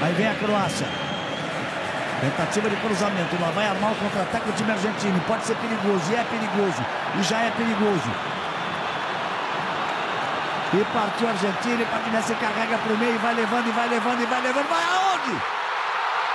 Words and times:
Aí 0.00 0.12
vem 0.14 0.28
a 0.28 0.34
Croácia. 0.34 0.86
Tentativa 2.20 2.70
de 2.70 2.76
cruzamento. 2.76 3.40
Lá 3.40 3.50
vai 3.50 3.66
armar 3.66 3.92
o 3.92 3.96
contra-ataque 3.96 4.46
do 4.46 4.56
time 4.56 4.70
argentino. 4.70 5.20
Pode 5.26 5.44
ser 5.44 5.56
perigoso. 5.56 6.12
E 6.12 6.14
é 6.14 6.24
perigoso. 6.24 6.84
E 7.18 7.22
já 7.22 7.40
é 7.40 7.50
perigoso. 7.50 8.10
E 10.74 10.84
partiu 10.92 11.28
a 11.28 11.30
Argentina. 11.30 11.82
E 11.82 11.86
Paquinés 11.86 12.24
se 12.24 12.34
carrega 12.34 12.78
para 12.78 12.92
o 12.92 12.98
meio. 12.98 13.18
Vai 13.18 13.34
levando, 13.34 13.68
e 13.68 13.72
vai 13.72 13.88
levando, 13.88 14.20
e 14.20 14.26
vai 14.26 14.40
levando. 14.40 14.68
Vai 14.68 14.84
aonde? 14.84 15.42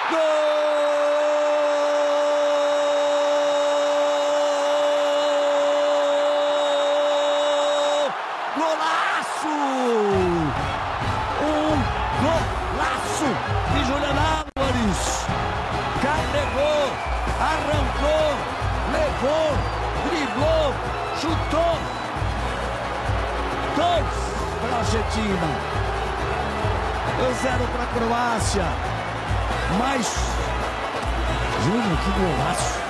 Gol! 0.10 0.63
Argentina. 25.14 25.48
Zero 27.42 27.68
para 27.68 27.84
a 27.84 27.88
Croácia. 27.88 28.66
Mais. 29.78 30.08
Júnior, 31.64 31.98
que 32.04 32.12
golaço. 32.20 32.84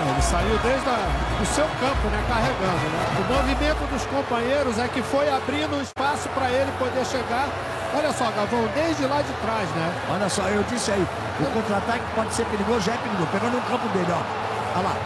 Ele 0.00 0.22
saiu 0.22 0.58
desde 0.62 0.88
o 0.88 1.46
seu 1.46 1.66
campo, 1.78 2.08
né, 2.08 2.24
carregando, 2.26 2.88
né? 2.88 3.06
O 3.20 3.32
movimento 3.34 3.90
dos 3.92 4.06
companheiros 4.06 4.78
é 4.78 4.88
que 4.88 5.02
foi 5.02 5.28
abrindo 5.28 5.80
espaço 5.82 6.28
para 6.30 6.50
ele 6.50 6.72
poder 6.78 7.04
chegar. 7.04 7.48
Olha 7.94 8.12
só, 8.12 8.30
Gavão, 8.30 8.66
desde 8.74 9.04
lá 9.04 9.20
de 9.20 9.32
trás, 9.44 9.68
né? 9.70 9.92
Olha 10.10 10.28
só, 10.28 10.42
eu 10.48 10.62
disse 10.64 10.90
aí, 10.90 11.06
o 11.40 11.44
contra-ataque 11.52 12.04
pode 12.14 12.32
ser 12.34 12.46
perigoso, 12.46 12.80
já 12.80 12.94
é 12.94 12.96
perigoso. 12.96 13.28
Pegando 13.30 13.56
no 13.56 13.62
campo 13.62 13.86
dele, 13.88 14.10
ó. 14.10 14.78
Olha 14.78 14.88
lá, 14.88 14.96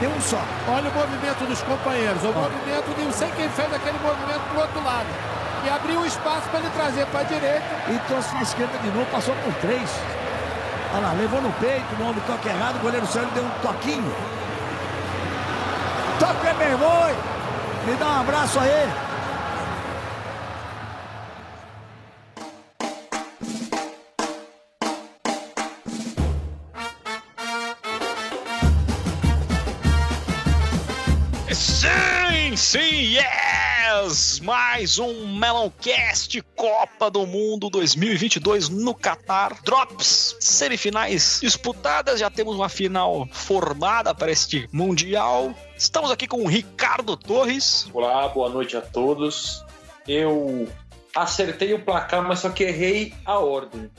tem 0.00 0.08
um 0.08 0.20
só. 0.20 0.40
Olha 0.68 0.88
o 0.90 0.94
movimento 0.94 1.46
dos 1.46 1.62
companheiros, 1.62 2.22
o 2.22 2.32
movimento 2.32 2.96
de 2.96 3.04
não 3.04 3.12
sei 3.12 3.30
quem 3.36 3.48
fez 3.50 3.72
aquele 3.74 3.98
movimento 3.98 4.40
pro 4.50 4.60
outro 4.60 4.82
lado. 4.82 5.06
E 5.68 5.70
abriu 5.70 6.00
um 6.00 6.06
espaço 6.06 6.48
para 6.48 6.60
ele 6.60 6.70
trazer 6.70 7.04
para 7.08 7.20
a 7.20 7.24
direita. 7.24 7.62
E 7.90 7.98
trouxe 8.08 8.34
na 8.34 8.40
esquerda 8.40 8.78
de 8.78 8.88
novo, 8.88 9.04
passou 9.10 9.34
por 9.44 9.52
três. 9.56 9.90
Olha 10.94 11.08
lá, 11.08 11.12
levou 11.12 11.42
no 11.42 11.52
peito, 11.52 11.94
no 11.98 12.08
homem 12.08 12.22
toque 12.26 12.48
errado, 12.48 12.76
o 12.76 12.78
goleiro 12.78 13.06
saiu, 13.06 13.24
ele 13.24 13.32
deu 13.34 13.44
um 13.44 13.50
toquinho. 13.60 14.16
Toca, 16.18 16.54
meu 16.54 16.70
irmão! 16.70 17.14
Me 17.84 17.96
dá 17.96 18.06
um 18.06 18.20
abraço 18.20 18.58
aí. 18.60 18.90
Sim, 31.52 32.56
sim, 32.56 33.18
yes! 33.88 34.40
Mais 34.40 34.98
um 34.98 35.26
Meloncast 35.38 36.42
Copa 36.54 37.10
do 37.10 37.26
Mundo 37.26 37.70
2022 37.70 38.68
no 38.68 38.94
Qatar. 38.94 39.62
Drops, 39.62 40.36
semifinais 40.40 41.38
disputadas, 41.40 42.20
já 42.20 42.28
temos 42.28 42.54
uma 42.56 42.68
final 42.68 43.26
formada 43.32 44.14
para 44.14 44.30
este 44.30 44.68
Mundial. 44.72 45.54
Estamos 45.76 46.10
aqui 46.10 46.26
com 46.26 46.42
o 46.42 46.46
Ricardo 46.46 47.16
Torres. 47.16 47.88
Olá, 47.92 48.28
boa 48.28 48.50
noite 48.50 48.76
a 48.76 48.80
todos. 48.82 49.64
Eu 50.06 50.68
acertei 51.14 51.72
o 51.72 51.82
placar, 51.82 52.22
mas 52.22 52.40
só 52.40 52.50
que 52.50 52.64
errei 52.64 53.14
a 53.24 53.38
ordem. 53.38 53.90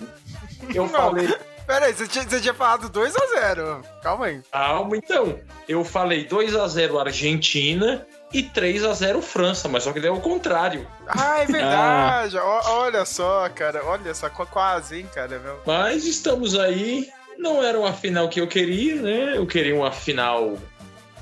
Eu 0.74 0.84
Não. 0.84 0.90
falei. 0.90 1.36
Pera 1.66 1.86
aí, 1.86 1.94
você 1.94 2.08
tinha, 2.08 2.28
você 2.28 2.42
tinha 2.42 2.54
falado 2.54 2.90
2x0. 2.90 3.84
Calma 4.02 4.26
aí. 4.26 4.42
Calma, 4.52 4.98
então. 4.98 5.40
Eu 5.68 5.84
falei 5.86 6.26
2 6.26 6.56
a 6.56 6.68
0 6.68 7.00
Argentina 7.00 8.08
e 8.32 8.44
3 8.44 8.84
a 8.84 8.94
0 8.94 9.22
França, 9.22 9.68
mas 9.68 9.84
só 9.84 9.92
que 9.92 10.00
deu 10.00 10.14
o 10.16 10.22
contrário. 10.22 10.88
Ah, 11.08 11.40
é 11.40 11.46
verdade. 11.46 12.38
Ó, 12.38 12.62
olha 12.82 13.04
só, 13.06 13.50
cara. 13.50 13.84
Olha 13.86 14.14
só, 14.14 14.30
qu- 14.30 14.46
quase, 14.46 15.00
hein, 15.00 15.10
cara. 15.14 15.40
Meu. 15.40 15.60
Mas 15.66 16.06
estamos 16.06 16.58
aí. 16.58 17.10
Não 17.38 17.64
era 17.64 17.80
uma 17.80 17.94
final 17.94 18.28
que 18.30 18.40
eu 18.42 18.48
queria, 18.48 19.02
né? 19.02 19.38
Eu 19.38 19.48
queria 19.48 19.74
uma 19.76 19.92
final 19.92 20.58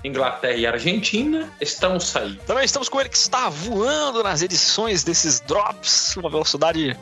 Inglaterra 0.03 0.55
e 0.55 0.65
Argentina. 0.65 1.47
Estamos 1.61 2.15
aí. 2.15 2.35
Também 2.45 2.65
estamos 2.65 2.89
com 2.89 2.99
ele 2.99 3.09
que 3.09 3.17
está 3.17 3.47
voando 3.49 4.21
nas 4.23 4.41
edições 4.41 5.03
desses 5.03 5.39
Drops, 5.39 6.17
uma 6.17 6.29
velocidade 6.29 6.97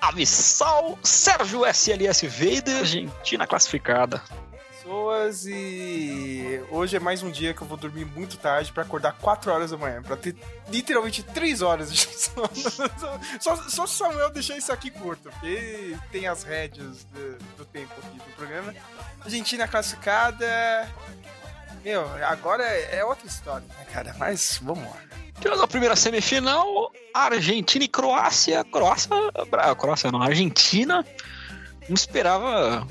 abissal. 0.00 0.98
Sérgio 1.02 1.64
SLS 1.66 2.26
Vader, 2.26 2.76
Argentina 2.78 3.46
classificada. 3.46 4.22
Pessoas 4.88 5.44
e 5.44 6.62
hoje 6.70 6.96
é 6.96 6.98
mais 6.98 7.22
um 7.22 7.30
dia 7.30 7.52
que 7.52 7.60
eu 7.60 7.66
vou 7.66 7.76
dormir 7.76 8.06
muito 8.06 8.38
tarde 8.38 8.72
pra 8.72 8.84
acordar 8.84 9.12
4 9.18 9.52
horas 9.52 9.70
da 9.70 9.76
manhã, 9.76 10.02
Pra 10.02 10.16
ter 10.16 10.34
literalmente 10.70 11.22
3 11.22 11.60
horas 11.60 11.92
de 11.92 11.98
sono. 12.18 12.48
Só, 13.38 13.56
só 13.68 13.86
Samuel 13.86 14.30
deixou 14.30 14.56
isso 14.56 14.72
aqui 14.72 14.90
curto, 14.90 15.28
porque 15.28 15.94
tem 16.10 16.26
as 16.26 16.42
rédeas 16.42 17.04
do, 17.04 17.38
do 17.58 17.64
tempo 17.66 17.92
aqui 18.02 18.16
do 18.16 18.34
programa. 18.34 18.74
Argentina 19.20 19.68
classificada. 19.68 20.90
Meu, 21.84 22.08
agora 22.24 22.64
é 22.64 22.96
é 22.96 23.04
outra 23.04 23.26
história, 23.26 23.66
né, 23.68 23.86
cara? 23.92 24.16
Mas 24.18 24.58
vamos 24.62 24.84
lá. 24.84 24.96
Tivemos 25.38 25.60
a 25.60 25.68
primeira 25.68 25.96
semifinal, 25.96 26.90
Argentina 27.12 27.84
e 27.84 27.88
Croácia. 27.88 28.64
Croácia, 28.64 29.10
Croácia 29.78 30.10
não, 30.10 30.22
Argentina 30.22 31.04
esperava 31.94 32.86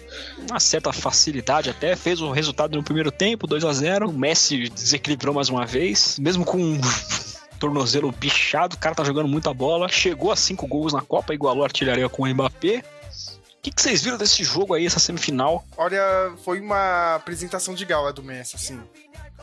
uma 0.49 0.59
certa 0.59 0.91
facilidade 0.93 1.69
até, 1.69 1.95
fez 1.95 2.21
o 2.21 2.31
resultado 2.31 2.75
no 2.75 2.83
primeiro 2.83 3.11
tempo, 3.11 3.47
2 3.47 3.63
a 3.65 3.73
0 3.73 4.09
O 4.09 4.13
Messi 4.13 4.69
desequilibrou 4.69 5.33
mais 5.35 5.49
uma 5.49 5.65
vez, 5.65 6.17
mesmo 6.19 6.43
com 6.45 6.57
um 6.57 6.81
tornozelo 7.59 8.11
bichado, 8.11 8.75
o 8.75 8.79
cara 8.79 8.95
tá 8.95 9.03
jogando 9.03 9.27
muita 9.27 9.53
bola, 9.53 9.87
chegou 9.89 10.31
a 10.31 10.35
cinco 10.35 10.67
gols 10.67 10.93
na 10.93 11.01
Copa, 11.01 11.33
igualou 11.33 11.63
a 11.63 11.67
artilharia 11.67 12.07
com 12.09 12.23
o 12.23 12.27
Mbappé. 12.27 12.83
O 13.57 13.61
que, 13.61 13.71
que 13.71 13.81
vocês 13.81 14.01
viram 14.01 14.17
desse 14.17 14.43
jogo 14.43 14.73
aí, 14.75 14.85
essa 14.85 14.99
semifinal? 14.99 15.65
Olha, 15.75 16.31
foi 16.45 16.59
uma 16.61 17.15
apresentação 17.15 17.73
de 17.73 17.83
gala 17.83 18.13
do 18.13 18.23
Messi, 18.23 18.55
assim. 18.55 18.79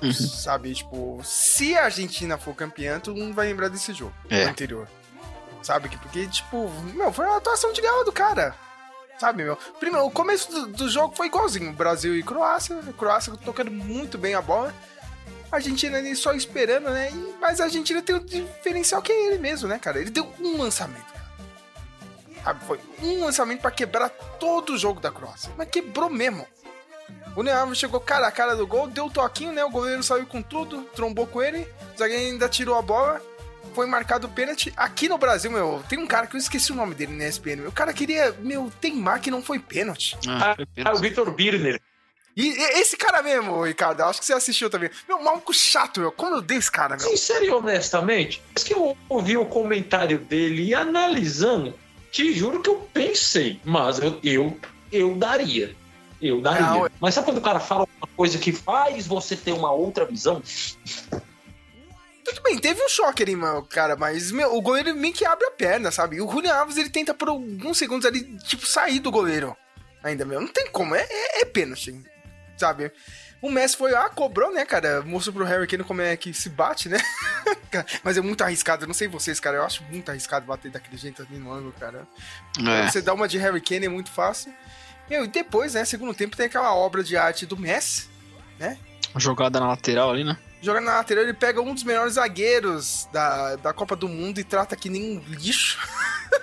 Uhum. 0.00 0.12
Sabe, 0.12 0.72
tipo, 0.75 1.21
se 1.22 1.76
a 1.76 1.84
Argentina 1.84 2.38
for 2.38 2.54
campeã, 2.54 2.98
tu 2.98 3.12
não 3.15 3.34
vai 3.34 3.48
lembrar 3.48 3.69
desse 3.69 3.92
jogo 3.92 4.15
É. 4.31 4.44
anterior. 4.44 4.88
Sabe? 5.62 5.88
que 5.88 5.97
Porque, 5.98 6.26
tipo, 6.26 6.71
meu, 6.94 7.12
foi 7.12 7.25
uma 7.26 7.38
atuação 7.38 7.72
de 7.72 7.81
gala 7.81 8.04
do 8.04 8.12
cara. 8.12 8.54
Sabe, 9.19 9.45
meu? 9.45 9.57
Primeiro, 9.79 10.07
o 10.07 10.11
começo 10.11 10.51
do, 10.51 10.67
do 10.69 10.89
jogo 10.89 11.15
foi 11.17 11.27
igualzinho. 11.29 11.73
Brasil 11.73 12.17
e 12.17 12.23
Croácia. 12.23 12.77
Croácia 12.99 13.33
tocando 13.45 13.71
muito 13.71 14.19
bem 14.19 14.35
a 14.35 14.43
bola. 14.43 14.75
Argentina 15.53 15.99
ali 15.99 16.17
só 16.17 16.33
esperando, 16.33 16.91
né? 16.91 17.11
E- 17.13 17.35
mas 17.41 17.61
a 17.61 17.65
Argentina 17.65 18.03
tem 18.03 18.17
o 18.17 18.21
diferencial 18.21 19.01
que 19.01 19.13
é 19.13 19.27
ele 19.27 19.39
mesmo, 19.39 19.69
né, 19.69 19.79
cara? 19.79 20.01
Ele 20.01 20.11
deu 20.11 20.31
um 20.41 20.59
lançamento, 20.61 21.07
cara. 21.13 21.25
Sabe? 22.43 22.65
Foi 22.67 22.81
um 23.03 23.21
lançamento 23.25 23.61
pra 23.61 23.71
quebrar 23.71 24.09
todo 24.11 24.73
o 24.75 24.79
jogo 24.79 25.01
da 25.01 25.13
Croácia. 25.13 25.53
Mas 25.57 25.69
quebrou 25.69 26.11
mesmo. 26.11 26.47
O 27.37 27.43
Neymar 27.43 27.75
chegou 27.75 28.01
cara 28.01 28.27
a 28.27 28.33
cara 28.33 28.55
do 28.57 28.67
gol, 28.67 28.87
deu 28.89 29.07
o 29.07 29.11
toquinho, 29.11 29.53
né? 29.53 29.65
O 29.65 29.71
goleiro 29.71 30.03
saiu 30.03 30.27
com 30.27 30.43
tudo, 30.43 30.83
trombou 30.95 31.27
com 31.27 31.41
ele. 31.43 31.69
O 31.95 31.99
zagueiro 31.99 32.33
ainda 32.33 32.49
tirou 32.49 32.77
a 32.77 32.83
bola. 32.83 33.21
Foi 33.75 33.87
marcado 33.87 34.27
o 34.27 34.31
pênalti. 34.31 34.73
Aqui 34.77 35.09
no 35.09 35.19
Brasil, 35.19 35.51
meu, 35.51 35.83
tem 35.89 35.99
um 35.99 36.07
cara 36.07 36.27
que 36.27 36.37
eu 36.37 36.41
esqueci 36.41 36.73
o 36.73 36.75
nome 36.75 36.95
dele 36.95 37.13
na 37.17 37.27
ESPN. 37.27 37.57
meu. 37.57 37.69
O 37.69 37.73
cara 37.73 37.93
queria, 37.93 38.35
meu, 38.41 38.71
teimar 38.81 39.21
que 39.21 39.31
não 39.31 39.43
foi 39.43 39.59
pênalti. 39.59 40.17
Ah, 40.29 40.57
ah, 40.85 40.93
o 40.93 40.99
Vitor 40.99 41.31
Birner. 41.33 41.81
E 42.37 42.49
e- 42.49 42.81
esse 42.81 42.97
cara 42.97 43.23
mesmo, 43.23 43.63
Ricardo, 43.65 44.03
acho 44.03 44.21
que 44.21 44.27
você 44.27 44.33
assistiu 44.33 44.69
também. 44.69 44.91
Meu, 45.09 45.23
maluco 45.23 45.53
chato, 45.55 46.01
meu. 46.01 46.11
Como 46.13 46.37
eu 46.37 46.43
dei 46.43 46.59
esse 46.59 46.71
cara, 46.71 46.97
meu? 46.97 47.09
Sincero 47.09 47.45
e 47.45 47.51
honestamente, 47.51 48.43
depois 48.49 48.65
que 48.65 48.75
eu 48.75 48.97
ouvi 49.09 49.37
o 49.37 49.47
comentário 49.47 50.19
dele 50.19 50.65
e 50.65 50.75
analisando, 50.75 51.75
te 52.11 52.33
juro 52.33 52.61
que 52.61 52.71
eu 52.71 52.89
pensei, 52.93 53.60
mas 53.65 53.99
eu, 53.99 54.19
eu, 54.22 54.59
eu 54.91 55.15
daria. 55.15 55.75
Eu 56.21 56.41
daria. 56.41 56.67
Não, 56.67 56.89
Mas 57.01 57.15
sabe 57.15 57.27
quando 57.27 57.39
o 57.39 57.43
cara 57.43 57.60
fala 57.60 57.87
uma 57.99 58.09
coisa 58.17 58.39
que 58.39 58.51
faz 58.53 59.07
você 59.07 59.37
ter 59.37 59.53
uma 59.53 59.71
outra 59.72 60.05
visão? 60.07 60.43
Tudo 62.24 62.41
bem, 62.42 62.59
teve 62.59 62.82
um 62.82 62.88
choque 62.88 63.22
ali, 63.22 63.36
meu, 63.36 63.62
cara, 63.62 63.97
mas 63.97 64.32
meu, 64.32 64.56
o 64.56 64.62
goleiro 64.62 64.94
meio 64.94 65.12
que 65.12 65.26
abre 65.26 65.47
a 65.47 65.50
perna, 65.50 65.91
sabe? 65.91 66.16
E 66.16 66.21
o 66.22 66.30
Julian 66.30 66.54
Alves, 66.54 66.76
ele 66.78 66.88
tenta 66.88 67.12
por 67.12 67.28
alguns 67.28 67.76
segundos 67.76 68.06
ali, 68.06 68.24
tipo, 68.38 68.66
sair 68.66 68.98
do 68.98 69.10
goleiro. 69.10 69.54
Ainda, 70.03 70.24
meu, 70.24 70.41
não 70.41 70.48
tem 70.48 70.71
como, 70.71 70.94
é, 70.94 71.06
é, 71.09 71.42
é 71.42 71.44
pênalti, 71.44 71.94
sabe? 72.56 72.91
O 73.42 73.50
Messi 73.50 73.76
foi 73.76 73.92
lá, 73.92 74.09
cobrou, 74.09 74.50
né, 74.50 74.65
cara? 74.65 75.03
Mostrou 75.03 75.34
pro 75.34 75.44
Harry 75.44 75.66
Kane 75.66 75.84
como 75.84 76.00
é 76.00 76.16
que 76.16 76.32
se 76.32 76.48
bate, 76.48 76.88
né? 76.88 76.97
Mas 78.03 78.16
é 78.16 78.22
muito 78.22 78.42
arriscado, 78.42 78.84
eu 78.84 78.86
não 78.86 78.94
sei 78.94 79.06
vocês, 79.06 79.38
cara, 79.38 79.59
eu 79.59 79.65
acho 79.65 79.82
muito 79.84 80.09
arriscado 80.09 80.47
bater 80.47 80.71
daquele 80.71 80.97
jeito 80.97 81.21
ali 81.21 81.38
no 81.38 81.53
ângulo, 81.53 81.74
cara. 81.78 82.09
É. 82.66 82.88
Você 82.88 83.03
dá 83.03 83.12
uma 83.12 83.28
de 83.28 83.36
Harry 83.36 83.60
Kane 83.60 83.84
é 83.84 83.88
muito 83.91 84.10
fácil. 84.10 84.50
Meu, 85.10 85.26
e 85.26 85.28
depois, 85.28 85.74
né, 85.74 85.84
segundo 85.84 86.15
tempo, 86.15 86.34
tem 86.34 86.47
aquela 86.47 86.74
obra 86.74 87.04
de 87.04 87.18
arte 87.18 87.44
do 87.44 87.56
Messi, 87.59 88.09
Jogada 89.16 89.60
na 89.60 89.68
lateral 89.68 90.10
ali, 90.10 90.24
né? 90.24 90.38
Jogando 90.65 90.84
na 90.87 90.95
lateral, 90.95 91.25
ele 91.25 91.34
pega 91.34 91.61
um 91.61 91.75
dos 91.75 91.84
melhores 91.84 92.15
zagueiros 92.15 93.07
da, 93.13 93.57
da 93.57 93.72
Copa 93.72 93.95
do 93.95 94.09
Mundo 94.09 94.39
e 94.41 94.45
trata 94.45 94.75
que 94.75 94.89
nem 94.89 95.19
um 95.19 95.22
lixo. 95.28 95.78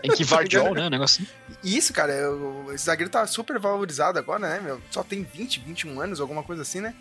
Tem 0.02 0.12
que 0.12 0.24
Vardiol, 0.26 0.76
né? 0.76 0.90
Negócio. 0.90 1.26
Isso, 1.64 1.92
cara, 1.92 2.30
o- 2.32 2.72
esse 2.72 2.86
zagueiro 2.86 3.10
tá 3.12 3.26
super 3.26 3.58
valorizado 3.60 4.20
agora, 4.20 4.40
né, 4.48 4.60
meu? 4.60 4.80
Só 4.92 5.04
tem 5.04 5.24
20, 5.24 5.60
21 5.62 6.00
anos, 6.00 6.20
alguma 6.22 6.44
coisa 6.44 6.62
assim, 6.62 6.82
né? 6.82 6.94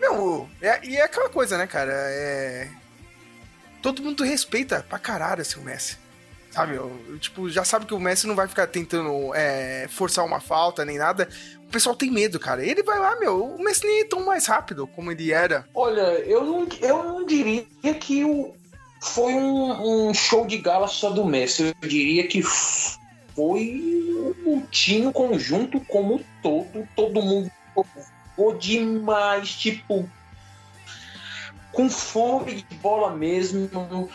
Meu, 0.00 0.48
é- 0.62 0.80
e 0.86 0.96
é 0.96 1.02
aquela 1.04 1.28
coisa, 1.28 1.58
né, 1.58 1.66
cara? 1.66 1.92
É. 1.92 2.68
Todo 3.82 4.02
mundo 4.02 4.24
respeita 4.24 4.84
pra 4.88 4.98
caralho 4.98 5.42
assim, 5.42 5.60
o 5.60 5.62
Messi. 5.62 5.98
Sabe? 6.54 6.76
Eu- 6.76 6.96
eu, 7.08 7.18
tipo, 7.18 7.50
já 7.50 7.64
sabe 7.64 7.84
que 7.84 7.94
o 7.94 7.98
Messi 7.98 8.28
não 8.28 8.36
vai 8.36 8.46
ficar 8.46 8.68
tentando 8.68 9.34
é, 9.34 9.88
forçar 9.90 10.24
uma 10.24 10.38
falta 10.38 10.84
nem 10.84 10.98
nada. 10.98 11.28
O 11.66 11.72
pessoal 11.74 11.96
tem 11.96 12.12
medo, 12.12 12.38
cara. 12.38 12.64
Ele 12.64 12.80
vai 12.84 12.96
lá, 12.98 13.18
meu. 13.18 13.44
O 13.56 13.62
Messi 13.62 13.84
nem 13.84 14.02
é 14.02 14.04
tão 14.04 14.24
mais 14.24 14.46
rápido 14.46 14.86
como 14.86 15.10
ele 15.10 15.32
era. 15.32 15.66
Olha, 15.74 16.00
eu 16.20 16.44
não, 16.44 16.68
eu 16.80 17.02
não 17.02 17.26
diria 17.26 17.66
que 17.98 18.22
o, 18.24 18.54
foi 19.02 19.34
um, 19.34 20.08
um 20.10 20.14
show 20.14 20.46
de 20.46 20.58
gala 20.58 20.86
só 20.86 21.10
do 21.10 21.24
Messi. 21.24 21.74
Eu 21.82 21.88
diria 21.88 22.28
que 22.28 22.40
foi 22.40 23.82
um 24.46 24.60
time, 24.70 25.12
conjunto 25.12 25.80
como 25.80 26.22
todo. 26.40 26.88
Todo 26.94 27.20
mundo 27.20 27.50
jogou 28.36 28.56
demais, 28.56 29.48
tipo, 29.50 30.08
com 31.72 31.90
fome 31.90 32.62
de 32.62 32.74
bola 32.76 33.10
mesmo. 33.16 34.08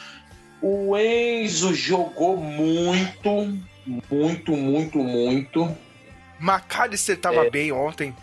O 0.61 0.97
Enzo 0.97 1.73
jogou 1.73 2.37
muito, 2.37 3.57
muito, 4.09 4.51
muito, 4.51 4.97
muito. 4.99 5.77
McAllister 6.39 7.17
tava 7.19 7.45
É. 7.45 7.49
bem 7.49 7.71
ontem. 7.71 8.15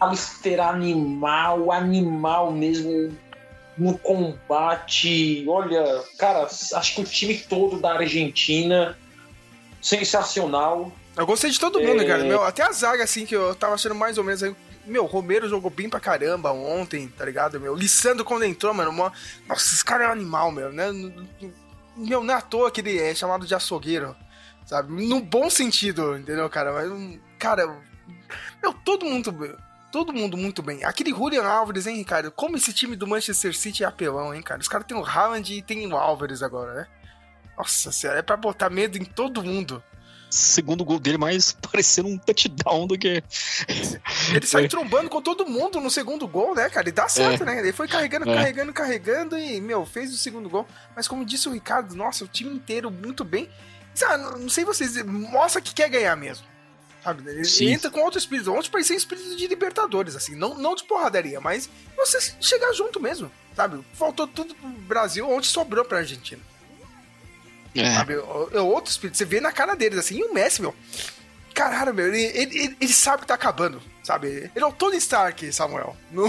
Alistair 0.00 0.60
animal, 0.60 1.72
animal 1.72 2.52
mesmo 2.52 3.16
no 3.76 3.96
combate. 3.98 5.44
Olha, 5.48 6.02
cara, 6.18 6.42
acho 6.74 6.94
que 6.94 7.00
o 7.00 7.04
time 7.04 7.38
todo 7.38 7.80
da 7.80 7.94
Argentina 7.94 8.98
sensacional. 9.80 10.92
Eu 11.16 11.26
gostei 11.26 11.50
de 11.50 11.58
todo 11.58 11.80
mundo, 11.80 12.02
É. 12.02 12.06
cara. 12.06 12.24
Meu, 12.24 12.42
até 12.42 12.62
a 12.62 12.72
zaga, 12.72 13.04
assim, 13.04 13.24
que 13.24 13.34
eu 13.34 13.54
tava 13.54 13.74
achando 13.74 13.94
mais 13.94 14.18
ou 14.18 14.24
menos 14.24 14.42
aí. 14.42 14.54
Meu, 14.88 15.04
Romero 15.06 15.48
jogou 15.48 15.70
bem 15.70 15.88
pra 15.88 16.00
caramba 16.00 16.50
ontem, 16.52 17.08
tá 17.08 17.24
ligado? 17.24 17.60
Meu, 17.60 17.74
Lissandro 17.74 18.24
quando 18.24 18.44
entrou, 18.44 18.72
mano. 18.74 18.92
mó- 18.92 19.12
Nossa, 19.46 19.74
esse 19.74 19.84
cara 19.84 20.04
é 20.04 20.08
um 20.08 20.12
animal, 20.12 20.50
meu, 20.50 20.72
né? 20.72 20.86
Meu, 21.96 22.22
não 22.24 22.34
é 22.34 22.36
à 22.36 22.40
toa 22.40 22.70
que 22.70 22.80
ele 22.80 22.98
é 22.98 23.14
chamado 23.14 23.46
de 23.46 23.54
açougueiro, 23.54 24.16
sabe? 24.66 25.06
No 25.06 25.20
bom 25.20 25.50
sentido, 25.50 26.16
entendeu, 26.16 26.48
cara? 26.48 26.72
Mas, 26.72 26.90
um- 26.90 27.18
cara, 27.38 27.66
meu, 28.62 28.72
todo 28.72 29.04
mundo, 29.04 29.58
todo 29.92 30.12
mundo 30.12 30.36
muito 30.36 30.62
bem. 30.62 30.84
Aquele 30.84 31.10
Julian 31.10 31.44
Álvares, 31.44 31.86
hein, 31.86 31.96
Ricardo? 31.96 32.30
Como 32.30 32.56
esse 32.56 32.72
time 32.72 32.94
do 32.96 33.06
Manchester 33.06 33.54
City 33.56 33.84
é 33.84 33.86
apelão, 33.86 34.34
hein, 34.34 34.42
cara? 34.42 34.60
Os 34.60 34.68
caras 34.68 34.86
têm 34.86 34.96
o 34.96 35.04
Haaland 35.04 35.52
e 35.52 35.62
tem 35.62 35.86
o 35.92 35.96
Álvares 35.96 36.42
agora, 36.42 36.72
né? 36.74 36.86
Nossa 37.56 37.90
senhora, 37.90 38.20
é 38.20 38.22
pra 38.22 38.36
botar 38.36 38.70
medo 38.70 38.96
em 38.96 39.04
todo 39.04 39.42
mundo. 39.42 39.82
Segundo 40.30 40.84
gol 40.84 40.98
dele, 40.98 41.16
mais 41.18 41.52
parecendo 41.72 42.08
um 42.08 42.18
touchdown 42.18 42.86
do 42.86 42.98
que. 42.98 43.22
Ele 44.34 44.46
sai 44.46 44.64
É. 44.64 44.68
trombando 44.68 45.08
com 45.08 45.22
todo 45.22 45.46
mundo 45.46 45.80
no 45.80 45.90
segundo 45.90 46.26
gol, 46.28 46.54
né, 46.54 46.68
cara? 46.68 46.88
E 46.88 46.92
dá 46.92 47.08
certo, 47.08 47.44
né? 47.44 47.58
Ele 47.60 47.72
foi 47.72 47.88
carregando, 47.88 48.28
É. 48.30 48.34
carregando, 48.34 48.72
carregando 48.72 49.38
e, 49.38 49.60
meu, 49.60 49.86
fez 49.86 50.12
o 50.12 50.18
segundo 50.18 50.48
gol. 50.48 50.66
Mas 50.94 51.08
como 51.08 51.24
disse 51.24 51.48
o 51.48 51.52
Ricardo, 51.52 51.94
nossa, 51.94 52.24
o 52.24 52.28
time 52.28 52.54
inteiro 52.54 52.90
muito 52.90 53.24
bem. 53.24 53.48
Sabe, 53.94 54.22
não- 54.38 54.48
sei 54.48 54.64
vocês, 54.64 55.02
mostra 55.04 55.60
que 55.60 55.74
quer 55.74 55.88
ganhar 55.88 56.14
mesmo. 56.16 56.46
Sabe? 57.02 57.28
Ele 57.30 57.44
Sim. 57.44 57.68
entra 57.72 57.90
com 57.90 58.00
outro 58.00 58.18
espírito. 58.18 58.52
Ontem 58.52 58.70
parecia 58.70 58.94
um 58.94 58.98
espírito 58.98 59.34
de 59.36 59.46
Libertadores, 59.46 60.14
assim. 60.14 60.34
Não, 60.34 60.54
não 60.58 60.74
de 60.74 60.84
porradaria, 60.84 61.40
mas 61.40 61.70
você 61.96 62.34
chegar 62.40 62.72
junto 62.74 63.00
mesmo, 63.00 63.30
sabe? 63.56 63.82
Faltou 63.94 64.26
tudo 64.26 64.54
pro 64.54 64.68
Brasil, 64.68 65.28
ontem 65.30 65.48
sobrou 65.48 65.84
pra 65.84 65.98
Argentina. 65.98 66.42
É. 67.80 67.94
Sabe? 67.94 68.14
É 68.14 68.56
é 68.58 68.60
outro 68.60 68.90
espírito. 68.90 69.16
Você 69.16 69.24
vê 69.24 69.40
na 69.40 69.52
cara 69.52 69.74
deles, 69.74 69.98
assim. 69.98 70.18
E 70.18 70.24
o 70.24 70.32
Messi, 70.34 70.60
meu. 70.62 70.74
Caralho, 71.54 71.92
meu. 71.94 72.06
Ele, 72.06 72.22
ele, 72.38 72.76
ele- 72.80 72.92
sabe 72.92 73.22
que 73.22 73.28
tá 73.28 73.34
acabando, 73.34 73.80
sabe? 74.02 74.28
Ele 74.54 74.64
é 74.64 74.66
o 74.66 74.72
Tony 74.72 74.96
Stark, 74.98 75.50
Samuel. 75.52 75.96
No, 76.12 76.28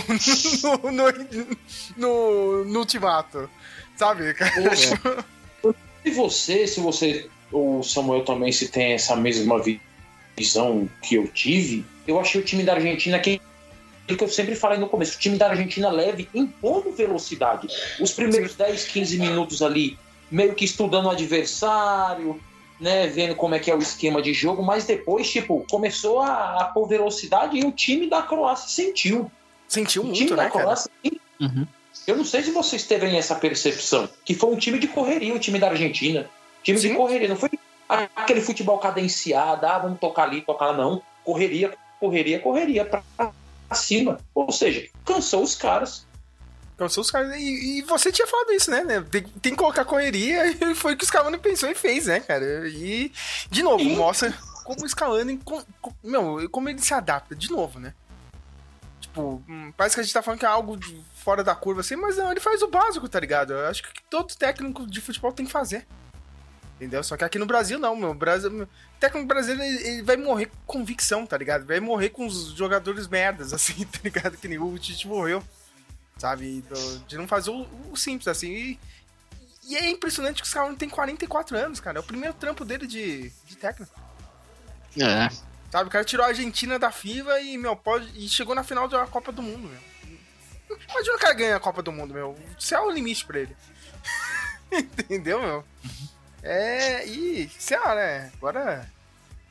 no, 0.92 0.92
no, 0.92 1.58
no, 1.98 2.66
no 2.66 2.80
ultimato. 2.80 3.50
Sabe? 3.96 4.34
cara? 4.34 4.54
E 6.06 6.12
você, 6.12 6.66
se 6.66 6.80
você, 6.80 7.28
ou 7.52 7.80
o 7.80 7.84
Samuel 7.84 8.24
também, 8.24 8.52
se 8.52 8.70
tem 8.70 8.94
essa 8.94 9.16
mesma 9.16 9.62
vi- 9.62 9.82
visão 10.38 10.90
que 11.04 11.16
eu 11.16 11.28
tive, 11.28 11.86
eu 12.08 12.20
achei 12.20 12.40
o 12.40 12.44
time 12.44 12.64
da 12.64 12.74
Argentina 12.76 13.20
que 13.20 13.42
aquilo 14.06 14.18
que 14.18 14.24
eu 14.24 14.30
sempre 14.30 14.56
falei 14.56 14.80
no 14.80 14.88
começo, 14.88 15.18
o 15.18 15.20
time 15.20 15.38
da 15.38 15.50
Argentina 15.50 15.90
leve 15.92 16.30
em 16.34 16.48
pouco 16.48 16.92
velocidade. 16.94 17.68
Os 18.00 18.12
primeiros 18.14 18.56
10, 18.56 18.86
15 18.86 19.20
minutos 19.20 19.62
ali, 19.62 20.00
meio 20.32 20.56
que 20.56 20.66
estudando 20.66 21.06
o 21.06 21.10
adversário, 21.10 22.40
né, 22.80 23.08
vendo 23.08 23.36
como 23.36 23.56
é 23.56 23.60
que 23.60 23.70
é 23.70 23.76
o 23.76 23.80
esquema 23.80 24.22
de 24.22 24.34
jogo, 24.34 24.64
mas 24.64 24.86
depois, 24.86 25.30
tipo, 25.30 25.66
começou 25.70 26.22
a, 26.22 26.62
a 26.62 26.66
pôr 26.66 26.88
velocidade 26.88 27.58
e 27.58 27.66
o 27.66 27.72
time 27.72 28.10
da 28.10 28.22
Croácia 28.22 28.70
sentiu. 28.70 29.30
Sentiu 29.68 30.04
O 30.04 30.06
muito, 30.06 30.18
time 30.18 30.32
né, 30.32 30.36
da 30.38 30.50
cara? 30.50 30.64
Croácia 30.64 30.92
sentiu. 31.04 31.20
Uhum. 31.42 31.68
Eu 32.08 32.18
não 32.18 32.26
sei 32.26 32.42
se 32.42 32.52
vocês 32.52 32.84
teve 32.84 33.16
essa 33.16 33.36
percepção, 33.36 34.10
que 34.26 34.34
foi 34.34 34.50
um 34.50 34.58
time 34.58 34.80
de 34.80 34.88
correria, 34.88 35.34
o 35.34 35.40
time 35.40 35.60
da 35.60 35.70
Argentina. 35.70 36.30
Time 36.64 36.80
Sim. 36.80 36.90
de 36.90 36.96
correria, 36.96 37.28
não 37.28 37.36
foi 37.36 37.50
aquele 38.16 38.42
futebol 38.42 38.78
cadenciado, 38.78 39.66
ah, 39.66 39.80
vamos 39.80 40.00
tocar 40.00 40.24
ali, 40.24 40.42
tocar 40.42 40.68
lá, 40.68 40.78
não. 40.78 41.02
Correria, 41.24 41.74
correria, 42.00 42.40
correria 42.40 42.86
pra 42.86 43.04
cima. 43.74 44.20
Ou 44.34 44.52
seja, 44.52 44.88
cansou 45.06 45.44
os 45.44 45.56
caras. 45.56 46.08
Cansou 46.80 47.02
os 47.02 47.12
caras. 47.12 47.36
E, 47.36 47.80
e 47.80 47.82
você 47.82 48.10
tinha 48.10 48.26
falado 48.26 48.54
isso, 48.54 48.72
né? 48.72 48.86
né? 48.86 49.02
Tem, 49.12 49.22
tem 49.22 49.52
que 49.52 49.58
colocar 49.58 49.84
correria 49.84 50.48
e 50.72 50.74
foi 50.74 50.94
o 50.94 50.98
que 50.98 51.04
o 51.04 51.08
Scaloni 51.08 51.38
pensou 51.38 51.70
e 51.70 51.76
fez, 51.76 52.06
né, 52.06 52.22
cara? 52.22 52.70
E, 52.70 53.12
de 53.52 53.62
novo, 53.62 53.84
Sim. 53.84 53.98
mostra 53.98 54.34
como 54.64 54.86
o 54.86 54.90
Scaloni. 54.90 55.38
com- 55.40 55.62
com- 55.82 55.94
meu, 56.02 56.50
como 56.50 56.70
ele 56.70 56.80
se 56.80 56.94
adapta, 56.94 57.36
de 57.36 57.52
novo, 57.52 57.82
né? 57.82 57.94
Tipo, 59.02 59.44
hum, 59.48 59.74
parece 59.76 59.96
que 59.96 60.00
a 60.00 60.04
gente 60.04 60.14
tá 60.14 60.22
falando 60.22 60.40
que 60.40 60.46
é 60.46 60.50
algo 60.50 60.80
fora 61.16 61.44
da 61.44 61.54
curva 61.54 61.82
assim, 61.82 61.98
mas 61.98 62.16
não, 62.16 62.32
ele 62.32 62.40
faz 62.40 62.62
o 62.62 62.68
básico, 62.70 63.10
tá 63.10 63.20
ligado? 63.20 63.52
Eu 63.52 63.68
acho 63.68 63.84
que 63.84 64.02
todo 64.10 64.34
técnico 64.36 64.88
de 64.88 65.02
futebol 65.02 65.34
tem 65.34 65.46
que 65.46 65.52
fazer. 65.52 65.86
Entendeu? 66.78 67.04
Só 67.04 67.18
que 67.18 67.26
aqui 67.26 67.38
no 67.38 67.46
Brasil, 67.46 67.78
não, 67.78 67.94
meu. 67.94 68.14
Brasil, 68.14 68.50
meu, 68.50 68.64
o 68.66 69.00
técnico 69.02 69.28
brasileiro 69.28 69.62
ele, 69.62 69.88
ele 69.88 70.02
vai 70.04 70.16
morrer 70.16 70.46
com 70.46 70.80
convicção, 70.80 71.26
tá 71.26 71.38
ligado? 71.38 71.66
Vai 71.66 71.82
morrer 71.82 72.08
com 72.08 72.26
os 72.26 72.52
jogadores 72.54 73.06
merdas, 73.06 73.52
assim, 73.54 73.84
tá 73.86 74.00
ligado? 74.02 74.38
Que 74.38 74.48
nem 74.48 74.58
o 74.58 74.78
Tite 74.80 75.06
morreu 75.06 75.44
sabe? 76.20 76.62
Do- 76.62 77.00
de 77.08 77.18
não 77.18 77.28
fazer 77.28 77.50
o, 77.50 77.68
o 77.92 77.98
simples, 77.98 78.28
assim. 78.28 78.52
E, 78.52 78.80
e 79.64 79.76
é 79.76 79.90
impressionante 79.90 80.42
que 80.42 80.48
o 80.48 80.52
Scaloni 80.52 80.76
tem 80.78 80.90
44 80.90 81.58
anos, 81.58 81.80
cara. 81.80 81.98
É 81.98 82.02
o 82.02 82.06
primeiro 82.06 82.34
trampo 82.36 82.64
dele 82.64 82.86
de, 82.86 83.30
de 83.46 83.56
técnico. 83.56 83.92
É. 84.98 85.30
Sabe? 85.72 85.88
O 85.88 85.92
cara 85.92 86.04
tirou 86.06 86.26
a 86.26 86.30
Argentina 86.30 86.78
da 86.80 86.92
FIBA 86.92 87.40
e, 87.42 87.58
meu, 87.58 87.76
pode. 87.76 88.12
E 88.16 88.28
chegou 88.28 88.54
na 88.56 88.64
final 88.64 88.88
da 88.88 89.06
Copa 89.08 89.32
do 89.32 89.42
Mundo, 89.42 89.68
meu. 89.68 90.78
Imagina 90.90 91.16
o 91.16 91.20
cara 91.20 91.34
ganhar 91.34 91.56
a 91.56 91.60
Copa 91.60 91.82
do 91.82 91.92
Mundo, 91.92 92.14
meu. 92.14 92.32
O 92.58 92.62
céu 92.62 92.84
é 92.84 92.86
o 92.88 92.92
limite 92.92 93.26
pra 93.26 93.40
ele. 93.40 93.56
Entendeu, 94.72 95.42
meu? 95.42 95.66
É, 96.42 97.06
e, 97.06 97.50
sei 97.60 97.78
lá, 97.78 97.96
né? 97.96 98.32
Agora, 98.38 98.90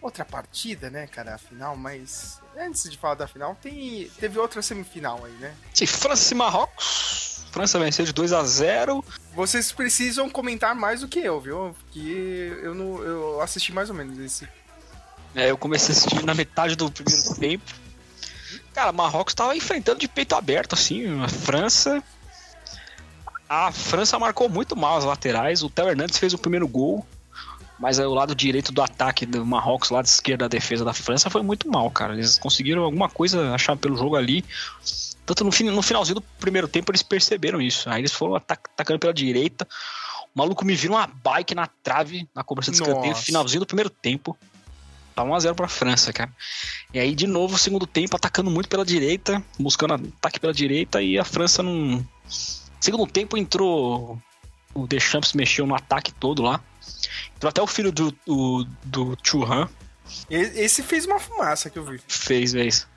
outra 0.00 0.24
partida, 0.24 0.90
né, 0.90 1.06
cara, 1.06 1.34
a 1.34 1.38
final, 1.38 1.76
mas 1.76 2.40
antes 2.56 2.90
de 2.90 2.96
falar 2.96 3.14
da 3.14 3.26
final, 3.26 3.56
tem, 3.60 4.10
teve 4.18 4.38
outra 4.38 4.62
semifinal 4.62 5.24
aí, 5.24 5.32
né? 5.32 5.54
Sim, 5.74 5.86
França 5.86 6.32
e 6.32 6.36
Marrocos. 6.36 7.44
França 7.50 7.78
venceu 7.78 8.04
de 8.04 8.12
2 8.12 8.32
a 8.32 8.44
0 8.44 9.04
Vocês 9.34 9.72
precisam 9.72 10.28
comentar 10.28 10.74
mais 10.74 11.00
do 11.00 11.08
que 11.08 11.18
eu, 11.18 11.40
viu? 11.40 11.74
Porque 11.78 12.56
eu 12.62 12.74
não 12.74 13.02
eu 13.02 13.40
assisti 13.40 13.72
mais 13.72 13.88
ou 13.88 13.96
menos 13.96 14.18
esse. 14.18 14.46
É, 15.34 15.50
eu 15.50 15.58
comecei 15.58 15.94
a 15.94 15.98
assistir 15.98 16.24
na 16.24 16.34
metade 16.34 16.76
do 16.76 16.90
primeiro 16.90 17.34
tempo. 17.34 17.64
Cara, 18.72 18.92
Marrocos 18.92 19.34
tava 19.34 19.56
enfrentando 19.56 19.98
de 19.98 20.08
peito 20.08 20.34
aberto, 20.34 20.74
assim, 20.74 21.20
a 21.22 21.28
França. 21.28 22.02
A 23.48 23.72
França 23.72 24.18
marcou 24.18 24.48
muito 24.48 24.76
mal 24.76 24.98
as 24.98 25.04
laterais. 25.04 25.62
O 25.62 25.70
Theo 25.70 25.88
Hernandes 25.88 26.18
fez 26.18 26.34
o 26.34 26.38
primeiro 26.38 26.68
gol. 26.68 27.06
Mas 27.78 27.99
o 27.99 28.12
lado 28.12 28.35
direito 28.35 28.73
do 28.73 28.82
ataque 28.82 29.25
do 29.25 29.47
Marrocos, 29.47 29.90
o 29.90 29.94
lado 29.94 30.06
esquerdo 30.06 30.40
da 30.40 30.49
defesa 30.49 30.85
da 30.85 30.92
França, 30.92 31.30
foi 31.30 31.42
muito 31.42 31.70
mal, 31.70 31.88
cara. 31.90 32.12
Eles 32.14 32.38
conseguiram 32.38 32.82
alguma 32.82 33.08
coisa 33.08 33.54
achar 33.54 33.76
pelo 33.76 33.97
jogo 33.97 34.16
ali. 34.16 34.44
Tanto 35.25 35.44
no, 35.44 35.50
no 35.73 35.82
finalzinho 35.82 36.16
do 36.16 36.23
primeiro 36.40 36.66
tempo 36.66 36.90
eles 36.90 37.02
perceberam 37.02 37.61
isso. 37.61 37.88
Aí 37.88 38.00
eles 38.00 38.12
foram 38.12 38.35
atac- 38.35 38.68
atacando 38.75 38.99
pela 38.99 39.14
direita. 39.14 39.66
O 40.35 40.38
maluco 40.38 40.64
me 40.64 40.75
vira 40.75 40.92
uma 40.94 41.06
bike 41.06 41.54
na 41.54 41.66
trave, 41.82 42.28
na 42.35 42.42
cobrança 42.42 42.70
de 42.73 42.78
escanteio, 42.82 43.14
finalzinho 43.25 43.61
do 43.61 43.66
primeiro 43.66 43.90
tempo. 43.90 44.37
Tá 45.14 45.25
1x0 45.25 45.54
pra 45.54 45.68
França, 45.68 46.12
cara. 46.12 46.32
E 46.94 46.99
aí, 46.99 47.14
de 47.14 47.26
novo, 47.26 47.54
o 47.56 47.58
segundo 47.58 47.87
tempo, 47.87 48.16
atacando 48.16 48.50
muito 48.50 48.68
pela 48.68 48.85
direita, 48.85 49.42
buscando 49.58 49.94
ataque 49.94 50.38
pela 50.40 50.52
direita, 50.52 51.02
e 51.02 51.18
a 51.18 51.25
França 51.25 51.62
não. 51.62 52.04
Segundo 52.80 53.06
tempo 53.06 53.37
entrou. 53.37 54.18
O 54.75 54.87
Deschamps 54.87 55.32
mexeu 55.32 55.66
no 55.66 55.75
ataque 55.75 56.12
todo 56.12 56.42
lá. 56.42 56.61
Entrou 57.37 57.49
até 57.50 57.62
o 57.62 57.66
filho 57.66 57.92
do, 57.92 58.11
do, 58.26 58.64
do 58.85 59.16
Churran, 59.23 59.68
E- 60.30 60.37
Esse 60.37 60.83
fez 60.83 61.07
uma 61.07 61.18
fumaça 61.18 61.68
que 61.71 61.78
eu 61.78 61.85
vi. 61.85 62.00
fez, 62.09 62.54
é 62.54 62.64
isso. 62.66 62.88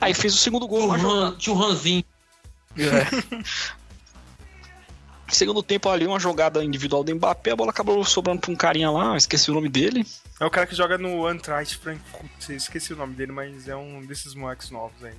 Aí 0.00 0.14
fez 0.14 0.34
o 0.34 0.38
segundo 0.38 0.66
gol. 0.68 0.96
Churran, 0.98 1.36
Churranzinho. 1.38 2.04
É. 2.76 3.04
Segundo 5.30 5.62
tempo 5.62 5.90
ali, 5.90 6.06
uma 6.06 6.18
jogada 6.18 6.64
individual 6.64 7.04
do 7.04 7.14
Mbappé, 7.14 7.50
a 7.50 7.56
bola 7.56 7.70
acabou 7.70 8.02
sobrando 8.02 8.40
pra 8.40 8.50
um 8.50 8.56
carinha 8.56 8.90
lá, 8.90 9.14
esqueci 9.14 9.50
o 9.50 9.54
nome 9.54 9.68
dele. 9.68 10.06
É 10.40 10.46
o 10.46 10.50
cara 10.50 10.66
que 10.66 10.74
joga 10.74 10.96
no 10.96 11.28
Eintracht 11.28 11.76
Frankfurt, 11.76 12.48
esqueci 12.50 12.94
o 12.94 12.96
nome 12.96 13.14
dele, 13.14 13.30
mas 13.32 13.68
é 13.68 13.76
um 13.76 14.06
desses 14.06 14.34
moleques 14.34 14.70
novos 14.70 15.04
aí. 15.04 15.14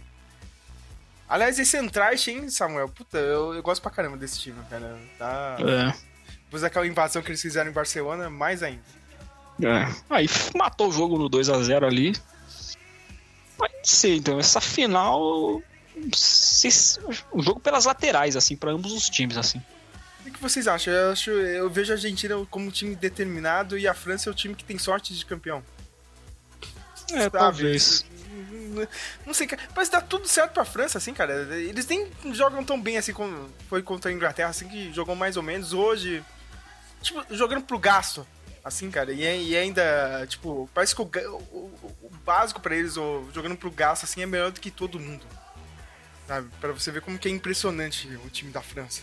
Aliás, 1.28 1.60
esse 1.60 1.78
Eintracht, 1.78 2.28
hein, 2.32 2.50
Samuel? 2.50 2.90
Puta, 2.90 3.20
eu, 3.20 3.54
eu 3.54 3.62
gosto 3.62 3.84
pra 3.84 3.92
caramba 3.92 4.18
desse 4.18 4.40
time, 4.40 4.58
cara. 4.68 4.98
Tá... 5.20 5.58
É. 5.60 6.09
Depois 6.50 6.64
daquela 6.64 6.88
invasão 6.88 7.22
que 7.22 7.30
eles 7.30 7.42
fizeram 7.42 7.70
em 7.70 7.74
Barcelona, 7.74 8.28
mais 8.30 8.64
ainda. 8.64 8.82
É. 9.62 9.88
Aí 10.10 10.28
matou 10.56 10.90
o 10.90 10.92
jogo 10.92 11.18
no 11.18 11.30
2 11.30 11.48
a 11.50 11.62
0 11.62 11.86
ali. 11.86 12.14
Mas 13.58 13.72
não 13.72 13.84
sei, 13.84 14.16
então, 14.18 14.40
essa 14.40 14.60
final. 14.60 15.62
se- 16.16 16.98
O 17.32 17.42
jogo 17.44 17.60
pelas 17.60 17.86
laterais, 17.86 18.36
assim, 18.36 18.56
pra 18.56 18.72
ambos 18.72 18.92
os 18.94 19.10
times, 19.10 19.38
assim. 19.38 19.62
O 20.26 20.32
que 20.32 20.42
vocês 20.42 20.68
acham? 20.68 20.94
Eu, 20.94 21.12
acho, 21.12 21.30
eu 21.30 21.70
vejo 21.70 21.92
a 21.92 21.96
Argentina 21.96 22.36
como 22.50 22.68
um 22.68 22.72
time 22.72 22.96
determinado 22.96 23.78
e 23.78 23.88
a 23.88 23.94
França 23.94 24.30
é 24.30 24.32
o 24.32 24.36
time 24.36 24.56
que 24.56 24.64
tem 24.64 24.78
sorte 24.78 25.14
de 25.14 25.26
campeão. 25.26 25.64
É, 27.12 27.22
Sabe? 27.24 27.30
talvez. 27.38 28.06
Não 29.26 29.34
sei, 29.34 29.46
cara. 29.48 29.62
Mas 29.76 29.90
dá 29.90 30.00
tudo 30.00 30.28
certo 30.28 30.54
pra 30.54 30.64
França, 30.64 30.98
assim, 31.00 31.14
cara. 31.14 31.34
Eles 31.58 31.86
nem 31.88 32.08
jogam 32.34 32.64
tão 32.64 32.80
bem 32.80 32.98
assim 32.98 33.12
como 33.14 33.50
foi 33.68 33.82
contra 33.82 34.10
a 34.10 34.14
Inglaterra, 34.14 34.50
assim, 34.50 34.68
que 34.70 34.94
jogou 34.94 35.16
mais 35.16 35.36
ou 35.36 35.44
menos. 35.44 35.74
Hoje, 35.74 36.24
tipo, 37.02 37.24
jogando 37.36 37.64
pro 37.64 37.78
gasto, 37.80 38.26
assim, 38.64 38.90
cara. 38.92 39.12
E, 39.12 39.50
e 39.50 39.58
ainda, 39.58 40.26
tipo, 40.28 40.70
parece 40.74 40.96
que 40.96 41.02
o, 41.02 41.06
o- 41.52 41.72
o- 42.04 42.10
básico 42.26 42.60
pra 42.60 42.76
eles, 42.76 42.96
o, 42.98 43.26
jogando 43.34 43.56
pro 43.56 43.72
gasto, 43.72 44.04
assim, 44.04 44.22
é 44.22 44.26
melhor 44.26 44.52
do 44.52 44.60
que 44.60 44.70
todo 44.72 45.00
mundo. 45.00 45.26
Sabe? 46.28 46.48
Pra 46.62 46.72
você 46.72 46.92
ver 46.92 47.02
como 47.02 47.18
que 47.18 47.28
é 47.28 47.32
impressionante 47.32 48.08
o 48.26 48.30
time 48.30 48.52
da 48.52 48.62
França. 48.62 49.02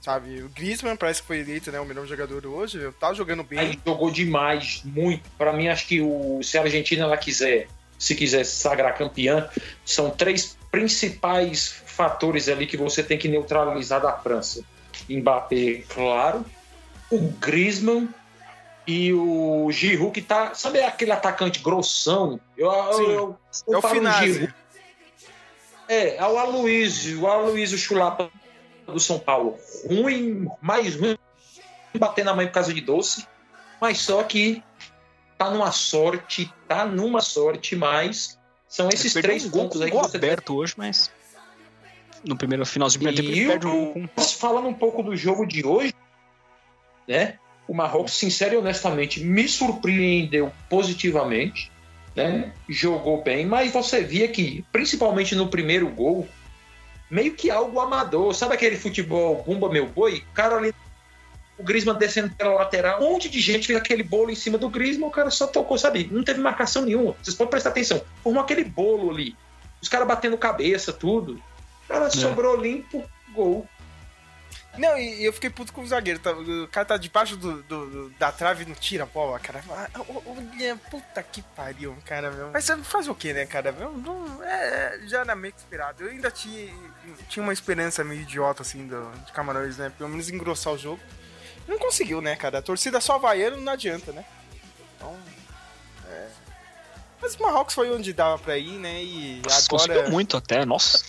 Sabe? 0.00 0.40
O 0.42 0.48
Griezmann 0.48 0.96
parece 0.96 1.20
que 1.20 1.26
foi 1.26 1.40
eleito, 1.40 1.70
né, 1.70 1.78
o 1.80 1.84
melhor 1.84 2.06
jogador 2.06 2.46
hoje. 2.46 2.80
Tá 2.98 3.12
jogando 3.12 3.42
bem. 3.42 3.58
Aí 3.58 3.78
jogou 3.84 4.10
demais, 4.10 4.80
muito. 4.84 5.28
Pra 5.36 5.52
mim, 5.52 5.68
acho 5.68 5.86
que 5.86 6.00
o, 6.00 6.40
se 6.42 6.56
a 6.56 6.62
Argentina 6.62 7.02
ela 7.04 7.16
quiser, 7.18 7.66
se 7.98 8.14
quiser 8.14 8.44
se 8.44 8.56
sagrar 8.56 8.96
campeã, 8.96 9.50
são 9.84 10.08
três 10.08 10.56
principais 10.70 11.66
fatores 11.86 12.48
ali 12.48 12.66
que 12.66 12.76
você 12.76 13.02
tem 13.02 13.18
que 13.18 13.28
neutralizar 13.28 14.00
da 14.00 14.12
França. 14.12 14.62
Mbappé, 15.10 15.82
claro, 15.88 16.44
o 17.10 17.18
Griezmann 17.40 18.08
e 18.86 19.12
o 19.12 19.70
Giroud 19.70 20.12
que 20.12 20.22
tá, 20.22 20.54
sabe 20.54 20.80
aquele 20.82 21.12
atacante 21.12 21.60
grossão? 21.60 22.40
Eu, 22.56 22.70
eu- 22.72 22.92
Sim. 22.94 23.02
eu- 23.02 23.38
eu 23.68 23.74
É 23.74 23.78
o 23.78 23.82
Finazzi. 23.82 24.32
Giroud. 24.32 24.54
É, 25.88 26.16
é 26.16 26.26
o 26.26 26.38
Aloysio, 26.38 27.22
o 27.22 27.26
Aloysio 27.26 27.78
Chulapa 27.78 28.30
do 28.86 29.00
São 29.00 29.18
Paulo. 29.18 29.58
Ruim, 29.88 30.46
mais 30.60 30.94
ruim 30.96 31.16
bater 31.98 32.24
na 32.24 32.34
mãe 32.34 32.46
por 32.46 32.52
causa 32.52 32.72
de 32.72 32.80
doce, 32.80 33.26
mas 33.80 33.98
só 33.98 34.22
que 34.22 34.62
tá 35.38 35.50
numa 35.50 35.72
sorte, 35.72 36.52
tá 36.66 36.84
numa 36.84 37.20
sorte, 37.20 37.74
mas 37.74 38.38
são 38.68 38.88
esses 38.90 39.12
três 39.14 39.46
um 39.46 39.50
pontos 39.50 39.80
aí 39.80 39.90
que 39.90 39.96
você 39.96 40.16
aberto 40.16 40.54
hoje, 40.56 40.74
mas. 40.76 41.10
No 42.24 42.36
primeiro 42.36 42.66
finalzinho 42.66 43.00
do 43.00 43.14
primeiro 43.14 43.22
tempo, 43.22 43.36
E 43.36 43.40
ele 43.40 43.48
perde 43.48 43.66
um 43.66 44.08
falando 44.38 44.68
um 44.68 44.74
pouco 44.74 45.02
do 45.02 45.16
jogo 45.16 45.46
de 45.46 45.64
hoje, 45.64 45.94
né? 47.08 47.38
O 47.66 47.74
Marrocos, 47.74 48.12
sincero 48.12 48.54
e 48.54 48.56
honestamente, 48.58 49.20
me 49.20 49.48
surpreendeu 49.48 50.52
positivamente, 50.68 51.72
né? 52.14 52.52
Jogou 52.68 53.22
bem, 53.22 53.46
mas 53.46 53.72
você 53.72 54.02
via 54.02 54.28
que, 54.28 54.64
principalmente 54.70 55.34
no 55.34 55.48
primeiro 55.48 55.88
gol, 55.88 56.28
meio 57.10 57.34
que 57.34 57.50
algo 57.50 57.80
amador. 57.80 58.34
Sabe 58.34 58.54
aquele 58.54 58.76
futebol 58.76 59.42
bumba 59.46 59.70
meu 59.70 59.86
boi? 59.86 60.24
O 60.30 60.34
cara 60.34 60.56
ali, 60.56 60.74
o 61.58 61.62
Griezmann 61.62 61.98
descendo 61.98 62.34
pela 62.34 62.54
lateral, 62.54 63.02
um 63.02 63.12
monte 63.12 63.28
de 63.28 63.40
gente 63.40 63.66
fez 63.66 63.78
aquele 63.78 64.02
bolo 64.02 64.30
em 64.30 64.34
cima 64.34 64.58
do 64.58 64.68
Griezmann, 64.68 65.08
o 65.08 65.12
cara 65.12 65.30
só 65.30 65.46
tocou, 65.46 65.78
sabe? 65.78 66.08
Não 66.10 66.22
teve 66.22 66.40
marcação 66.40 66.84
nenhuma. 66.84 67.14
Vocês 67.22 67.36
podem 67.36 67.50
prestar 67.50 67.70
atenção. 67.70 68.00
Formou 68.22 68.42
aquele 68.42 68.64
bolo 68.64 69.10
ali. 69.10 69.36
Os 69.80 69.88
caras 69.88 70.08
batendo 70.08 70.36
cabeça, 70.36 70.92
tudo. 70.92 71.34
O 71.84 71.88
cara 71.88 72.10
sobrou 72.10 72.56
limpo, 72.56 73.04
gol. 73.32 73.66
Não, 74.76 74.96
e 74.96 75.22
e 75.22 75.24
eu 75.24 75.32
fiquei 75.32 75.50
puto 75.50 75.72
com 75.72 75.80
o 75.82 75.86
zagueiro. 75.88 76.20
tá- 76.20 76.30
o 76.32 76.68
cara 76.68 76.84
tá 76.86 76.96
debaixo 76.96 77.36
do, 77.36 77.62
do- 77.64 77.86
do- 77.90 78.10
da 78.10 78.30
trave 78.30 78.62
e 78.62 78.66
não 78.66 78.74
tira 78.74 79.02
a 79.04 79.06
bola, 79.06 79.38
cara. 79.40 79.62
Ah, 79.70 79.88
Olha, 80.26 80.76
puta 80.90 81.22
que 81.22 81.42
pariu, 81.56 81.96
cara, 82.04 82.30
meu. 82.30 82.50
Mas 82.52 82.64
você 82.64 82.76
faz 82.84 83.08
o 83.08 83.14
que, 83.14 83.32
né, 83.32 83.44
cara? 83.46 83.72
Meu, 83.72 83.92
não- 83.92 84.42
é, 84.44 85.00
já 85.06 85.20
era 85.20 85.34
meio 85.34 85.52
que 85.52 85.58
esperado. 85.60 86.04
Eu 86.04 86.10
ainda 86.10 86.30
tinha, 86.30 86.72
tinha 87.28 87.42
uma 87.42 87.52
esperança 87.52 88.04
meio 88.04 88.20
idiota, 88.20 88.62
assim, 88.62 88.86
do, 88.86 89.10
de 89.26 89.32
Camarões, 89.32 89.78
né? 89.78 89.90
Pelo 89.96 90.10
menos 90.10 90.28
engrossar 90.30 90.72
o 90.74 90.78
jogo. 90.78 91.00
Não 91.66 91.78
conseguiu, 91.78 92.20
né, 92.20 92.36
cara? 92.36 92.58
A 92.58 92.62
torcida 92.62 93.00
só 93.00 93.18
vaiando 93.18 93.56
não 93.58 93.72
adianta, 93.72 94.12
né? 94.12 94.24
Então. 94.96 95.16
É. 96.08 96.28
Mas 97.20 97.34
o 97.34 97.42
Marrocos 97.42 97.74
foi 97.74 97.90
onde 97.90 98.12
dava 98.12 98.38
pra 98.38 98.56
ir, 98.56 98.78
né? 98.78 99.02
E 99.02 99.42
Nossa, 99.44 99.66
agora. 99.66 99.88
Conseguiu 99.92 100.10
muito 100.12 100.36
até, 100.36 100.64
nossa. 100.64 101.02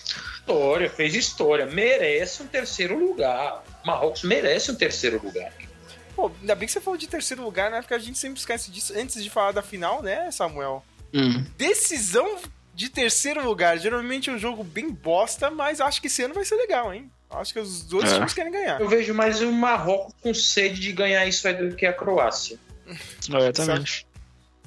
História, 0.50 0.90
fez 0.90 1.14
história. 1.14 1.66
Merece 1.68 2.42
um 2.42 2.48
terceiro 2.48 2.98
lugar. 2.98 3.64
Marrocos 3.86 4.24
merece 4.24 4.72
um 4.72 4.76
terceiro 4.76 5.22
lugar. 5.24 5.54
Pô, 6.16 6.32
ainda 6.42 6.56
bem 6.56 6.66
que 6.66 6.72
você 6.74 6.82
falou 6.82 6.98
de 6.98 7.08
terceiro 7.08 7.44
lugar, 7.44 7.70
né? 7.70 7.82
Porque 7.82 7.94
a 7.94 8.00
gente 8.00 8.18
sempre 8.18 8.40
esquece 8.40 8.72
disso 8.72 8.94
antes 8.98 9.24
de 9.24 9.30
falar 9.30 9.52
da 9.52 9.62
final, 9.62 10.02
né, 10.02 10.32
Samuel? 10.32 10.84
Hum. 11.14 11.46
Decisão 11.56 12.38
de 12.74 12.90
terceiro 12.90 13.46
lugar. 13.46 13.78
Geralmente 13.78 14.30
é 14.32 14.34
um 14.34 14.40
jogo 14.40 14.64
bem 14.64 14.90
bosta, 14.90 15.52
mas 15.52 15.80
acho 15.80 16.02
que 16.02 16.08
esse 16.08 16.24
ano 16.24 16.34
vai 16.34 16.44
ser 16.44 16.56
legal, 16.56 16.92
hein? 16.92 17.12
Acho 17.30 17.54
que 17.54 17.60
os 17.60 17.84
dois 17.84 18.12
É. 18.12 18.16
times 18.16 18.34
querem 18.34 18.52
ganhar. 18.52 18.82
Eu 18.82 18.90
vejo 18.90 19.14
mais 19.14 19.42
o 19.42 19.52
Marrocos 19.52 20.16
com 20.20 20.34
sede 20.34 20.82
de 20.82 20.92
ganhar 20.92 21.28
isso 21.28 21.48
aí 21.48 21.54
do 21.54 21.76
que 21.76 21.86
a 21.86 21.94
Croácia. 21.94 22.58
É, 23.40 23.52
também. 23.52 23.84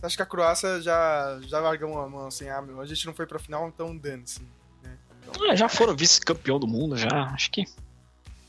Acho 0.00 0.16
que 0.16 0.22
a 0.22 0.26
Croácia 0.26 0.80
já, 0.80 1.40
já 1.42 1.58
largou 1.58 1.90
uma 1.90 2.08
mão 2.08 2.26
assim, 2.28 2.48
ah, 2.48 2.62
meu, 2.62 2.80
a 2.80 2.86
gente 2.86 3.04
não 3.04 3.12
foi 3.12 3.26
pra 3.26 3.38
final, 3.40 3.66
então 3.68 3.96
dane-se. 3.96 4.40
É, 5.50 5.56
já 5.56 5.68
foram 5.68 5.94
vice-campeão 5.96 6.58
do 6.58 6.66
mundo, 6.66 6.96
já. 6.96 7.08
Acho 7.34 7.50
que. 7.50 7.64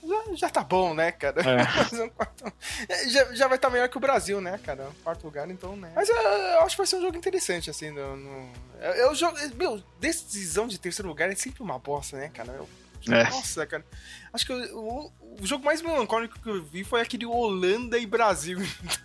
já, 0.04 0.36
já 0.36 0.50
tá 0.50 0.64
bom, 0.64 0.94
né, 0.94 1.12
cara? 1.12 1.42
É. 1.42 1.66
Quarto- 2.16 2.54
É, 2.90 3.10
já, 3.10 3.34
já 3.34 3.48
vai 3.48 3.58
estar 3.58 3.70
melhor 3.70 3.88
que 3.90 3.98
o 3.98 4.02
Brasil, 4.02 4.40
né, 4.42 4.60
cara? 4.64 4.90
Quarto 5.04 5.24
lugar, 5.26 5.50
então, 5.50 5.76
né? 5.76 5.92
Mas 5.96 6.10
eu, 6.10 6.16
eu 6.16 6.60
acho 6.62 6.76
que 6.76 6.78
vai 6.78 6.88
ser 6.88 6.98
um 6.98 7.02
jogo 7.02 7.18
interessante, 7.18 7.70
assim. 7.70 7.92
No, 7.92 8.16
no... 8.18 8.50
Eu, 8.82 8.92
eu 8.94 9.16
jogo, 9.16 9.38
meu, 9.56 9.82
decisão 10.00 10.68
de 10.68 10.78
terceiro 10.80 11.08
lugar 11.10 11.32
é 11.32 11.36
sempre 11.36 11.62
uma 11.64 11.80
bosta, 11.80 12.18
né, 12.18 12.30
cara? 12.34 12.52
Eu- 12.54 12.70
É. 13.10 13.24
Nossa, 13.30 13.66
cara. 13.66 13.86
Acho 14.32 14.46
que 14.46 14.54
o, 14.54 14.80
o- 14.80 15.12
o 15.42 15.46
jogo 15.48 15.66
mais 15.66 15.82
melancólico 15.82 16.40
que 16.40 16.50
eu 16.50 16.64
vi 16.64 16.84
foi 16.84 17.02
aquele 17.02 17.26
Holanda 17.26 17.98
e 17.98 18.06
Brasil 18.06 18.60
em 18.62 18.68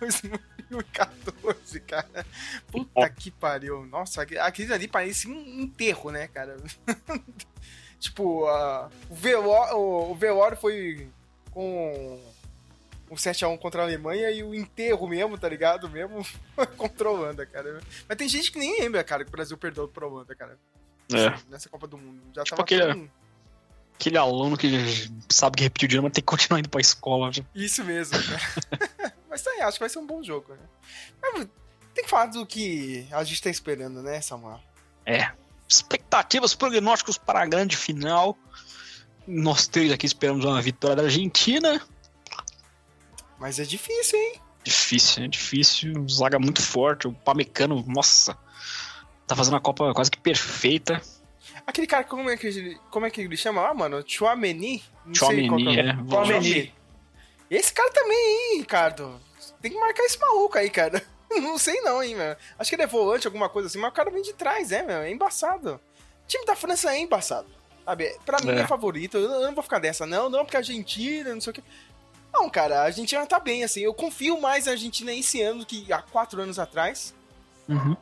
2014, 0.69 1.79
cara. 1.81 2.25
Puta 2.71 3.09
que 3.09 3.31
pariu. 3.31 3.85
Nossa, 3.85 4.21
aqu- 4.23 4.37
aquele 4.39 4.73
ali 4.73 4.87
parecia 4.87 5.29
um 5.31 5.61
enterro, 5.61 6.11
né, 6.11 6.27
cara? 6.27 6.57
tipo, 7.99 8.45
a- 8.47 8.89
o, 9.09 9.15
velório, 9.15 9.75
o, 9.77 10.11
o 10.11 10.15
velório 10.15 10.57
foi 10.57 11.09
com 11.51 12.19
um 13.09 13.15
7x1 13.15 13.57
contra 13.57 13.81
a 13.81 13.85
Alemanha 13.85 14.29
e 14.31 14.43
o 14.43 14.53
enterro 14.53 15.07
mesmo, 15.07 15.37
tá 15.37 15.49
ligado? 15.49 15.89
Mesmo 15.89 16.25
contra 16.77 17.07
a 17.07 17.11
Holanda, 17.11 17.45
cara. 17.45 17.81
Mas 18.07 18.17
tem 18.17 18.29
gente 18.29 18.51
que 18.51 18.59
nem 18.59 18.79
lembra, 18.79 19.03
cara, 19.03 19.23
que 19.23 19.29
o 19.29 19.31
Brasil 19.31 19.57
perdeu 19.57 19.87
pra 19.87 20.05
Holanda, 20.07 20.35
cara. 20.35 20.57
É. 21.11 21.35
Nessa 21.49 21.67
Copa 21.69 21.87
do 21.87 21.97
Mundo. 21.97 22.21
Já 22.35 22.43
Tipo 22.43 22.57
tava 22.57 22.61
aquele- 22.63 22.93
tão- 22.93 23.09
Aquele 23.99 24.17
aluno 24.17 24.55
que 24.55 25.11
sabe 25.27 25.57
que 25.57 25.63
repetiu 25.63 25.85
o 25.85 25.89
dia, 25.89 26.01
mas 26.01 26.13
tem 26.13 26.21
que 26.21 26.25
continuar 26.25 26.59
indo 26.59 26.69
pra 26.69 26.79
escola. 26.79 27.33
já. 27.33 27.43
Isso 27.53 27.83
mesmo, 27.83 28.17
cara. 28.17 29.13
Mas 29.29 29.41
tá 29.41 29.51
aí, 29.51 29.61
acho 29.61 29.73
que 29.73 29.81
vai 29.81 29.89
ser 29.89 29.99
um 29.99 30.07
bom 30.07 30.23
jogo, 30.23 30.53
né? 30.53 30.59
Mas 31.21 31.47
tem 31.93 32.05
que 32.05 32.09
falar 32.09 32.27
do 32.27 32.45
que 32.45 33.05
a 33.11 33.23
gente 33.25 33.41
tá 33.43 33.49
esperando, 33.49 34.01
né, 34.01 34.21
Samuel? 34.21 34.59
É. 35.05 35.31
Expectativas 35.67 36.55
prognósticos 36.55 37.17
para 37.17 37.43
a 37.43 37.45
grande 37.45 37.75
final. 37.75 38.37
Nós 39.27 39.67
três 39.67 39.91
aqui 39.91 40.05
esperamos 40.05 40.45
uma 40.45 40.61
vitória 40.61 40.95
da 40.95 41.03
Argentina. 41.03 41.79
Mas 43.37 43.59
é 43.59 43.63
difícil, 43.63 44.17
hein? 44.17 44.41
Difícil, 44.63 45.25
é 45.25 45.27
difícil. 45.27 46.07
Zaga 46.09 46.39
muito 46.39 46.61
forte. 46.61 47.07
O 47.07 47.13
Pamecano, 47.13 47.83
nossa. 47.85 48.35
Tá 49.27 49.35
fazendo 49.35 49.57
a 49.57 49.61
Copa 49.61 49.93
quase 49.93 50.09
que 50.09 50.19
perfeita. 50.19 51.01
Aquele 51.69 51.85
cara, 51.85 52.03
como 52.03 52.27
é 52.27 52.35
que 52.35 52.47
ele, 52.47 52.79
como 52.89 53.05
é 53.05 53.11
que 53.11 53.21
ele 53.21 53.37
chama 53.37 53.61
lá, 53.61 53.71
mano? 53.75 54.03
Chouameni? 54.03 54.83
Não 55.05 55.13
Chouameni, 55.13 55.77
é. 55.77 55.89
é. 55.89 55.95
Chouameni. 56.09 56.73
Esse 57.47 57.71
cara 57.71 57.91
também, 57.91 58.17
hein, 58.53 58.59
Ricardo? 58.61 59.21
Tem 59.61 59.69
que 59.69 59.79
marcar 59.79 60.03
esse 60.03 60.19
maluco 60.19 60.57
aí, 60.57 60.67
cara. 60.71 60.99
Não 61.29 61.59
sei 61.59 61.79
não, 61.81 62.01
hein, 62.01 62.15
meu. 62.15 62.35
Acho 62.57 62.71
que 62.71 62.75
ele 62.75 62.81
é 62.81 62.87
volante, 62.87 63.27
alguma 63.27 63.47
coisa 63.47 63.67
assim, 63.67 63.77
mas 63.77 63.91
o 63.91 63.93
cara 63.93 64.09
vem 64.09 64.23
de 64.23 64.33
trás, 64.33 64.71
é, 64.71 64.81
meu. 64.81 64.97
É 64.97 65.11
embaçado. 65.11 65.79
O 66.23 66.27
time 66.27 66.43
da 66.43 66.55
França 66.55 66.91
é 66.91 66.97
embaçado. 66.99 67.47
Sabe? 67.85 68.17
Pra 68.25 68.39
mim 68.43 68.49
É. 68.49 68.61
é 68.61 68.67
favorito. 68.67 69.17
Eu 69.17 69.41
não 69.41 69.53
vou 69.53 69.61
ficar 69.63 69.77
dessa, 69.77 70.07
não. 70.07 70.27
Não, 70.27 70.43
porque 70.43 70.57
a 70.57 70.61
Argentina, 70.61 71.31
não 71.31 71.39
sei 71.39 71.51
o 71.51 71.53
que. 71.53 71.63
Não, 72.33 72.49
cara, 72.49 72.79
a 72.81 72.83
Argentina 72.85 73.23
tá 73.27 73.39
bem, 73.39 73.63
assim. 73.63 73.81
Eu 73.81 73.93
confio 73.93 74.41
mais 74.41 74.65
na 74.65 74.71
Argentina 74.71 75.13
esse 75.13 75.39
ano 75.39 75.59
do 75.59 75.65
que 75.67 75.93
há 75.93 76.01
quatro 76.01 76.41
anos 76.41 76.57
atrás. 76.57 77.13
Uhum. 77.67 77.95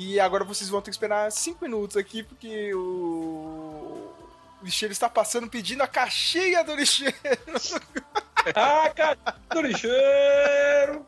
E 0.00 0.20
agora 0.20 0.44
vocês 0.44 0.70
vão 0.70 0.80
ter 0.80 0.92
que 0.92 0.94
esperar 0.94 1.32
cinco 1.32 1.64
minutos 1.64 1.96
aqui, 1.96 2.22
porque 2.22 2.72
o. 2.72 4.14
O 4.60 4.64
lixeiro 4.64 4.92
está 4.92 5.08
passando 5.08 5.48
pedindo 5.48 5.82
a 5.82 5.88
caixinha 5.88 6.62
do 6.62 6.76
lixeiro. 6.76 7.16
ah, 8.54 8.88
cara, 8.94 9.18
do 9.52 9.60
lixeiro! 9.60 11.04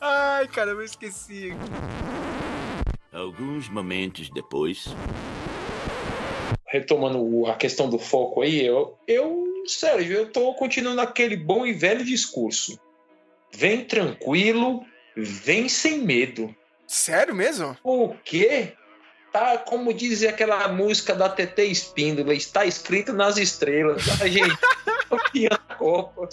Ai, 0.00 0.48
cara, 0.48 0.70
eu 0.70 0.82
esqueci. 0.82 1.52
Alguns 3.12 3.68
momentos 3.68 4.30
depois. 4.30 4.86
Retomando 6.66 7.46
a 7.46 7.54
questão 7.54 7.90
do 7.90 7.98
foco 7.98 8.40
aí, 8.40 8.64
eu, 8.64 8.98
eu 9.06 9.44
Sérgio, 9.66 10.16
eu 10.16 10.32
tô 10.32 10.54
continuando 10.54 11.02
aquele 11.02 11.36
bom 11.36 11.66
e 11.66 11.74
velho 11.74 12.02
discurso. 12.02 12.80
Vem 13.52 13.84
tranquilo, 13.84 14.82
vem 15.14 15.68
sem 15.68 15.98
medo. 15.98 16.54
Sério 16.86 17.34
mesmo? 17.34 17.76
O 17.82 18.14
quê? 18.24 18.74
Tá, 19.32 19.58
como 19.58 19.92
diz 19.92 20.22
aquela 20.22 20.68
música 20.68 21.14
da 21.14 21.28
TT 21.28 21.64
Espíndola, 21.64 22.34
está 22.34 22.64
escrito 22.64 23.12
nas 23.12 23.36
estrelas. 23.36 24.02
A 24.22 24.28
gente 24.28 24.56
campeã 25.08 25.48
da 25.50 25.74
Copa. 25.74 26.28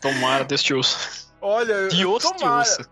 Tomara, 0.00 0.44
Deus 0.44 0.62
te 0.62 0.74
ouça. 0.74 1.32
Olha, 1.40 1.88
Deus 1.88 2.22
tomara. 2.22 2.38
te 2.38 2.44
ouça. 2.44 2.90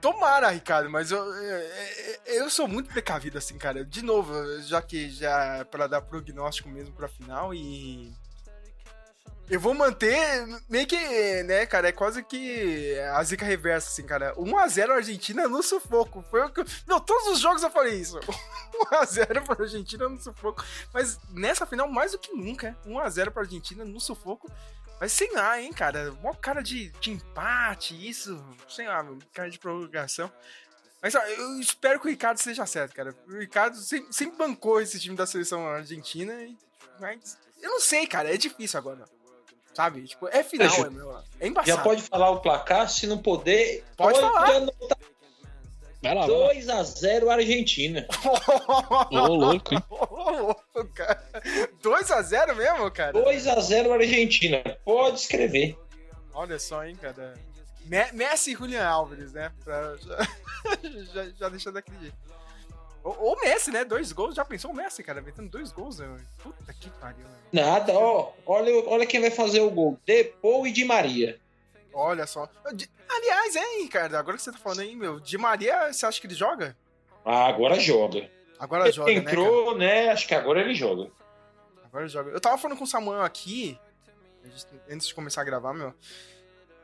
Tomara, 0.00 0.50
Ricardo, 0.50 0.88
mas 0.90 1.10
eu, 1.10 1.18
eu, 1.18 2.18
eu, 2.26 2.50
sou 2.50 2.68
muito 2.68 2.88
precavido 2.90 3.38
assim, 3.38 3.58
cara. 3.58 3.84
De 3.84 4.02
novo, 4.02 4.32
já 4.62 4.80
que 4.80 5.10
já 5.10 5.56
é 5.56 5.64
para 5.64 5.86
dar 5.86 6.02
prognóstico 6.02 6.68
mesmo 6.68 6.94
pra 6.94 7.08
final 7.08 7.52
e. 7.52 8.12
Eu 9.50 9.58
vou 9.58 9.72
manter 9.72 10.46
meio 10.68 10.86
que, 10.86 11.42
né, 11.44 11.64
cara, 11.64 11.88
é 11.88 11.92
quase 11.92 12.22
que 12.22 12.98
a 13.14 13.22
zica 13.24 13.46
reversa, 13.46 13.88
assim, 13.88 14.06
cara. 14.06 14.34
1x0 14.34 14.90
Argentina 14.90 15.48
no 15.48 15.62
sufoco. 15.62 16.22
Foi 16.30 16.42
o 16.42 16.50
que. 16.50 16.62
Não, 16.86 17.00
todos 17.00 17.28
os 17.28 17.40
jogos 17.40 17.62
eu 17.62 17.70
falei 17.70 17.94
isso. 17.94 18.20
1x0 18.92 19.44
pra 19.44 19.64
Argentina 19.64 20.06
no 20.06 20.20
sufoco. 20.20 20.62
Mas 20.92 21.18
nessa 21.30 21.64
final, 21.64 21.88
mais 21.88 22.12
do 22.12 22.18
que 22.18 22.32
nunca, 22.32 22.76
1x0 22.86 23.30
pra 23.30 23.42
Argentina 23.42 23.84
no 23.86 23.98
sufoco. 23.98 24.50
Mas 25.00 25.12
sei 25.12 25.32
lá, 25.32 25.58
hein, 25.60 25.72
cara. 25.72 26.12
Mó 26.22 26.34
cara 26.34 26.62
de, 26.62 26.90
de 27.00 27.12
empate, 27.12 27.94
isso. 28.08 28.44
Sei 28.68 28.86
lá, 28.86 29.02
cara 29.32 29.48
de 29.48 29.58
prorrogação. 29.58 30.30
Mas 31.00 31.14
eu 31.14 31.60
espero 31.60 32.00
que 32.00 32.06
o 32.06 32.10
Ricardo 32.10 32.38
seja 32.38 32.66
certo, 32.66 32.94
cara. 32.94 33.14
O 33.26 33.38
Ricardo 33.38 33.76
sempre, 33.76 34.12
sempre 34.12 34.36
bancou 34.36 34.80
esse 34.80 35.00
time 35.00 35.16
da 35.16 35.26
seleção 35.26 35.66
argentina. 35.66 36.34
Mas 37.00 37.38
eu 37.62 37.70
não 37.70 37.80
sei, 37.80 38.06
cara. 38.06 38.34
É 38.34 38.36
difícil 38.36 38.78
agora. 38.78 39.04
Sabe? 39.78 40.02
Tipo, 40.02 40.26
é 40.26 40.42
final, 40.42 40.74
é, 40.74 40.90
meu, 40.90 41.16
é 41.38 41.46
embaçado. 41.46 41.76
Já 41.76 41.80
pode 41.80 42.02
falar 42.02 42.30
o 42.30 42.40
placar, 42.40 42.90
se 42.90 43.06
não 43.06 43.16
poder. 43.16 43.84
Pode, 43.96 44.18
pode 44.18 44.34
falar. 44.34 44.56
Anotar. 44.56 44.98
Vai 46.02 46.14
lá, 46.16 46.26
2x0 46.26 47.28
Argentina. 47.28 48.04
Ô, 49.12 49.34
louco, 49.34 49.72
hein? 49.72 49.82
Ô, 49.88 50.30
louco, 50.30 50.88
cara. 50.92 51.22
2x0 51.80 52.56
mesmo, 52.56 52.90
cara? 52.90 53.12
2x0 53.12 53.92
Argentina. 53.92 54.64
Pode 54.84 55.20
escrever. 55.20 55.78
Olha 56.34 56.58
só, 56.58 56.84
hein, 56.84 56.96
cara. 56.96 57.34
Messi 58.12 58.50
e 58.50 58.56
Julian 58.56 58.84
Álvares, 58.84 59.32
né? 59.32 59.52
Pra, 59.62 59.94
já, 60.02 61.24
já, 61.24 61.30
já 61.38 61.48
deixando 61.48 61.74
daquele 61.74 62.00
jeito. 62.00 62.16
Ou 63.18 63.40
Messi, 63.40 63.70
né? 63.70 63.84
Dois 63.84 64.12
gols. 64.12 64.34
Já 64.34 64.44
pensou 64.44 64.70
o 64.70 64.74
Messi, 64.74 65.02
cara? 65.02 65.20
Metendo 65.20 65.48
dois 65.48 65.72
gols, 65.72 65.98
né? 65.98 66.18
Puta 66.42 66.72
que 66.74 66.90
pariu. 66.90 67.24
Né? 67.24 67.62
Nada, 67.62 67.92
ó. 67.92 68.32
Olha, 68.44 68.72
olha 68.88 69.06
quem 69.06 69.20
vai 69.20 69.30
fazer 69.30 69.60
o 69.60 69.70
gol. 69.70 69.98
Depois 70.04 70.72
de 70.72 70.84
Maria. 70.84 71.38
Olha 71.92 72.26
só. 72.26 72.48
Aliás, 73.08 73.56
hein, 73.56 73.82
Ricardo? 73.82 74.16
Agora 74.16 74.36
que 74.36 74.42
você 74.42 74.52
tá 74.52 74.58
falando 74.58 74.80
aí, 74.80 74.94
meu, 74.94 75.18
de 75.18 75.38
Maria, 75.38 75.92
você 75.92 76.06
acha 76.06 76.20
que 76.20 76.26
ele 76.26 76.34
joga? 76.34 76.76
Ah, 77.24 77.46
agora 77.46 77.78
joga. 77.78 78.30
Agora 78.58 78.84
ele 78.84 78.92
joga, 78.92 79.12
entrou, 79.12 79.76
né, 79.76 80.06
né? 80.06 80.10
Acho 80.10 80.26
que 80.26 80.34
agora 80.34 80.60
ele 80.60 80.74
joga. 80.74 81.10
Agora 81.84 82.04
ele 82.04 82.12
joga. 82.12 82.30
Eu 82.30 82.40
tava 82.40 82.58
falando 82.58 82.76
com 82.76 82.84
o 82.84 82.86
Samuel 82.86 83.22
aqui, 83.22 83.78
antes 84.90 85.08
de 85.08 85.14
começar 85.14 85.42
a 85.42 85.44
gravar, 85.44 85.72
meu. 85.72 85.94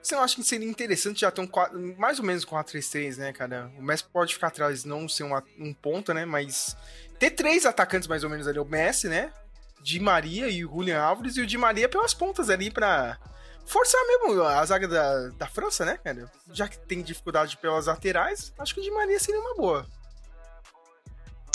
Você 0.05 0.15
não 0.15 0.23
acha 0.23 0.37
que 0.37 0.45
seria 0.45 0.69
interessante 0.69 1.23
já 1.23 1.31
ter 1.31 1.41
um 1.41 1.47
4, 1.47 1.81
mais 1.97 2.19
ou 2.19 2.27
menos 2.27 2.45
4-3-3, 2.45 3.17
né, 3.17 3.33
cara? 3.33 3.73
O 3.79 3.83
Messi 3.83 4.05
pode 4.05 4.35
ficar 4.35 4.49
atrás, 4.49 4.85
não 4.85 5.09
ser 5.09 5.23
uma, 5.23 5.43
um 5.59 5.73
ponta, 5.73 6.13
né? 6.13 6.27
Mas 6.27 6.77
ter 7.19 7.31
três 7.31 7.65
atacantes 7.65 8.07
mais 8.07 8.23
ou 8.23 8.29
menos 8.29 8.47
ali. 8.47 8.59
O 8.59 8.67
Messi, 8.67 9.09
né? 9.09 9.33
Di 9.81 9.99
Maria 9.99 10.51
e 10.51 10.63
o 10.63 10.69
Julian 10.69 11.01
Álvares. 11.01 11.39
E 11.39 11.41
o 11.41 11.47
Di 11.47 11.57
Maria 11.57 11.89
pelas 11.89 12.13
pontas 12.13 12.51
ali 12.51 12.71
pra 12.71 13.19
forçar 13.65 13.99
mesmo 14.07 14.43
a 14.43 14.63
zaga 14.67 14.87
da, 14.87 15.29
da 15.31 15.47
França, 15.47 15.87
né, 15.87 15.97
cara? 15.97 16.31
Já 16.53 16.69
que 16.69 16.79
tem 16.81 17.03
dificuldade 17.03 17.57
pelas 17.57 17.87
laterais, 17.87 18.53
acho 18.59 18.75
que 18.75 18.81
o 18.81 18.85
Di 18.85 18.91
Maria 18.91 19.19
seria 19.19 19.41
uma 19.41 19.55
boa. 19.55 19.87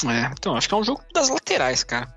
É, 0.08 0.26
então, 0.32 0.56
acho 0.56 0.68
que 0.68 0.74
é 0.74 0.78
um 0.78 0.84
jogo 0.84 1.04
das 1.14 1.30
laterais, 1.30 1.84
cara. 1.84 2.12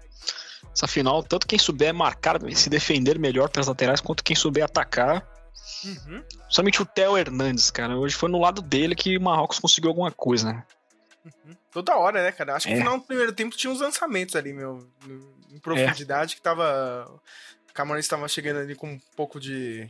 Essa 0.74 0.88
final, 0.88 1.22
tanto 1.22 1.46
quem 1.46 1.58
souber 1.58 1.92
marcar, 1.92 2.40
se 2.54 2.70
defender 2.70 3.18
melhor 3.18 3.50
pelas 3.50 3.66
laterais, 3.66 4.00
quanto 4.00 4.24
quem 4.24 4.34
souber 4.34 4.64
atacar. 4.64 5.30
Uhum. 5.84 6.22
Somente 6.48 6.80
o 6.80 6.86
Theo 6.86 7.16
Hernandes, 7.18 7.70
cara. 7.70 7.96
Hoje 7.96 8.14
foi 8.14 8.28
no 8.30 8.38
lado 8.40 8.62
dele 8.62 8.94
que 8.94 9.16
o 9.16 9.20
Marrocos 9.20 9.58
conseguiu 9.58 9.90
alguma 9.90 10.10
coisa, 10.10 10.52
né? 10.52 10.64
Uhum. 11.24 11.56
Toda 11.70 11.96
hora, 11.96 12.22
né, 12.22 12.32
cara? 12.32 12.54
Acho 12.54 12.66
que 12.66 12.72
É. 12.72 12.76
no 12.76 12.82
final 12.82 12.98
do 12.98 13.04
primeiro 13.04 13.32
tempo 13.32 13.56
tinha 13.56 13.72
uns 13.72 13.80
lançamentos 13.80 14.36
ali, 14.36 14.52
meu, 14.52 14.88
em 15.50 15.58
profundidade, 15.58 16.36
que 16.36 16.42
tava. 16.42 17.04
O 17.70 17.72
Camarões 17.74 18.04
estava 18.04 18.28
chegando 18.28 18.58
ali 18.60 18.74
com 18.74 18.92
um 18.92 19.00
pouco 19.16 19.40
de 19.40 19.88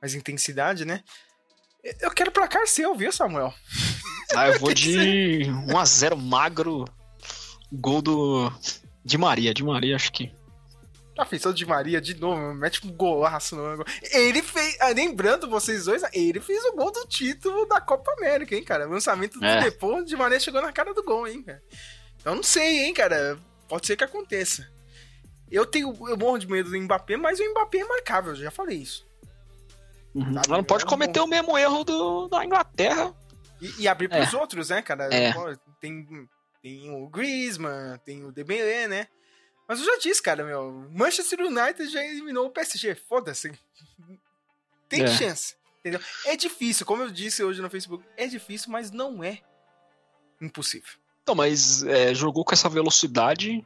mais 0.00 0.14
intensidade, 0.14 0.84
né? 0.84 1.02
Eu 2.00 2.10
quero 2.10 2.30
placar 2.32 2.66
seu, 2.66 2.94
viu, 2.94 3.12
Samuel? 3.12 3.52
Ah, 4.34 4.48
eu 4.48 4.58
vou 4.60 4.72
de 4.74 5.40
1x0 5.66 6.16
magro. 6.16 6.84
Gol 7.72 8.02
do. 8.02 8.52
De 9.04 9.16
Maria, 9.18 9.52
de 9.54 9.64
Maria, 9.64 9.96
acho 9.96 10.12
que. 10.12 10.32
Já 11.16 11.24
fez 11.26 11.44
o 11.44 11.52
de 11.52 11.66
Maria 11.66 12.00
de 12.00 12.18
novo, 12.18 12.54
mete 12.54 12.86
um 12.86 12.92
golaço 12.92 13.54
no 13.54 13.66
ângulo. 13.66 13.86
Ele 14.12 14.42
fez. 14.42 14.76
ah, 14.80 14.88
lembrando 14.88 15.48
vocês 15.48 15.84
dois, 15.84 16.02
ele 16.12 16.40
fez 16.40 16.64
o 16.64 16.72
gol 16.74 16.90
do 16.90 17.06
título 17.06 17.66
da 17.66 17.80
Copa 17.80 18.10
América, 18.12 18.54
hein, 18.54 18.64
cara? 18.64 18.86
Lançamento 18.86 19.38
do 19.38 19.44
É. 19.44 19.60
depois, 19.62 20.06
de 20.06 20.16
Maria 20.16 20.40
chegou 20.40 20.62
na 20.62 20.72
cara 20.72 20.94
do 20.94 21.02
gol, 21.02 21.28
hein, 21.28 21.42
cara? 21.42 21.62
Então 22.18 22.34
não 22.34 22.42
sei, 22.42 22.84
hein, 22.84 22.94
cara. 22.94 23.38
Pode 23.68 23.86
ser 23.86 23.96
que 23.96 24.04
aconteça. 24.04 24.66
Eu 25.50 25.66
tenho. 25.66 25.94
Eu 26.08 26.16
morro 26.16 26.38
de 26.38 26.48
medo 26.48 26.70
do 26.70 26.78
Mbappé, 26.80 27.16
mas 27.18 27.38
o 27.38 27.50
Mbappé 27.50 27.78
é 27.80 27.84
marcável, 27.84 28.32
eu 28.32 28.36
já 28.36 28.50
falei 28.50 28.78
isso. 28.78 29.06
Ela 30.14 30.56
não 30.58 30.64
pode 30.64 30.84
cometer 30.84 31.20
o 31.20 31.26
mesmo 31.26 31.56
erro 31.56 31.84
do, 31.84 32.28
da 32.28 32.44
Inglaterra. 32.44 33.14
E, 33.60 33.82
e 33.82 33.88
abrir 33.88 34.08
pros 34.08 34.34
outros, 34.34 34.70
né, 34.70 34.82
cara? 34.82 35.08
É. 35.14 35.32
Tem, 35.80 36.06
tem 36.62 36.90
o 36.90 37.08
Griezmann, 37.08 37.98
tem 38.04 38.24
o 38.24 38.32
Dembélé, 38.32 38.88
né? 38.88 39.06
Mas 39.68 39.78
eu 39.80 39.86
já 39.86 39.96
disse, 39.98 40.22
cara, 40.22 40.44
meu, 40.44 40.88
Manchester 40.92 41.40
United 41.40 41.88
já 41.88 42.04
eliminou 42.04 42.46
o 42.46 42.50
PSG, 42.50 42.94
foda-se. 42.94 43.52
Tem 44.88 45.02
É. 45.02 45.06
chance, 45.08 45.54
entendeu? 45.80 46.00
É 46.26 46.36
difícil, 46.36 46.84
como 46.84 47.02
eu 47.02 47.10
disse 47.10 47.42
hoje 47.42 47.62
no 47.62 47.70
Facebook, 47.70 48.04
é 48.16 48.26
difícil, 48.26 48.70
mas 48.70 48.90
não 48.90 49.22
é 49.24 49.40
impossível. 50.40 50.90
Então, 51.22 51.34
mas 51.34 51.82
é, 51.84 52.12
jogou 52.14 52.44
com 52.44 52.52
essa 52.52 52.68
velocidade, 52.68 53.64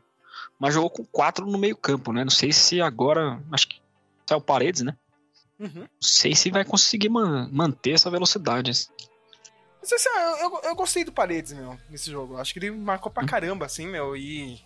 mas 0.59 0.75
jogou 0.75 0.91
com 0.91 1.05
quatro 1.07 1.47
no 1.47 1.59
meio 1.59 1.77
campo, 1.77 2.13
né? 2.13 2.23
Não 2.23 2.31
sei 2.31 2.53
se 2.53 2.81
agora. 2.81 3.43
Acho 3.51 3.69
que 3.69 3.81
saiu 4.27 4.41
Paredes, 4.41 4.83
né? 4.83 4.97
Uhum. 5.59 5.81
Não 5.81 5.89
sei 6.03 6.35
se 6.35 6.51
vai 6.51 6.65
conseguir 6.65 7.09
man- 7.09 7.49
manter 7.51 7.93
essa 7.93 8.11
velocidade. 8.11 8.71
Mas, 9.81 9.93
assim, 9.93 10.09
eu, 10.11 10.37
eu, 10.51 10.61
eu 10.65 10.75
gostei 10.77 11.03
do 11.03 11.13
Paredes, 11.13 11.53
meu, 11.53 11.79
nesse 11.89 12.11
jogo. 12.11 12.37
Acho 12.37 12.53
que 12.53 12.59
ele 12.59 12.71
marcou 12.73 13.11
pra 13.11 13.25
caramba, 13.27 13.65
assim, 13.65 13.87
meu, 13.87 14.15
e... 14.17 14.61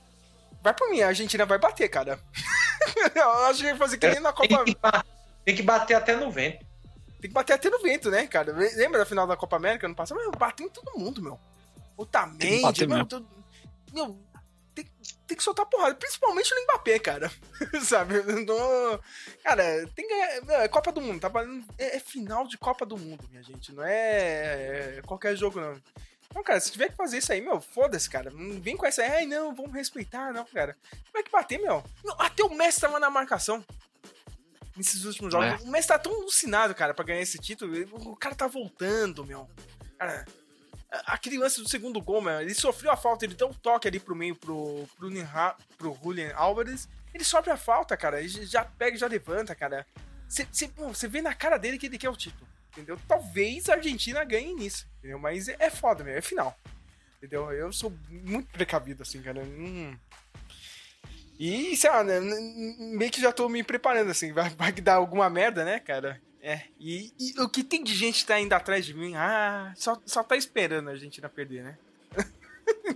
Vai 0.62 0.75
por 0.75 0.90
mim, 0.90 1.01
a 1.01 1.09
Argentina 1.09 1.46
vai 1.46 1.59
bater, 1.59 1.88
cara. 1.88 2.20
eu 3.14 3.31
acho 3.46 3.61
que 3.61 3.66
ele 3.66 3.70
vai 3.73 3.79
fazer 3.79 3.99
que 3.99 4.09
nem 4.09 4.20
na 4.20 4.33
Tem 4.33 4.49
Copa... 4.49 4.64
que, 4.64 4.75
ba- 4.77 5.05
tem 5.44 5.55
que 5.57 5.62
bater 5.62 5.94
até 5.94 6.16
no 6.16 6.31
vento. 6.31 6.64
Tem 7.20 7.29
que 7.31 7.35
bater 7.35 7.53
até 7.55 7.68
no 7.70 7.79
vento, 7.81 8.11
né, 8.11 8.27
cara? 8.27 8.53
Lembra 8.53 8.99
da 9.01 9.07
final 9.07 9.27
da 9.27 9.37
Copa 9.37 9.57
América 9.57 9.87
ano 9.87 9.94
passado? 9.94 10.18
Meu, 10.18 10.31
bateu 10.33 10.66
em 10.66 10.70
todo 10.70 10.99
mundo, 10.99 11.23
meu. 11.23 11.38
O 11.96 12.05
que 12.07 12.12
Tamendi, 12.12 12.62
bater 12.62 12.88
meu, 12.88 13.05
todo- 13.07 13.27
meu, 13.92 14.18
tem, 14.75 14.87
tem 15.27 15.37
que 15.37 15.42
soltar 15.42 15.66
porrada, 15.66 15.94
principalmente 15.94 16.55
no 16.55 16.62
Mbappé, 16.64 16.99
cara. 16.99 17.31
Sabe? 17.85 18.23
Não- 18.46 18.99
cara, 19.42 19.87
tem 19.94 20.07
que 20.07 20.14
ganhar. 20.14 20.62
É 20.64 20.68
Copa 20.68 20.92
do 20.92 21.01
Mundo, 21.01 21.20
tá 21.20 21.31
é, 21.79 21.96
é 21.96 22.01
final 22.01 22.46
de 22.46 22.57
Copa 22.57 22.87
do 22.87 22.96
Mundo, 22.96 23.25
minha 23.31 23.42
gente. 23.42 23.73
Não 23.73 23.83
é, 23.85 24.96
é 24.99 25.03
qualquer 25.07 25.37
jogo, 25.37 25.61
não. 25.61 25.81
Não, 26.35 26.45
cara, 26.45 26.61
se 26.61 26.71
tiver 26.71 26.90
que 26.90 26.97
fazer 26.97 27.19
isso 27.19 27.33
aí, 27.33 27.40
meu, 27.40 27.61
foda-se, 27.61 28.09
cara. 28.09 28.31
Não 28.31 28.61
vem 28.61 28.77
com 28.77 28.87
essa, 28.87 29.03
ai, 29.03 29.27
não, 29.27 29.55
vamos 29.55 29.73
respeitar, 29.73 30.33
não, 30.33 30.45
cara. 30.45 30.77
Como 31.07 31.19
é 31.19 31.23
que 31.23 31.31
bater, 31.31 31.59
meu? 31.61 31.83
Até 32.19 32.45
o 32.45 32.55
Messi 32.55 32.81
tava 32.81 33.01
na 33.01 33.11
marcação. 33.11 33.64
Nesses 34.77 35.05
últimos 35.05 35.33
jogos. 35.33 35.61
É. 35.61 35.64
O 35.64 35.71
Messi 35.71 35.88
tá 35.88 35.99
tão 35.99 36.12
alucinado, 36.14 36.75
cara, 36.75 36.95
pra 36.95 37.05
ganhar 37.05 37.21
esse 37.21 37.38
título. 37.38 37.75
O 38.11 38.16
cara 38.16 38.35
tá 38.35 38.47
voltando, 38.47 39.25
meu. 39.25 39.49
Cara, 39.99 40.25
a- 40.90 41.14
aquele 41.14 41.37
lance 41.37 41.61
do 41.61 41.69
segundo 41.69 42.01
gol, 42.01 42.21
meu, 42.23 42.40
ele 42.40 42.55
sofreu 42.55 42.93
a 42.93 42.97
falta, 42.97 43.25
ele 43.25 43.35
deu 43.35 43.49
um 43.49 43.53
toque 43.53 43.88
ali 43.88 43.99
pro 43.99 44.14
meio 44.14 44.37
pro, 44.37 44.88
pro, 44.97 45.11
Ninha- 45.11 45.57
pro 45.77 45.99
Julian 46.03 46.33
Álvares. 46.35 46.88
Ele 47.12 47.25
sofre 47.25 47.51
a 47.51 47.57
falta, 47.57 47.97
cara. 47.97 48.21
Ele 48.21 48.47
já 48.47 48.64
pega 48.64 48.97
e 48.97 49.01
já 49.01 49.09
levanta, 49.09 49.55
cara. 49.55 49.85
Você 50.29 51.09
vê 51.09 51.21
na 51.21 51.35
cara 51.35 51.59
dele 51.59 51.77
que 51.77 51.87
ele 51.87 51.99
quer 51.99 52.09
o 52.09 52.16
título. 52.16 52.49
Entendeu? 52.72 52.98
Talvez 53.06 53.68
a 53.68 53.74
Argentina 53.74 54.24
ganhe 54.24 54.54
nisso. 54.54 54.88
Entendeu? 54.98 55.18
Mas 55.18 55.48
é, 55.48 55.56
é 55.59 55.70
foda, 55.70 56.04
meu. 56.04 56.14
É 56.14 56.20
final. 56.20 56.56
Entendeu? 57.18 57.50
Eu 57.52 57.72
sou 57.72 57.92
muito 58.09 58.48
precavido, 58.50 59.02
assim, 59.02 59.20
cara. 59.20 59.42
Hum. 59.42 59.96
E, 61.38 61.74
sei 61.76 61.90
lá, 61.90 62.04
né, 62.04 62.20
meio 62.20 63.11
que 63.11 63.20
já 63.20 63.33
tô 63.33 63.48
me 63.48 63.62
preparando, 63.62 64.11
assim, 64.11 64.33
vai, 64.33 64.50
vai 64.50 64.72
dar 64.72 64.96
alguma 64.96 65.28
merda, 65.30 65.64
né, 65.64 65.80
cara? 65.80 66.20
É, 66.42 66.62
e, 66.78 67.12
e, 67.18 67.40
o 67.40 67.48
que 67.48 67.64
tem 67.64 67.83
de 67.83 67.94
gente 67.94 68.24
tá 68.24 68.38
indo 68.38 68.52
atrás 68.52 68.85
de 68.85 68.94
mim, 68.94 69.14
ah, 69.14 69.72
só, 69.76 70.00
só 70.06 70.22
tá 70.22 70.37
esperando 70.37 70.88
a 70.88 70.92
Argentina 70.92 71.28
perder, 71.28 71.64
né? 71.64 71.78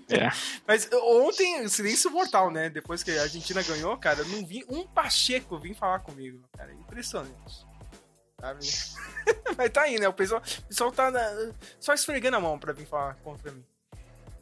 É. 0.08 0.30
Mas 0.66 0.88
ontem, 0.92 1.66
silêncio 1.68 2.10
mortal, 2.10 2.50
né? 2.50 2.70
Depois 2.70 3.02
que 3.02 3.10
a 3.10 3.22
Argentina 3.22 3.62
ganhou, 3.62 3.96
cara, 3.96 4.20
eu 4.20 4.28
não 4.28 4.46
vi 4.46 4.64
um 4.68 4.86
Pacheco 4.86 5.58
vir 5.58 5.74
falar 5.74 6.00
comigo. 6.00 6.40
Cara, 6.56 6.72
impressionante. 6.72 7.66
Sabe? 8.44 8.60
Mas 9.56 9.70
tá 9.70 9.82
aí, 9.82 9.98
né? 9.98 10.06
O 10.06 10.12
pessoal, 10.12 10.42
o 10.58 10.62
pessoal 10.68 10.92
tá 10.92 11.10
na, 11.10 11.52
só 11.80 11.94
esfregando 11.94 12.36
a 12.36 12.40
mão 12.40 12.58
pra 12.58 12.74
vir 12.74 12.86
falar 12.86 13.14
contra 13.24 13.50
mim. 13.50 13.64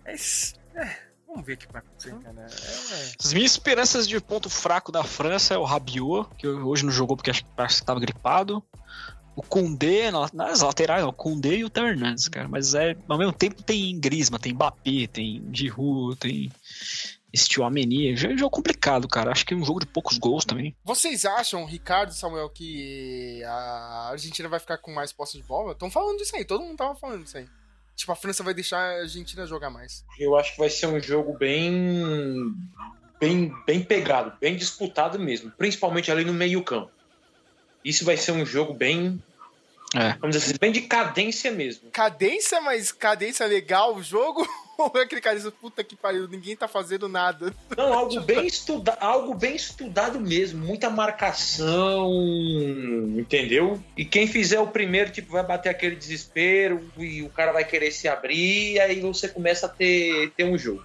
Mas, 0.04 0.54
é, 0.74 0.96
vamos 1.24 1.46
ver 1.46 1.52
o 1.52 1.56
que 1.56 1.72
vai 1.72 1.80
acontecer, 1.80 2.12
cara. 2.18 2.40
É, 2.40 3.12
As 3.22 3.32
minhas 3.32 3.52
esperanças 3.52 4.08
de 4.08 4.20
ponto 4.20 4.50
fraco 4.50 4.90
da 4.90 5.04
França 5.04 5.54
é 5.54 5.58
o 5.58 5.62
Rabiot, 5.62 6.28
que 6.36 6.48
hoje 6.48 6.84
não 6.84 6.90
jogou 6.90 7.16
porque 7.16 7.30
acho 7.30 7.44
que 7.44 7.84
tava 7.84 8.00
gripado. 8.00 8.60
O 9.36 9.42
Koundé, 9.42 10.10
nas 10.10 10.60
laterais, 10.60 11.04
o 11.04 11.12
Koundé 11.12 11.54
e 11.54 11.64
o 11.64 11.70
Theo 11.70 11.86
Hernandes, 11.86 12.26
cara. 12.26 12.48
Mas 12.48 12.74
é, 12.74 12.96
ao 13.08 13.16
mesmo 13.16 13.32
tempo 13.32 13.62
tem 13.62 13.98
Grisma, 13.98 14.38
tem 14.38 14.52
Mbappé, 14.52 15.06
tem 15.06 15.48
Giroud, 15.52 16.16
tem 16.16 16.50
esse 17.32 17.48
tio 17.48 17.64
Ameni. 17.64 18.10
É 18.10 18.28
um 18.28 18.38
jogo 18.38 18.50
complicado, 18.50 19.08
cara. 19.08 19.32
Acho 19.32 19.46
que 19.46 19.54
é 19.54 19.56
um 19.56 19.64
jogo 19.64 19.80
de 19.80 19.86
poucos 19.86 20.18
gols 20.18 20.44
também. 20.44 20.76
Vocês 20.84 21.24
acham, 21.24 21.64
Ricardo 21.64 22.10
e 22.10 22.14
Samuel, 22.14 22.50
que 22.50 23.42
a 23.44 24.10
Argentina 24.10 24.48
vai 24.48 24.60
ficar 24.60 24.78
com 24.78 24.92
mais 24.92 25.12
posse 25.12 25.38
de 25.38 25.42
bola? 25.42 25.72
Estão 25.72 25.90
falando 25.90 26.18
disso 26.18 26.36
aí, 26.36 26.44
todo 26.44 26.62
mundo 26.62 26.76
tava 26.76 26.94
falando 26.94 27.24
disso 27.24 27.38
aí. 27.38 27.46
Tipo, 27.96 28.12
a 28.12 28.16
França 28.16 28.42
vai 28.42 28.54
deixar 28.54 28.78
a 28.78 29.00
Argentina 29.02 29.46
jogar 29.46 29.70
mais. 29.70 30.04
Eu 30.18 30.36
acho 30.36 30.52
que 30.52 30.58
vai 30.58 30.70
ser 30.70 30.86
um 30.86 31.00
jogo 31.00 31.36
bem. 31.36 32.54
bem, 33.20 33.54
bem 33.66 33.82
pegado, 33.82 34.36
bem 34.40 34.56
disputado 34.56 35.18
mesmo. 35.18 35.50
Principalmente 35.52 36.10
ali 36.10 36.24
no 36.24 36.32
meio-campo. 36.32 36.90
Isso 37.84 38.04
vai 38.04 38.16
ser 38.16 38.32
um 38.32 38.44
jogo 38.44 38.74
bem. 38.74 39.22
É. 39.94 40.14
Vamos 40.14 40.36
dizer 40.36 40.50
assim, 40.50 40.58
bem 40.58 40.72
de 40.72 40.82
cadência 40.82 41.50
mesmo. 41.50 41.90
Cadência, 41.90 42.60
mas 42.60 42.92
cadência 42.92 43.46
legal 43.46 43.94
o 43.94 44.02
jogo? 44.02 44.46
Ou 44.78 44.90
é 44.94 45.02
aquele 45.02 45.20
cara 45.20 45.38
puta 45.50 45.84
que 45.84 45.94
pariu, 45.94 46.28
ninguém 46.28 46.56
tá 46.56 46.66
fazendo 46.66 47.08
nada? 47.08 47.54
Não, 47.76 47.92
algo 47.92 48.20
bem, 48.20 48.46
estuda 48.46 48.96
algo 49.00 49.34
bem 49.34 49.54
estudado 49.54 50.20
mesmo. 50.20 50.64
Muita 50.64 50.90
marcação, 50.90 52.10
entendeu? 53.18 53.82
E 53.96 54.04
quem 54.04 54.26
fizer 54.26 54.60
o 54.60 54.66
primeiro, 54.66 55.10
tipo, 55.10 55.32
vai 55.32 55.44
bater 55.44 55.68
aquele 55.68 55.96
desespero 55.96 56.90
e 56.98 57.22
o 57.22 57.28
cara 57.28 57.52
vai 57.52 57.64
querer 57.64 57.90
se 57.90 58.08
abrir, 58.08 58.72
e 58.72 58.80
aí 58.80 59.00
você 59.00 59.28
começa 59.28 59.66
a 59.66 59.68
ter, 59.68 60.30
ter 60.36 60.44
um 60.44 60.56
jogo. 60.56 60.84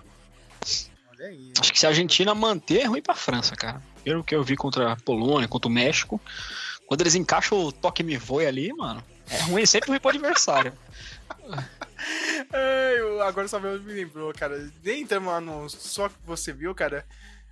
Aí. 1.20 1.52
Acho 1.60 1.74
que 1.74 1.80
se 1.80 1.86
a 1.86 1.90
Argentina 1.90 2.36
manter, 2.36 2.82
é 2.82 2.86
ruim 2.86 3.02
pra 3.02 3.16
França, 3.16 3.56
cara. 3.56 3.82
Pelo 4.04 4.24
que 4.24 4.36
eu 4.36 4.44
vi 4.44 4.56
contra 4.56 4.92
a 4.94 4.96
Polônia, 4.96 5.48
contra 5.48 5.68
o 5.68 5.72
México. 5.72 6.22
Quando 6.86 7.02
eles 7.02 7.16
encaixam 7.16 7.58
o 7.58 7.72
toque 7.72 8.04
me 8.04 8.18
voe 8.18 8.46
ali, 8.46 8.72
mano, 8.72 9.04
é 9.30 9.38
ruim, 9.42 9.66
sempre 9.66 9.90
ruim 9.90 10.00
pro 10.00 10.10
adversário. 10.10 10.74
É, 12.54 13.00
agora 13.24 13.48
só 13.48 13.60
me 13.60 13.78
lembrou, 13.78 14.34
cara. 14.34 14.72
Nem 14.84 15.02
entramos 15.02 15.32
lá 15.32 15.42
no 15.42 15.70
só 15.70 16.10
que 16.10 16.16
você 16.26 16.54
viu, 16.54 16.74
cara. 16.74 17.06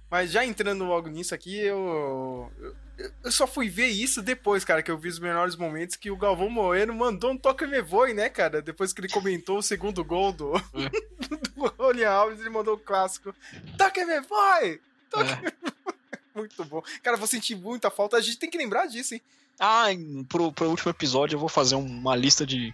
Mas 0.10 0.32
já 0.32 0.46
entrando 0.46 0.86
logo 0.86 1.10
nisso 1.10 1.34
aqui, 1.34 1.58
eu, 1.58 2.52
eu, 2.98 3.12
eu, 3.24 3.32
só 3.32 3.48
fui 3.48 3.68
ver 3.68 3.88
isso 3.88 4.22
depois, 4.22 4.64
cara, 4.64 4.84
que 4.84 4.92
eu 4.92 4.98
vi 4.98 5.10
os 5.10 5.20
menores 5.20 5.56
momentos 5.56 5.96
que 5.96 6.12
o 6.12 6.18
Galvão 6.18 6.50
Moeno 6.50 6.94
mandou 6.94 7.32
um 7.32 7.38
toque 7.38 7.66
me 7.66 7.82
voe, 7.82 8.14
né, 8.14 8.30
cara? 8.30 8.62
Depois 8.62 8.94
que 8.94 9.02
ele 9.02 9.10
comentou 9.10 9.58
o 9.58 9.64
segundo 9.64 10.04
gol 10.06 10.32
do, 10.32 10.56
é. 10.56 10.90
do 11.28 11.68
Rony 11.78 12.06
Alves, 12.06 12.40
ele 12.40 12.50
mandou 12.50 12.76
o 12.76 12.80
clássico: 12.80 13.34
Toque 13.78 14.06
me 14.06 14.22
voe! 14.22 14.80
Toque 15.10 15.32
é. 15.32 15.36
me 15.38 15.52
voe! 15.62 15.96
Muito 16.36 16.64
bom. 16.66 16.84
Cara, 17.02 17.16
vou 17.16 17.28
sentir 17.28 17.56
muita 17.56 17.90
falta. 17.90 18.18
A 18.18 18.22
gente 18.22 18.38
tem 18.38 18.50
que 18.50 18.58
lembrar 18.58 18.88
disso, 18.88 19.14
hein? 19.14 19.22
Ah, 19.58 19.86
pro, 20.28 20.52
pro 20.52 20.70
último 20.70 20.92
episódio 20.92 21.36
eu 21.36 21.40
vou 21.40 21.48
fazer 21.48 21.76
uma 21.76 22.14
lista 22.14 22.46
de 22.46 22.74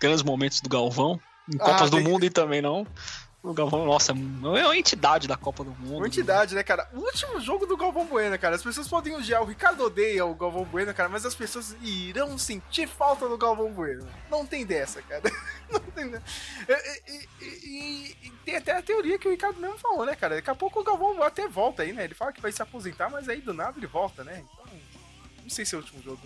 grandes 0.00 0.22
momentos 0.22 0.60
do 0.60 0.68
Galvão. 0.68 1.20
Em 1.52 1.56
Copas 1.56 1.82
ah, 1.82 1.90
do 1.90 2.00
Mundo 2.00 2.24
e 2.24 2.30
também 2.30 2.60
não. 2.60 2.86
O 3.40 3.54
Galvão, 3.54 3.86
nossa, 3.86 4.12
é 4.12 4.14
uma 4.64 4.76
entidade 4.76 5.28
da 5.28 5.36
Copa 5.36 5.62
do 5.62 5.70
Mundo. 5.70 5.98
Uma 5.98 6.08
entidade, 6.08 6.56
né, 6.56 6.62
cara? 6.64 6.88
O 6.92 6.98
último 6.98 7.40
jogo 7.40 7.66
do 7.66 7.76
Galvão 7.76 8.04
Bueno, 8.04 8.36
cara. 8.36 8.56
As 8.56 8.62
pessoas 8.62 8.88
podem 8.88 9.14
odiar. 9.14 9.40
O 9.42 9.46
Ricardo 9.46 9.84
odeia 9.84 10.26
o 10.26 10.34
Galvão 10.34 10.64
Bueno, 10.64 10.92
cara, 10.92 11.08
mas 11.08 11.24
as 11.24 11.36
pessoas 11.36 11.76
irão 11.80 12.36
sentir 12.36 12.88
falta 12.88 13.28
do 13.28 13.38
Galvão 13.38 13.72
Bueno. 13.72 14.06
Não 14.28 14.44
tem 14.44 14.66
dessa, 14.66 15.00
cara. 15.02 15.22
Não 15.70 15.80
tem 15.80 16.10
dessa. 16.10 16.24
E, 16.68 17.12
e, 17.12 17.28
e, 17.44 18.16
e, 18.24 18.30
tem 18.44 18.56
até 18.56 18.72
a 18.72 18.82
teoria 18.82 19.18
que 19.18 19.28
o 19.28 19.30
Ricardo 19.30 19.60
mesmo 19.60 19.78
falou, 19.78 20.04
né, 20.04 20.16
cara? 20.16 20.34
Daqui 20.34 20.50
a 20.50 20.54
pouco 20.54 20.80
o 20.80 20.84
Galvão 20.84 21.22
até 21.22 21.46
volta 21.46 21.84
aí, 21.84 21.92
né? 21.92 22.04
Ele 22.04 22.14
fala 22.14 22.32
que 22.32 22.42
vai 22.42 22.50
se 22.50 22.60
aposentar, 22.60 23.08
mas 23.08 23.28
aí 23.28 23.40
do 23.40 23.54
nada 23.54 23.78
ele 23.78 23.86
volta, 23.86 24.24
né? 24.24 24.44
Então, 24.44 24.66
não 25.44 25.50
sei 25.50 25.64
se 25.64 25.76
é 25.76 25.78
o 25.78 25.80
último 25.80 26.02
jogo. 26.02 26.20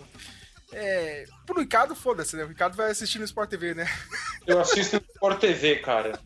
É, 0.71 1.25
pro 1.45 1.59
Ricardo, 1.59 1.95
foda-se, 1.95 2.35
né? 2.35 2.43
O 2.43 2.47
Ricardo 2.47 2.75
vai 2.75 2.91
assistir 2.91 3.19
no 3.19 3.25
Sport 3.25 3.49
TV, 3.49 3.73
né? 3.73 3.85
Eu 4.47 4.59
assisto 4.59 4.97
no 4.97 5.05
Sport 5.13 5.39
TV, 5.39 5.75
cara. 5.77 6.19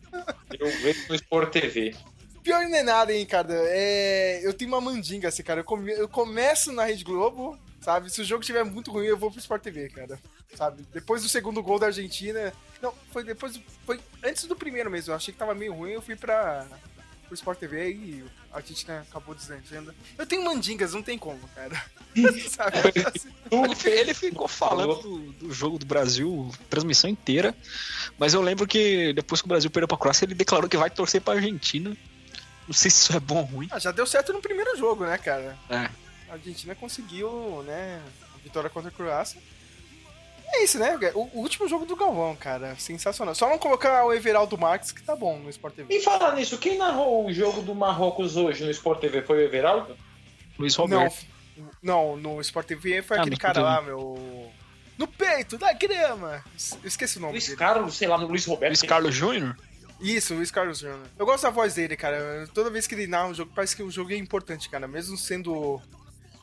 Eu 0.58 0.66
vejo 0.80 1.08
no 1.08 1.14
Sport 1.14 1.52
TV. 1.52 1.94
Pior 2.42 2.64
não 2.64 2.76
é 2.76 2.82
nada, 2.82 3.12
hein, 3.12 3.26
cara. 3.26 3.52
É, 3.52 4.40
eu 4.42 4.54
tenho 4.54 4.70
uma 4.70 4.80
mandinga, 4.80 5.28
assim, 5.28 5.42
cara. 5.42 5.60
Eu, 5.60 5.64
come... 5.64 5.92
eu 5.92 6.08
começo 6.08 6.72
na 6.72 6.84
Rede 6.84 7.04
Globo, 7.04 7.58
sabe? 7.80 8.10
Se 8.10 8.22
o 8.22 8.24
jogo 8.24 8.40
estiver 8.40 8.64
muito 8.64 8.90
ruim, 8.90 9.06
eu 9.06 9.18
vou 9.18 9.30
pro 9.30 9.40
Sport 9.40 9.62
TV, 9.62 9.88
cara. 9.90 10.18
Sabe? 10.54 10.82
Depois 10.92 11.22
do 11.22 11.28
segundo 11.28 11.62
gol 11.62 11.78
da 11.78 11.86
Argentina. 11.86 12.52
Não, 12.80 12.94
foi 13.12 13.22
depois. 13.22 13.60
Foi 13.84 14.00
antes 14.24 14.44
do 14.44 14.56
primeiro 14.56 14.90
mesmo. 14.90 15.12
Eu 15.12 15.16
achei 15.16 15.32
que 15.32 15.38
tava 15.38 15.54
meio 15.54 15.74
ruim, 15.74 15.92
eu 15.92 16.02
fui 16.02 16.16
pra, 16.16 16.66
pro 17.28 17.34
Sport 17.34 17.58
TV 17.58 17.90
e 17.90 18.24
a 18.52 18.60
gente 18.60 18.88
né, 18.88 19.04
acabou 19.08 19.34
deslanchando. 19.34 19.94
Eu 20.16 20.26
tenho 20.26 20.44
mandingas, 20.44 20.94
não 20.94 21.02
tem 21.02 21.18
como, 21.18 21.46
cara. 21.54 21.80
ele, 22.16 23.90
ele, 23.90 24.14
ficou 24.14 24.48
falando 24.48 24.94
do, 24.96 25.18
do, 25.32 25.52
jogo 25.52 25.78
do 25.78 25.86
Brasil, 25.86 26.50
transmissão 26.68 27.08
inteira, 27.08 27.54
mas 28.18 28.34
eu 28.34 28.40
lembro 28.40 28.66
que 28.66 29.12
depois 29.12 29.40
que 29.40 29.46
o 29.46 29.48
Brasil 29.48 29.70
perdeu 29.70 29.86
pra 29.86 29.96
Croácia, 29.96 30.24
ele 30.24 30.34
declarou 30.34 30.68
que 30.68 30.76
vai 30.76 30.90
torcer 30.90 31.20
pra 31.20 31.34
Argentina. 31.34 31.96
Não 32.66 32.74
sei 32.74 32.90
se 32.90 33.02
isso 33.02 33.16
é 33.16 33.20
bom 33.20 33.36
ou 33.36 33.44
ruim. 33.44 33.68
Ah, 33.70 33.78
já 33.78 33.92
deu 33.92 34.06
certo 34.06 34.32
no 34.32 34.42
primeiro 34.42 34.76
jogo, 34.76 35.04
né, 35.04 35.16
cara? 35.16 35.56
É. 35.70 35.88
A 36.28 36.32
Argentina 36.34 36.74
conseguiu, 36.74 37.62
né, 37.64 38.02
a 38.34 38.38
vitória 38.42 38.68
contra 38.68 38.90
a 38.90 38.92
Croácia. 38.92 39.40
É 40.52 40.64
isso, 40.64 40.78
né? 40.78 40.98
O, 41.14 41.40
último 41.40 41.68
jogo 41.68 41.84
do 41.84 41.94
Galvão, 41.94 42.34
cara. 42.34 42.74
Sensacional. 42.76 43.34
Só 43.34 43.48
não 43.48 43.58
colocar 43.58 44.04
o 44.04 44.12
Everaldo 44.12 44.56
Marques, 44.56 44.92
que 44.92 45.02
tá 45.02 45.14
bom 45.14 45.38
no 45.38 45.50
Sport 45.50 45.74
TV. 45.74 45.94
E 45.94 46.02
falar 46.02 46.34
nisso, 46.34 46.58
quem 46.58 46.78
narrou 46.78 47.26
o 47.26 47.32
jogo 47.32 47.60
do 47.62 47.74
Marrocos 47.74 48.36
hoje 48.36 48.64
no 48.64 48.70
Sport 48.70 49.00
TV 49.00 49.22
foi 49.22 49.38
o 49.38 49.40
Everaldo? 49.42 49.96
Luiz 50.58 50.74
Roberto. 50.74 51.26
Não, 51.82 52.16
não 52.16 52.34
no 52.34 52.40
Sport 52.40 52.66
TV 52.66 53.02
foi 53.02 53.18
ah, 53.18 53.20
aquele 53.20 53.36
cara 53.36 53.60
lá, 53.60 53.82
meu. 53.82 54.50
No 54.96 55.06
peito 55.06 55.56
da 55.58 55.72
grama! 55.72 56.42
esqueci 56.82 57.18
o 57.18 57.20
nome 57.20 57.34
Luiz 57.34 57.46
dele. 57.46 57.56
Carlos, 57.56 57.94
sei 57.96 58.08
lá, 58.08 58.18
no 58.18 58.26
Luiz 58.26 58.44
Roberto. 58.46 58.70
Luiz 58.70 58.82
Carlos 58.82 59.14
Júnior? 59.14 59.56
Isso, 60.00 60.34
Luiz 60.34 60.50
Carlos 60.50 60.78
Júnior. 60.78 61.06
Eu 61.18 61.26
gosto 61.26 61.44
da 61.44 61.50
voz 61.50 61.74
dele, 61.74 61.96
cara. 61.96 62.48
Toda 62.54 62.70
vez 62.70 62.86
que 62.86 62.94
ele 62.94 63.06
narra 63.06 63.28
um 63.28 63.34
jogo, 63.34 63.52
parece 63.54 63.76
que 63.76 63.82
o 63.82 63.90
jogo 63.90 64.12
é 64.12 64.16
importante, 64.16 64.68
cara. 64.68 64.88
Mesmo 64.88 65.16
sendo. 65.16 65.80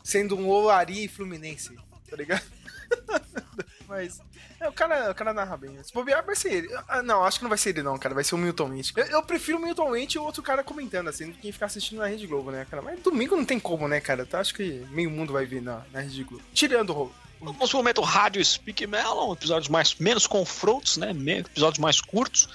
sendo 0.04 0.38
um 0.38 0.48
Olari 0.48 1.08
Fluminense, 1.08 1.76
tá 2.10 2.16
ligado? 2.16 2.44
Mas. 3.96 4.22
É, 4.60 4.68
o, 4.68 4.74
cara, 4.74 5.12
o 5.12 5.16
cara 5.16 5.34
narra 5.34 5.56
bem. 5.56 5.82
Se 5.82 5.94
bobear, 5.94 6.26
vai 6.26 6.36
ser 6.36 6.54
ele. 6.54 6.70
Ah, 6.88 7.02
não, 7.02 7.24
acho 7.24 7.40
que 7.40 7.44
não 7.44 7.50
vai 7.50 7.58
ser 7.58 7.70
ele, 7.70 7.82
não, 7.82 7.98
cara. 7.98 8.14
Vai 8.14 8.26
ser 8.26 8.36
o 8.36 8.38
Milton 8.38 8.70
Witt. 8.72 8.94
Eu, 8.96 9.06
eu, 9.06 9.24
prefiro 9.24 9.58
o 9.58 9.62
Milton 9.62 9.92
Witt 9.92 10.16
e 10.16 10.20
o 10.20 10.24
outro 10.24 10.44
cara 10.44 10.64
comentando, 10.64 11.08
assim, 11.08 11.32
do 11.32 11.38
que 11.38 11.52
ficar 11.52 11.68
assistindo 11.68 12.00
na 12.00 12.08
Rede 12.08 12.28
Globo, 12.28 12.52
né, 12.52 12.66
cara? 12.70 12.82
Mas 12.82 13.00
domingo 13.00 13.38
não 13.38 13.46
tem 13.46 13.60
como, 13.60 13.88
né, 13.88 14.02
cara? 14.02 14.26
Tá, 14.26 14.42
acho 14.42 14.54
que 14.54 14.86
meio 14.92 15.10
mundo 15.10 15.32
vai 15.32 15.46
vir 15.46 15.62
na, 15.62 15.82
na 15.94 16.02
Rede 16.02 16.24
Globo. 16.24 16.44
Tirando 16.54 16.92
o. 16.92 17.12
Vamos 17.40 17.70
pro 17.70 17.78
momento 17.78 18.02
Rádio 18.02 18.44
Speak 18.44 18.86
Melon, 18.88 19.34
episódios 19.34 19.70
mais 19.70 19.96
menos 19.96 20.26
confrontos, 20.26 20.98
né? 20.98 21.12
Episódios 21.38 21.80
mais 21.80 22.02
curtos. 22.02 22.50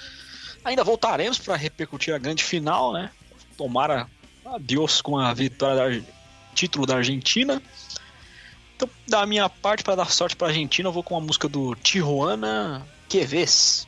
Ainda 0.63 0.83
voltaremos 0.83 1.39
para 1.39 1.55
repercutir 1.55 2.13
a 2.13 2.17
grande 2.17 2.43
final, 2.43 2.93
né? 2.93 3.09
Tomara 3.57 4.07
adeus 4.45 5.01
com 5.01 5.17
a 5.17 5.33
vitória 5.33 6.01
do 6.01 6.05
título 6.53 6.85
da 6.85 6.97
Argentina. 6.97 7.61
Então, 8.81 8.89
da 9.07 9.25
minha 9.27 9.47
parte, 9.47 9.83
para 9.83 9.95
dar 9.95 10.09
sorte 10.09 10.35
pra 10.35 10.47
Argentina, 10.47 10.89
eu 10.89 10.93
vou 10.93 11.03
com 11.03 11.15
a 11.15 11.21
música 11.21 11.47
do 11.47 11.75
Tijuana 11.75 12.83
Queves. 13.07 13.87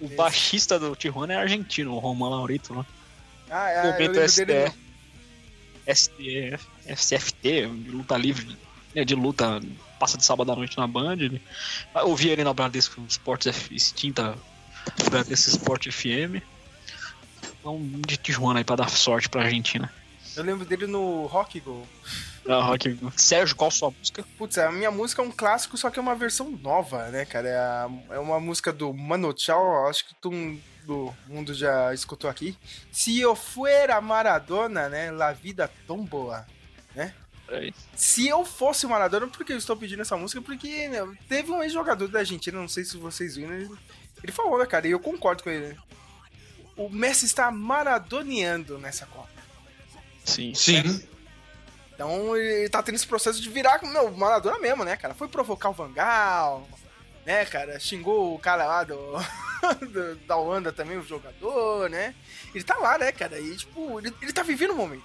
O 0.00 0.08
baixista 0.14 0.78
do 0.78 0.94
Tijuana 0.94 1.32
é 1.32 1.36
argentino, 1.36 1.92
o 1.92 1.98
Roman 1.98 2.30
Laurito, 2.30 2.72
né? 2.72 2.86
Ah, 3.50 3.68
é, 3.70 3.92
Momento 3.92 4.20
STF, 4.28 4.78
STF, 5.92 6.66
SFT, 6.86 7.66
de 7.66 7.90
luta 7.90 8.16
livre, 8.16 8.56
né, 8.94 9.04
de 9.04 9.16
luta, 9.16 9.60
passa 9.98 10.16
de 10.16 10.24
sábado 10.24 10.52
à 10.52 10.54
noite 10.54 10.78
na 10.78 10.86
Band. 10.86 11.16
Né? 11.16 11.40
Eu 11.96 12.14
vi 12.14 12.28
ele 12.28 12.44
na 12.44 12.54
Bradesco 12.54 13.04
Sports 13.08 13.68
Extinta, 13.72 14.38
Bradesco 15.10 15.50
Sport 15.50 15.90
FM. 15.90 16.40
Então, 17.58 17.80
de 18.06 18.16
Tijuana 18.16 18.60
aí 18.60 18.64
pra 18.64 18.76
dar 18.76 18.88
sorte 18.88 19.28
pra 19.28 19.42
Argentina. 19.42 19.92
Eu 20.36 20.44
lembro 20.44 20.64
dele 20.64 20.86
no 20.86 21.26
Rock 21.26 21.58
Go. 21.58 21.84
Não, 22.46 22.62
Rock. 22.62 22.98
Sérgio, 23.16 23.54
qual 23.54 23.70
sua 23.70 23.90
música? 23.90 24.24
Putz, 24.38 24.56
a 24.58 24.72
minha 24.72 24.90
música 24.90 25.20
é 25.22 25.24
um 25.24 25.30
clássico, 25.30 25.76
só 25.76 25.90
que 25.90 25.98
é 25.98 26.02
uma 26.02 26.14
versão 26.14 26.50
nova, 26.50 27.08
né, 27.08 27.24
cara? 27.24 27.48
É, 27.48 27.56
a- 27.58 27.90
é 28.10 28.18
uma 28.18 28.40
música 28.40 28.72
do 28.72 28.92
Mano 28.92 29.34
Chao, 29.36 29.86
acho 29.88 30.06
que 30.08 30.14
todo 30.14 30.58
mundo 31.28 31.52
já 31.54 31.92
escutou 31.94 32.28
aqui. 32.28 32.56
Se 32.90 33.20
eu 33.20 33.36
fuera 33.36 34.00
Maradona, 34.00 34.88
né, 34.88 35.10
la 35.10 35.32
vida 35.32 35.70
tão 35.86 36.04
boa. 36.04 36.46
Aí. 37.48 37.74
Se 37.96 38.28
eu 38.28 38.44
fosse 38.44 38.86
o 38.86 38.88
Maradona, 38.88 39.26
por 39.26 39.44
que 39.44 39.52
eu 39.52 39.58
estou 39.58 39.76
pedindo 39.76 40.02
essa 40.02 40.16
música? 40.16 40.40
Porque 40.40 40.86
né, 40.88 40.98
teve 41.28 41.50
um 41.50 41.60
ex-jogador 41.62 42.06
da 42.08 42.20
Argentina, 42.20 42.56
não 42.58 42.68
sei 42.68 42.84
se 42.84 42.96
vocês 42.96 43.34
viram, 43.34 43.52
ele, 43.54 43.68
ele 44.22 44.30
falou, 44.32 44.56
né, 44.58 44.66
cara, 44.66 44.86
e 44.86 44.92
eu 44.92 45.00
concordo 45.00 45.42
com 45.42 45.50
ele. 45.50 45.76
O 46.76 46.88
Messi 46.88 47.26
está 47.26 47.50
maradoneando 47.50 48.78
nessa 48.78 49.04
Copa. 49.06 49.28
Sim. 50.24 50.54
Sim. 50.54 51.02
Então 52.00 52.34
ele 52.34 52.66
tá 52.70 52.82
tendo 52.82 52.94
esse 52.94 53.06
processo 53.06 53.42
de 53.42 53.50
virar, 53.50 53.78
meu, 53.82 54.10
Maradona 54.10 54.58
mesmo, 54.58 54.84
né, 54.86 54.96
cara? 54.96 55.12
Foi 55.12 55.28
provocar 55.28 55.68
o 55.68 55.74
Vangal, 55.74 56.66
né, 57.26 57.44
cara? 57.44 57.78
Xingou 57.78 58.34
o 58.34 58.38
cara 58.38 58.64
lá 58.64 58.84
do, 58.84 58.96
do- 59.92 60.14
da 60.26 60.34
Holanda 60.34 60.72
também, 60.72 60.96
o 60.96 61.06
jogador, 61.06 61.90
né? 61.90 62.14
Ele 62.54 62.64
tá 62.64 62.78
lá, 62.78 62.96
né, 62.96 63.12
cara? 63.12 63.38
E, 63.38 63.54
tipo, 63.54 64.00
ele, 64.00 64.14
ele 64.22 64.32
tá 64.32 64.42
vivendo 64.42 64.70
o 64.70 64.76
momento. 64.76 65.04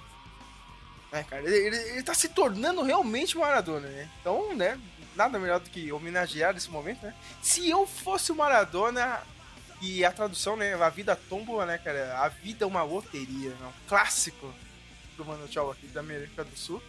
Né, 1.12 1.22
cara? 1.28 1.42
Ele, 1.42 1.66
ele, 1.66 1.76
ele 1.76 2.02
tá 2.02 2.14
se 2.14 2.30
tornando 2.30 2.80
realmente 2.82 3.36
Maradona, 3.36 3.86
né? 3.88 4.08
Então, 4.22 4.54
né, 4.54 4.80
nada 5.14 5.38
melhor 5.38 5.60
do 5.60 5.68
que 5.68 5.92
homenagear 5.92 6.56
esse 6.56 6.70
momento, 6.70 7.04
né? 7.04 7.14
Se 7.42 7.68
eu 7.68 7.86
fosse 7.86 8.32
o 8.32 8.34
Maradona, 8.34 9.20
e 9.82 10.02
a 10.02 10.10
tradução, 10.10 10.56
né, 10.56 10.72
a 10.72 10.88
vida 10.88 11.14
tomboa, 11.14 11.66
né, 11.66 11.76
cara? 11.76 12.20
A 12.20 12.28
vida 12.28 12.64
é 12.64 12.66
uma 12.66 12.82
loteria, 12.82 13.50
né? 13.50 13.66
Um 13.66 13.86
clássico 13.86 14.50
do 15.16 15.24
Mano 15.24 15.46
Tchau 15.48 15.70
aqui 15.70 15.86
da 15.88 16.00
América 16.00 16.44
do 16.44 16.56
Sul. 16.56 16.82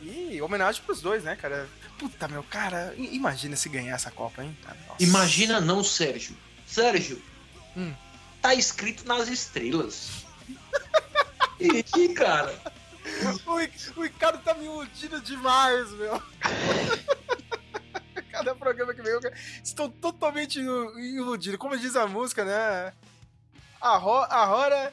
E 0.00 0.40
homenagem 0.42 0.82
pros 0.82 1.00
dois, 1.00 1.24
né, 1.24 1.34
cara? 1.36 1.68
Puta, 1.98 2.28
meu, 2.28 2.42
cara, 2.42 2.92
imagina 2.98 3.56
se 3.56 3.68
ganhar 3.68 3.94
essa 3.94 4.10
Copa, 4.10 4.42
hein? 4.44 4.56
Nossa. 4.88 5.02
Imagina 5.02 5.60
não, 5.60 5.82
Sérgio. 5.82 6.36
Sérgio, 6.66 7.22
Hum. 7.76 7.94
tá 8.42 8.54
escrito 8.54 9.06
nas 9.06 9.28
estrelas. 9.28 10.24
E, 11.60 12.08
cara, 12.14 12.52
O, 13.46 13.98
o 14.00 14.02
Ricardo 14.02 14.42
tá 14.42 14.52
me 14.54 14.64
iludindo 14.64 15.20
demais, 15.20 15.88
meu. 15.92 16.20
Cada 18.30 18.54
programa 18.56 18.92
que 18.92 19.00
vem, 19.02 19.12
eu 19.12 19.20
estou 19.62 19.88
totalmente 19.88 20.58
ilu- 20.58 20.98
iludido. 20.98 21.56
Como 21.56 21.78
diz 21.78 21.94
a 21.96 22.06
música, 22.06 22.44
né? 22.44 22.92
Arro- 23.80 24.26
Agora 24.28 24.92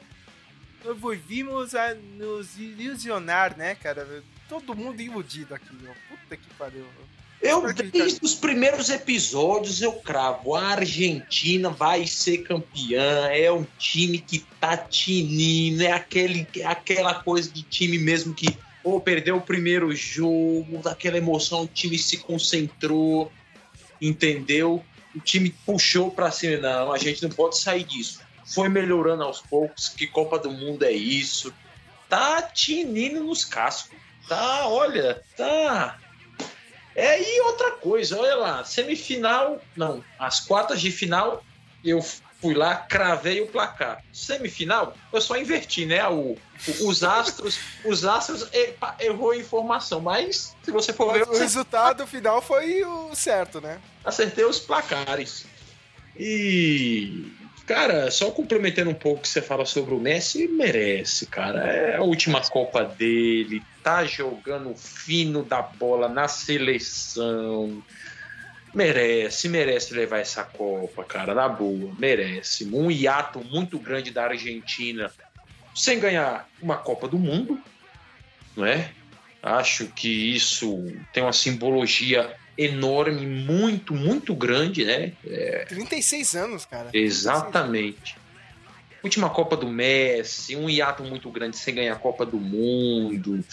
volvimos 0.98 1.74
a 1.74 1.94
nos 1.94 2.58
ilusionar, 2.58 3.56
né, 3.56 3.74
cara? 3.74 4.22
Todo 4.48 4.74
mundo 4.74 5.00
iludido 5.00 5.54
aqui, 5.54 5.74
meu. 5.80 5.94
Puta 6.08 6.36
que 6.36 6.54
pariu. 6.58 6.84
eu 7.40 7.72
desde 7.72 8.24
os 8.24 8.34
primeiros 8.34 8.90
episódios 8.90 9.82
eu 9.82 9.92
cravo, 9.94 10.54
a 10.54 10.68
Argentina 10.68 11.70
vai 11.70 12.06
ser 12.06 12.38
campeã, 12.38 13.28
é 13.28 13.50
um 13.50 13.66
time 13.78 14.18
que 14.18 14.40
tá 14.60 14.76
tinindo, 14.76 15.82
é 15.82 15.92
aquele, 15.92 16.46
aquela 16.64 17.14
coisa 17.14 17.50
de 17.50 17.62
time 17.62 17.98
mesmo 17.98 18.34
que 18.34 18.46
ou 18.84 19.00
perdeu 19.00 19.36
o 19.36 19.40
primeiro 19.40 19.94
jogo, 19.94 20.78
daquela 20.82 21.16
emoção, 21.16 21.62
o 21.62 21.68
time 21.68 21.96
se 21.96 22.18
concentrou, 22.18 23.30
entendeu? 24.00 24.84
O 25.14 25.20
time 25.20 25.54
puxou 25.64 26.10
pra 26.10 26.30
cima, 26.30 26.56
não, 26.56 26.92
a 26.92 26.98
gente 26.98 27.22
não 27.22 27.30
pode 27.30 27.58
sair 27.58 27.84
disso. 27.84 28.20
Foi 28.44 28.68
melhorando 28.68 29.22
aos 29.22 29.40
poucos, 29.40 29.88
que 29.88 30.06
Copa 30.06 30.38
do 30.38 30.50
Mundo 30.50 30.84
é 30.84 30.92
isso. 30.92 31.52
Tá 32.08 32.42
tinindo 32.42 33.22
nos 33.24 33.44
cascos. 33.44 33.96
Tá, 34.28 34.66
olha, 34.68 35.22
tá. 35.36 35.98
É, 36.94 37.20
e 37.22 37.40
outra 37.42 37.70
coisa, 37.72 38.18
olha 38.18 38.36
lá, 38.36 38.64
semifinal, 38.64 39.60
não, 39.76 40.04
as 40.18 40.40
quartas 40.40 40.80
de 40.80 40.90
final, 40.90 41.42
eu 41.82 42.02
fui 42.02 42.52
lá, 42.54 42.74
cravei 42.76 43.40
o 43.40 43.46
placar. 43.46 44.02
Semifinal, 44.12 44.94
eu 45.12 45.20
só 45.20 45.36
inverti, 45.38 45.86
né? 45.86 46.06
O, 46.08 46.32
o- 46.36 46.88
os 46.88 47.02
astros, 47.02 47.58
os 47.84 48.04
astros 48.04 48.46
errou 49.00 49.30
a 49.30 49.36
informação, 49.36 50.00
mas 50.00 50.54
se 50.62 50.70
você 50.70 50.92
for 50.92 51.12
ver, 51.14 51.20
Mas 51.20 51.28
o 51.28 51.32
eu 51.32 51.38
resultado 51.40 52.06
final 52.06 52.42
foi 52.42 52.84
o 52.84 53.14
certo, 53.14 53.60
né? 53.60 53.80
acertei 54.04 54.44
os 54.44 54.58
placares. 54.58 55.46
E, 56.14 57.32
cara, 57.72 58.10
só 58.10 58.30
complementando 58.30 58.90
um 58.90 58.94
pouco 58.94 59.20
o 59.20 59.22
que 59.22 59.28
você 59.28 59.40
fala 59.40 59.64
sobre 59.64 59.94
o 59.94 59.98
Messi, 59.98 60.46
merece, 60.46 61.24
cara. 61.24 61.60
É 61.66 61.96
a 61.96 62.02
última 62.02 62.42
Copa 62.42 62.84
dele, 62.84 63.62
tá 63.82 64.04
jogando 64.04 64.74
fino 64.76 65.42
da 65.42 65.62
bola 65.62 66.06
na 66.06 66.28
seleção. 66.28 67.82
Merece, 68.74 69.48
merece 69.48 69.94
levar 69.94 70.18
essa 70.18 70.44
Copa, 70.44 71.02
cara, 71.02 71.34
na 71.34 71.48
boa, 71.48 71.94
merece. 71.98 72.66
Um 72.66 72.90
hiato 72.90 73.42
muito 73.42 73.78
grande 73.78 74.10
da 74.10 74.24
Argentina 74.24 75.10
sem 75.74 75.98
ganhar 75.98 76.46
uma 76.60 76.76
Copa 76.76 77.08
do 77.08 77.18
Mundo, 77.18 77.58
não 78.54 78.66
é? 78.66 78.90
Acho 79.42 79.86
que 79.86 80.34
isso 80.34 80.92
tem 81.10 81.22
uma 81.22 81.32
simbologia 81.32 82.36
enorme, 82.56 83.26
muito, 83.26 83.94
muito 83.94 84.34
grande, 84.34 84.84
né? 84.84 85.12
36 85.68 86.34
anos, 86.34 86.64
cara. 86.64 86.90
Exatamente. 86.92 88.16
Última 89.02 89.28
Copa 89.30 89.56
do 89.56 89.66
Messi, 89.66 90.54
um 90.54 90.70
hiato 90.70 91.02
muito 91.02 91.28
grande 91.30 91.56
sem 91.56 91.74
ganhar 91.74 91.94
a 91.94 91.98
Copa 91.98 92.24
do 92.24 92.38
Mundo. 92.38 93.44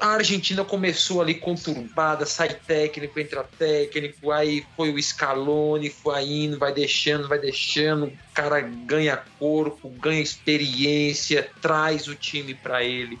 A 0.00 0.12
Argentina 0.12 0.64
começou 0.64 1.20
ali 1.20 1.34
conturbada, 1.34 2.24
sai 2.24 2.54
técnico, 2.54 3.18
entra 3.18 3.42
técnico, 3.42 4.30
aí 4.30 4.64
foi 4.76 4.90
o 4.92 5.02
Scaloni, 5.02 5.90
foi 5.90 6.22
indo, 6.22 6.56
vai 6.58 6.72
deixando, 6.72 7.28
vai 7.28 7.38
deixando, 7.38 8.06
o 8.06 8.12
cara 8.32 8.60
ganha 8.60 9.20
corpo, 9.38 9.90
ganha 9.90 10.22
experiência, 10.22 11.50
traz 11.60 12.06
o 12.06 12.14
time 12.14 12.54
para 12.54 12.84
ele. 12.84 13.18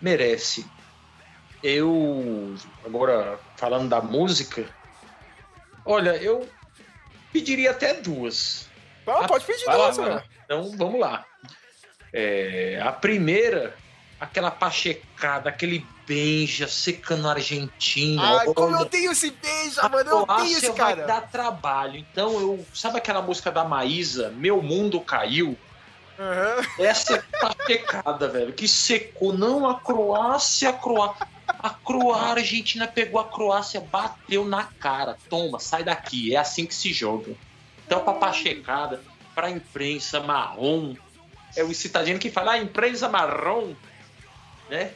Merece. 0.00 0.64
Eu, 1.62 2.54
agora 2.84 3.38
falando 3.56 3.88
da 3.88 4.00
música, 4.00 4.64
olha, 5.84 6.16
eu 6.16 6.48
pediria 7.32 7.70
até 7.70 7.94
duas. 7.94 8.68
Ah, 9.06 9.26
pode 9.28 9.44
pedir 9.44 9.64
Vai 9.64 9.76
duas, 9.76 9.96
vai 9.96 10.08
lá. 10.08 10.14
cara. 10.16 10.28
Então 10.44 10.76
vamos 10.76 11.00
lá. 11.00 11.24
É, 12.12 12.80
a 12.84 12.92
primeira, 12.92 13.74
aquela 14.20 14.50
pachecada, 14.50 15.48
aquele 15.48 15.86
Benja 16.04 16.66
secando 16.66 17.28
a 17.28 17.32
Argentina. 17.32 18.40
Ai, 18.40 18.46
como 18.46 18.74
Olha, 18.74 18.82
eu 18.82 18.86
tenho 18.86 19.12
esse 19.12 19.30
beijo, 19.30 19.80
a 19.80 19.88
mano. 19.88 20.10
Eu 20.10 20.26
tenho 20.26 20.58
esse 20.58 20.66
vai 20.66 20.76
cara. 20.76 21.06
dar 21.06 21.20
trabalho. 21.30 21.96
Então 21.96 22.40
eu. 22.40 22.66
Sabe 22.74 22.98
aquela 22.98 23.22
música 23.22 23.52
da 23.52 23.64
Maísa, 23.64 24.30
Meu 24.30 24.60
Mundo 24.60 25.00
Caiu? 25.00 25.56
Aham. 26.18 26.66
Essa 26.78 27.14
é 27.14 27.22
pachecada, 27.40 28.28
velho. 28.28 28.52
Que 28.52 28.66
secou. 28.66 29.32
Não, 29.32 29.68
a 29.68 29.80
Croácia, 29.80 30.70
a 30.70 30.72
Croácia. 30.72 31.26
A 31.62 31.70
Croácia, 31.70 32.26
a 32.26 32.32
Argentina 32.32 32.88
pegou 32.88 33.20
a 33.20 33.24
Croácia, 33.28 33.80
bateu 33.80 34.44
na 34.44 34.64
cara. 34.64 35.16
Toma, 35.28 35.60
sai 35.60 35.84
daqui. 35.84 36.34
É 36.34 36.38
assim 36.38 36.66
que 36.66 36.74
se 36.74 36.92
joga. 36.92 37.34
Então, 37.86 38.00
pra 38.00 38.14
pachecada, 38.14 39.00
pra 39.34 39.50
imprensa 39.50 40.18
marrom. 40.20 40.94
É 41.54 41.62
o 41.62 41.72
citadino 41.72 42.18
que 42.18 42.30
fala, 42.30 42.52
ah, 42.52 42.58
imprensa 42.58 43.08
marrom, 43.08 43.74
né? 44.68 44.92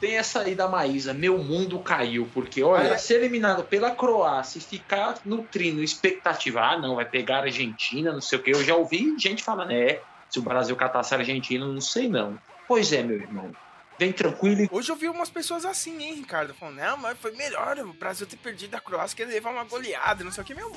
Tem 0.00 0.16
essa 0.16 0.40
aí 0.40 0.54
da 0.54 0.68
Maísa, 0.68 1.12
meu 1.12 1.38
mundo 1.38 1.78
caiu, 1.80 2.28
porque 2.32 2.62
olha, 2.62 2.96
ser 2.96 3.16
eliminado 3.16 3.64
pela 3.64 3.90
Croácia 3.90 4.58
e 4.58 4.62
ficar 4.62 5.18
nutrindo 5.24 5.82
expectativa, 5.82 6.60
ah, 6.60 6.78
não, 6.78 6.94
vai 6.94 7.04
pegar 7.04 7.38
a 7.38 7.42
Argentina, 7.42 8.12
não 8.12 8.20
sei 8.20 8.38
o 8.38 8.42
que. 8.42 8.50
Eu 8.50 8.64
já 8.64 8.76
ouvi 8.76 9.18
gente 9.18 9.42
falando, 9.42 9.72
é, 9.72 10.00
se 10.30 10.38
o 10.38 10.42
Brasil 10.42 10.76
catasse 10.76 11.14
a 11.14 11.18
Argentina, 11.18 11.66
não 11.66 11.80
sei 11.80 12.08
não. 12.08 12.38
Pois 12.66 12.92
é, 12.92 13.02
meu 13.02 13.16
irmão. 13.16 13.50
Vem 13.98 14.12
tranquilo 14.12 14.68
Hoje 14.70 14.90
eu 14.90 14.96
vi 14.96 15.08
umas 15.08 15.28
pessoas 15.28 15.64
assim, 15.64 16.00
hein, 16.02 16.14
Ricardo? 16.14 16.54
Falando, 16.54 16.76
não, 16.76 16.96
mas 16.96 17.18
foi 17.18 17.32
melhor 17.32 17.78
o 17.80 17.92
Brasil 17.92 18.26
ter 18.26 18.36
perdido 18.36 18.74
a 18.76 18.80
Croácia 18.80 19.16
que 19.16 19.22
ele 19.22 19.32
levar 19.32 19.50
uma 19.50 19.64
goleada, 19.64 20.22
não 20.22 20.30
sei 20.30 20.42
o 20.42 20.46
que. 20.46 20.54
Meu, 20.54 20.72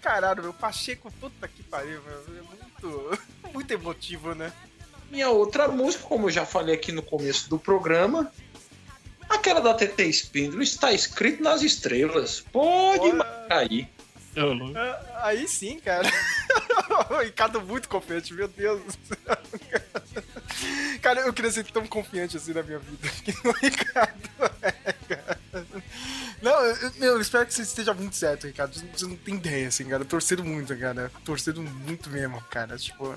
caralho, 0.00 0.42
meu, 0.42 0.52
Pacheco, 0.52 1.12
puta 1.20 1.46
que 1.46 1.62
pariu, 1.62 2.02
meu. 2.02 2.38
É 2.38 2.42
muito, 2.42 3.18
muito 3.52 3.70
emotivo, 3.70 4.34
né? 4.34 4.52
Minha 5.10 5.28
outra 5.28 5.68
música, 5.68 6.04
como 6.04 6.28
eu 6.28 6.30
já 6.30 6.46
falei 6.46 6.74
aqui 6.74 6.90
no 6.90 7.02
começo 7.02 7.50
do 7.50 7.58
programa, 7.58 8.32
aquela 9.28 9.60
da 9.60 9.74
TT 9.74 10.04
Espíndola 10.04 10.62
está 10.62 10.90
escrito 10.90 11.42
nas 11.42 11.62
estrelas. 11.62 12.40
Pode 12.50 13.10
Olha. 13.10 13.46
aí. 13.50 13.86
Ah, 14.34 15.26
Aí 15.26 15.46
sim, 15.46 15.78
cara. 15.78 16.08
Ricardo 17.22 17.60
muito 17.60 17.88
confiante, 17.88 18.32
meu 18.32 18.48
Deus 18.48 18.82
do 18.82 18.92
céu. 18.92 19.38
Cara, 21.02 21.20
eu 21.22 21.32
queria 21.32 21.50
ser 21.50 21.64
tão 21.64 21.86
confiante 21.86 22.36
assim 22.36 22.52
na 22.54 22.62
minha 22.62 22.78
vida. 22.78 23.08
Que 23.24 23.32
o 23.48 23.52
Ricardo 23.52 24.30
é, 24.62 24.92
cara. 25.08 25.38
Não, 26.40 26.60
eu, 26.64 26.92
meu, 26.96 27.12
eu 27.14 27.20
espero 27.20 27.44
que 27.46 27.52
você 27.54 27.62
esteja 27.62 27.92
muito 27.92 28.16
certo, 28.16 28.46
Ricardo. 28.46 28.72
Você 28.94 29.04
não 29.06 29.16
tem 29.16 29.34
ideia, 29.34 29.68
assim, 29.68 29.84
cara. 29.84 30.04
Torcendo 30.04 30.44
muito, 30.44 30.76
cara. 30.78 31.10
Torcendo 31.24 31.60
muito 31.62 32.08
mesmo, 32.08 32.40
cara. 32.50 32.76
Tipo. 32.78 33.14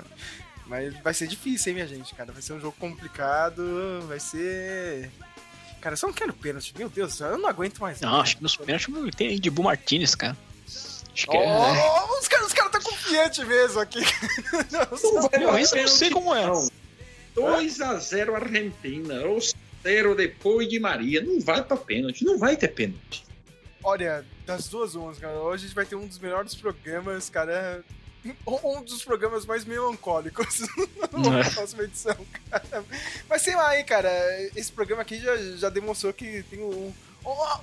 Mas 0.66 1.00
vai 1.00 1.14
ser 1.14 1.28
difícil, 1.28 1.70
hein, 1.70 1.74
minha 1.76 1.86
gente, 1.86 2.12
cara. 2.14 2.32
Vai 2.32 2.42
ser 2.42 2.52
um 2.52 2.60
jogo 2.60 2.76
complicado, 2.78 4.04
vai 4.08 4.18
ser. 4.20 5.10
Cara, 5.80 5.92
eu 5.92 5.96
só 5.96 6.06
não 6.08 6.14
quero 6.14 6.32
pênalti. 6.32 6.74
Meu 6.76 6.88
Deus, 6.88 7.20
eu 7.20 7.38
não 7.38 7.48
aguento 7.48 7.78
mais. 7.78 8.00
Não, 8.00 8.20
acho 8.20 8.36
que 8.36 8.42
nos 8.42 8.56
pênaltis 8.56 8.88
tem 9.16 9.28
aí 9.28 9.38
de 9.38 9.48
Bu 9.50 9.62
Martinez, 9.62 10.14
cara. 10.16 10.36
Acho 11.14 11.26
que 11.26 11.36
Oh, 11.36 11.42
é. 11.42 12.18
os 12.20 12.28
caras 12.28 12.46
os 12.48 12.52
cara 12.52 12.68
tá 12.68 12.80
confiantes 12.80 13.46
mesmo 13.46 13.80
aqui. 13.80 14.00
Não 14.70 15.40
Não, 15.40 15.52
dar 15.52 15.60
isso 15.60 15.76
eu 15.76 15.82
não 15.82 15.88
sei 15.88 16.10
como 16.10 16.34
é. 16.34 16.46
não. 16.46 16.68
2x0 17.36 18.34
Argentina. 18.34 19.26
O 19.26 19.38
zero 19.82 20.14
depois 20.14 20.68
de 20.68 20.80
Maria. 20.80 21.20
Não 21.22 21.40
vai 21.40 21.62
pra 21.62 21.76
pênalti. 21.76 22.24
Não 22.24 22.38
vai 22.38 22.56
ter 22.56 22.68
pênalti. 22.68 23.24
Olha, 23.84 24.24
das 24.44 24.66
duas 24.68 24.94
umas, 24.94 25.18
cara. 25.18 25.34
Hoje 25.38 25.64
a 25.64 25.66
gente 25.68 25.74
vai 25.76 25.86
ter 25.86 25.94
um 25.96 26.06
dos 26.06 26.18
melhores 26.18 26.54
programas, 26.54 27.28
cara. 27.30 27.84
Um 28.44 28.82
dos 28.82 29.04
programas 29.04 29.46
mais 29.46 29.64
melancólicos 29.64 30.60
na 31.12 31.38
É. 31.40 31.50
próxima 31.50 31.84
edição, 31.84 32.16
cara. 32.50 32.84
Mas 33.28 33.42
sei 33.42 33.54
lá, 33.54 33.78
hein, 33.78 33.84
cara. 33.84 34.10
Esse 34.56 34.72
programa 34.72 35.02
aqui 35.02 35.20
já, 35.20 35.36
já 35.36 35.68
demonstrou 35.68 36.12
que 36.12 36.42
tem 36.50 36.58
um, 36.60 36.92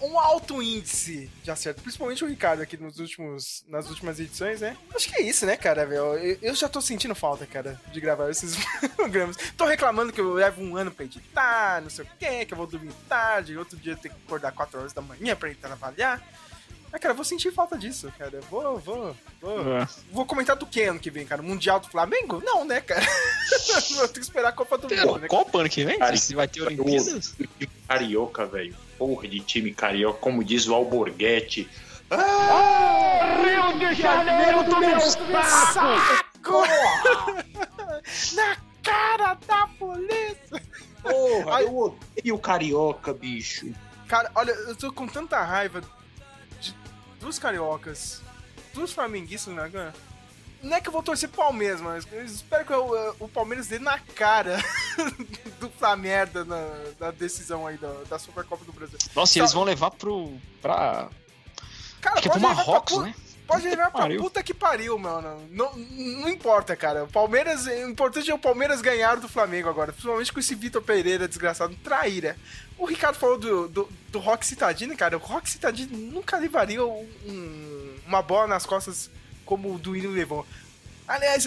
um, 0.02 0.20
alto 0.20 0.62
índice 0.62 1.30
de 1.42 1.52
acerto. 1.52 1.82
Principalmente 1.82 2.24
o 2.24 2.28
Ricardo 2.28 2.62
aqui 2.62 2.78
nos 2.78 3.00
últimos, 3.00 3.64
nas 3.68 3.90
últimas 3.90 4.20
edições, 4.20 4.62
né? 4.62 4.78
Acho 4.94 5.10
que 5.10 5.18
é 5.18 5.22
isso, 5.22 5.46
né, 5.46 5.56
cara, 5.56 5.86
velho? 5.86 6.16
Eu, 6.16 6.38
eu 6.42 6.56
já 6.56 6.68
tô 6.68 6.82
sentindo 6.82 7.16
falta, 7.16 7.46
cara, 7.46 7.80
de 7.92 8.00
gravar 8.02 8.30
esses 8.30 8.56
programas. 8.96 9.38
Tô 9.58 9.66
reclamando 9.66 10.12
que 10.12 10.22
eu 10.22 10.34
levo 10.34 10.62
um 10.62 10.76
ano 10.76 10.92
pra 10.92 11.06
editar, 11.06 11.82
não 11.82 11.90
sei 11.90 12.06
o 12.06 12.08
quê, 12.20 12.46
que 12.46 12.54
eu 12.54 12.58
vou 12.58 12.68
dormir 12.68 12.94
tarde, 13.08 13.58
outro 13.58 13.78
dia 13.78 13.94
eu 13.94 13.98
tenho 13.98 14.14
que 14.14 14.22
acordar 14.26 14.52
4 14.52 14.80
horas 14.80 14.94
da 14.94 15.02
manhã 15.02 15.36
pra 15.36 15.50
ir 15.50 15.56
trabalhar. 15.56 16.22
Mas, 16.92 17.02
cara, 17.02 17.14
eu 17.14 17.16
vou 17.16 17.26
sentir 17.26 17.52
falta 17.52 17.76
disso, 17.76 18.14
cara. 18.20 18.40
Vou, 18.52 18.78
vou, 18.78 19.16
vou. 19.42 19.78
É. 19.78 19.88
Vou 20.12 20.28
comentar 20.28 20.56
do 20.56 20.68
que 20.68 20.84
ano 20.84 21.00
que 21.00 21.10
vem, 21.10 21.26
cara? 21.26 21.42
Mundial 21.42 21.80
do 21.80 21.90
Flamengo? 21.90 22.40
Não, 22.46 22.64
né, 22.64 22.82
cara? 22.82 23.04
Vou 23.96 24.08
ter 24.08 24.20
que 24.20 24.26
esperar 24.26 24.50
a 24.50 24.52
Copa 24.52 24.78
do 24.78 24.88
Mundo, 24.88 25.18
né? 25.18 25.28
Copa 25.28 25.58
ano 25.58 25.70
que 25.70 25.84
vem? 25.84 25.98
Cara, 25.98 26.16
Se 26.16 26.36
vai 26.36 26.48
ter 26.48 26.62
Olimpíadas? 26.62 27.34
Carioca, 27.88 28.46
velho. 28.46 28.76
Porra 28.98 29.28
de 29.28 29.40
time 29.40 29.74
carioca, 29.74 30.20
como 30.20 30.44
diz 30.44 30.68
o 30.68 30.76
Alborguete. 30.76 31.70
Ah, 32.10 33.38
Na 38.36 38.58
cara 38.84 39.38
da 39.48 39.68
polícia! 39.80 40.62
porra, 41.04 41.56
Ai. 41.58 41.64
eu 41.64 41.78
odeio 41.78 42.36
o 42.36 42.40
carioca, 42.40 43.14
bicho. 43.14 43.74
Cara, 44.08 44.32
olha, 44.36 44.52
eu 44.52 44.76
tô 44.76 44.92
com 44.92 45.08
tanta 45.08 45.42
raiva 45.44 45.82
de, 46.60 46.76
dos 47.20 47.38
cariocas, 47.38 48.22
dos 48.74 48.94
flamenguistas, 48.94 49.54
né, 49.54 49.70
cara? 49.72 49.94
Não 50.64 50.78
é 50.78 50.82
que 50.82 50.88
eu 50.88 50.94
vou 50.94 51.04
torcer 51.04 51.28
pro 51.30 51.44
Palmeiras, 51.44 51.82
mas 51.82 52.08
eu 52.12 52.24
espero 52.24 52.66
que 52.66 52.74
eu, 52.74 53.16
o 53.20 53.28
Palmeiras 53.28 53.68
dê 53.68 53.78
na 53.80 54.00
cara 54.00 54.58
do 55.60 55.70
Flamengo 55.70 56.46
na, 56.46 56.68
na 57.00 57.12
decisão 57.12 57.68
aí 57.68 57.78
da, 57.78 57.92
da 58.10 58.18
Supercopa 58.18 58.64
do 58.66 58.72
Brasil. 58.72 58.98
Nossa, 59.16 59.38
e 59.38 59.42
eles 59.42 59.52
vão 59.54 59.64
levar 59.64 59.92
pro. 59.92 60.32
pra. 60.62 61.10
Cara, 62.02 62.14
Acho 62.16 62.22
que 62.24 62.28
é 62.30 62.32
pro 62.32 62.40
pra 62.42 62.50
Marrocos, 62.56 62.96
pu- 62.96 63.02
né? 63.04 63.14
Pode 63.46 63.68
levar 63.68 63.92
pra 63.92 64.08
puta 64.18 64.42
que 64.42 64.54
pariu, 64.54 64.98
mano. 64.98 65.46
Não, 65.52 65.76
não 65.76 66.30
importa, 66.30 66.78
cara. 66.78 67.04
O 67.04 67.08
Palmeiras, 67.08 67.66
o 67.66 67.90
importante 67.90 68.32
é 68.32 68.34
o 68.34 68.40
Palmeiras 68.40 68.82
ganhar 68.82 69.18
do 69.18 69.28
Flamengo 69.28 69.68
agora. 69.68 69.92
Principalmente 69.92 70.32
com 70.32 70.40
esse 70.40 70.56
Vitor 70.56 70.82
Pereira 70.82 71.28
desgraçado, 71.28 71.76
traíra. 71.84 72.38
O 72.78 72.86
Ricardo 72.86 73.18
falou 73.18 73.38
do, 73.38 73.68
do, 73.68 73.90
do 74.10 74.20
Rock 74.20 74.46
Citadini, 74.48 74.96
cara. 74.96 75.18
O 75.18 75.20
Rock 75.20 75.50
Citadini 75.50 75.96
nunca 76.10 76.38
levaria 76.38 76.84
um- 76.86 78.00
uma 78.08 78.22
bola 78.22 78.48
nas 78.48 78.66
costas 78.66 79.12
como 79.46 79.74
o 79.74 79.80
Duílio 79.80 80.12
levou. 80.12 80.46
Aliás, 81.08 81.46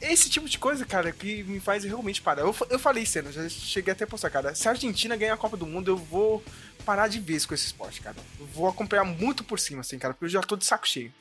esse 0.00 0.30
tipo 0.30 0.48
de 0.48 0.58
coisa, 0.58 0.84
cara, 0.86 1.10
que 1.10 1.42
me 1.42 1.58
faz 1.58 1.82
realmente 1.82 2.22
parar. 2.22 2.42
Eu, 2.42 2.54
eu 2.70 2.78
falei 2.78 3.02
isso, 3.02 3.18
eu 3.18 3.32
já 3.32 3.48
cheguei 3.48 3.92
até 3.92 4.04
a 4.04 4.06
postar, 4.06 4.30
cara. 4.30 4.54
Se 4.54 4.68
a 4.68 4.70
Argentina 4.70 5.16
ganhar 5.16 5.34
a 5.34 5.36
Copa 5.36 5.56
do 5.56 5.66
Mundo, 5.66 5.90
eu 5.90 5.96
vou 5.96 6.42
parar 6.84 7.08
de 7.08 7.18
vez 7.18 7.44
com 7.44 7.52
esse 7.52 7.66
esporte, 7.66 8.00
cara. 8.00 8.16
Eu 8.38 8.46
vou 8.46 8.68
acompanhar 8.68 9.04
muito 9.04 9.42
por 9.42 9.58
cima, 9.58 9.80
assim, 9.80 9.98
cara, 9.98 10.14
porque 10.14 10.26
eu 10.26 10.30
já 10.30 10.40
tô 10.40 10.56
de 10.56 10.64
saco 10.64 10.86
cheio. 10.86 11.12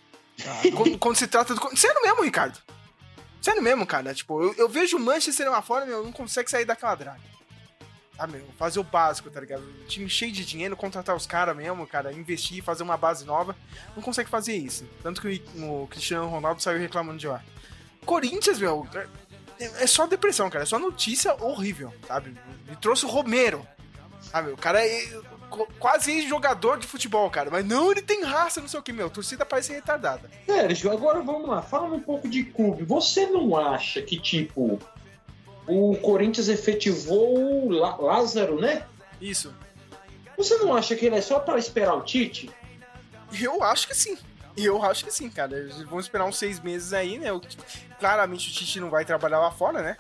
quando, 0.76 0.98
quando 1.00 1.16
se 1.16 1.28
trata 1.28 1.56
do. 1.56 1.78
Sério 1.78 2.02
mesmo, 2.04 2.24
Ricardo? 2.24 2.60
Sério 3.42 3.62
mesmo, 3.64 3.86
cara. 3.86 4.14
Tipo, 4.14 4.44
eu, 4.44 4.54
eu 4.58 4.70
vejo 4.70 4.98
o 4.98 5.00
Manchester 5.00 5.50
lá 5.50 5.62
fora, 5.62 5.86
meu, 5.86 6.04
não 6.04 6.12
consegue 6.12 6.50
sair 6.50 6.66
daquela 6.66 6.94
draga. 6.94 7.36
Ah, 8.18 8.28
meu, 8.28 8.46
fazer 8.58 8.80
o 8.80 8.84
básico, 8.84 9.30
tá 9.30 9.42
ligado? 9.42 9.62
Um 9.62 9.88
time 9.88 10.10
cheio 10.10 10.32
de 10.32 10.46
dinheiro, 10.46 10.78
contratar 10.78 11.16
os 11.16 11.26
caras 11.26 11.56
mesmo, 11.56 11.86
cara, 11.86 12.14
investir, 12.14 12.64
fazer 12.64 12.84
uma 12.84 12.96
base 12.96 13.26
nova. 13.26 13.56
Não 13.96 14.02
consegue 14.02 14.30
fazer 14.30 14.56
isso. 14.56 14.88
Tanto 15.04 15.22
que 15.22 15.44
o, 15.58 15.88
Cristiano 15.88 16.28
Ronaldo 16.28 16.62
saiu 16.62 16.80
reclamando 16.80 17.18
de 17.18 17.28
lá. 17.28 17.44
Corinthians, 18.06 18.60
meu, 18.60 18.88
é, 19.60 19.84
é 19.84 19.88
só 19.88 20.08
depressão, 20.08 20.50
cara. 20.50 20.64
É 20.64 20.66
só 20.66 20.80
notícia 20.80 21.36
horrível, 21.44 21.94
sabe? 22.08 22.36
Me 22.68 22.76
trouxe 22.78 23.06
o 23.06 23.10
Romero. 23.10 23.68
Ah, 24.32 24.42
meu, 24.42 24.54
o 24.54 24.58
cara 24.58 24.86
é 24.86 25.08
quase 25.80 26.28
jogador 26.28 26.78
de 26.78 26.88
futebol, 26.88 27.30
cara. 27.30 27.50
Mas 27.50 27.66
não, 27.66 27.92
ele 27.92 28.02
tem 28.02 28.24
raça, 28.24 28.62
não 28.62 28.68
sei 28.68 28.80
o 28.80 28.84
que, 28.84 28.94
meu. 28.94 29.08
A 29.08 29.10
torcida 29.10 29.46
parece 29.46 29.74
retardada. 29.74 30.30
Sérgio, 30.46 30.92
agora 30.92 31.22
vamos 31.22 31.48
lá, 31.48 31.62
fala 31.62 31.94
um 31.94 32.02
pouco 32.02 32.28
de 32.28 32.44
clube. 32.44 32.84
Você 32.84 33.26
não 33.28 33.56
acha 33.58 34.02
que, 34.02 34.20
tipo, 34.20 34.80
o 35.68 35.96
Corinthians 35.98 36.48
efetivou 36.48 37.66
o 37.66 37.70
Lá- 37.72 37.96
Lázaro, 37.98 38.60
né? 38.60 38.86
Isso. 39.20 39.54
Você 40.38 40.58
não 40.58 40.76
acha 40.76 40.96
que 40.96 41.06
ele 41.06 41.16
é 41.16 41.22
só 41.22 41.40
para 41.40 41.58
esperar 41.58 41.96
o 41.96 42.02
Tite? 42.02 42.50
Eu 43.40 43.64
acho 43.64 43.88
que 43.88 43.96
sim. 43.96 44.18
Eu 44.58 44.82
acho 44.84 45.04
que 45.06 45.12
sim, 45.12 45.30
cara. 45.30 45.58
Eles 45.58 45.82
vão 45.84 46.00
esperar 46.00 46.26
uns 46.26 46.38
seis 46.38 46.60
meses 46.60 46.94
aí, 46.94 47.18
né? 47.18 47.28
Claramente 48.00 48.50
o 48.50 48.54
Tite 48.54 48.80
não 48.80 48.90
vai 48.90 49.04
trabalhar 49.06 49.40
lá 49.40 49.52
fora, 49.52 49.82
né? 49.82 49.98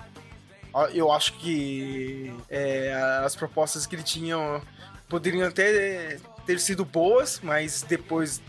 Eu 0.93 1.10
acho 1.12 1.34
que 1.38 2.34
é, 2.49 2.93
as 3.23 3.34
propostas 3.36 3.86
que 3.88 3.95
ele 3.95 4.04
tinha 4.04 4.62
poderiam 5.08 5.47
até 5.47 6.17
ter 6.45 6.60
sido 6.60 6.84
boas, 6.84 7.39
mas 7.41 7.82
depois 7.82 8.41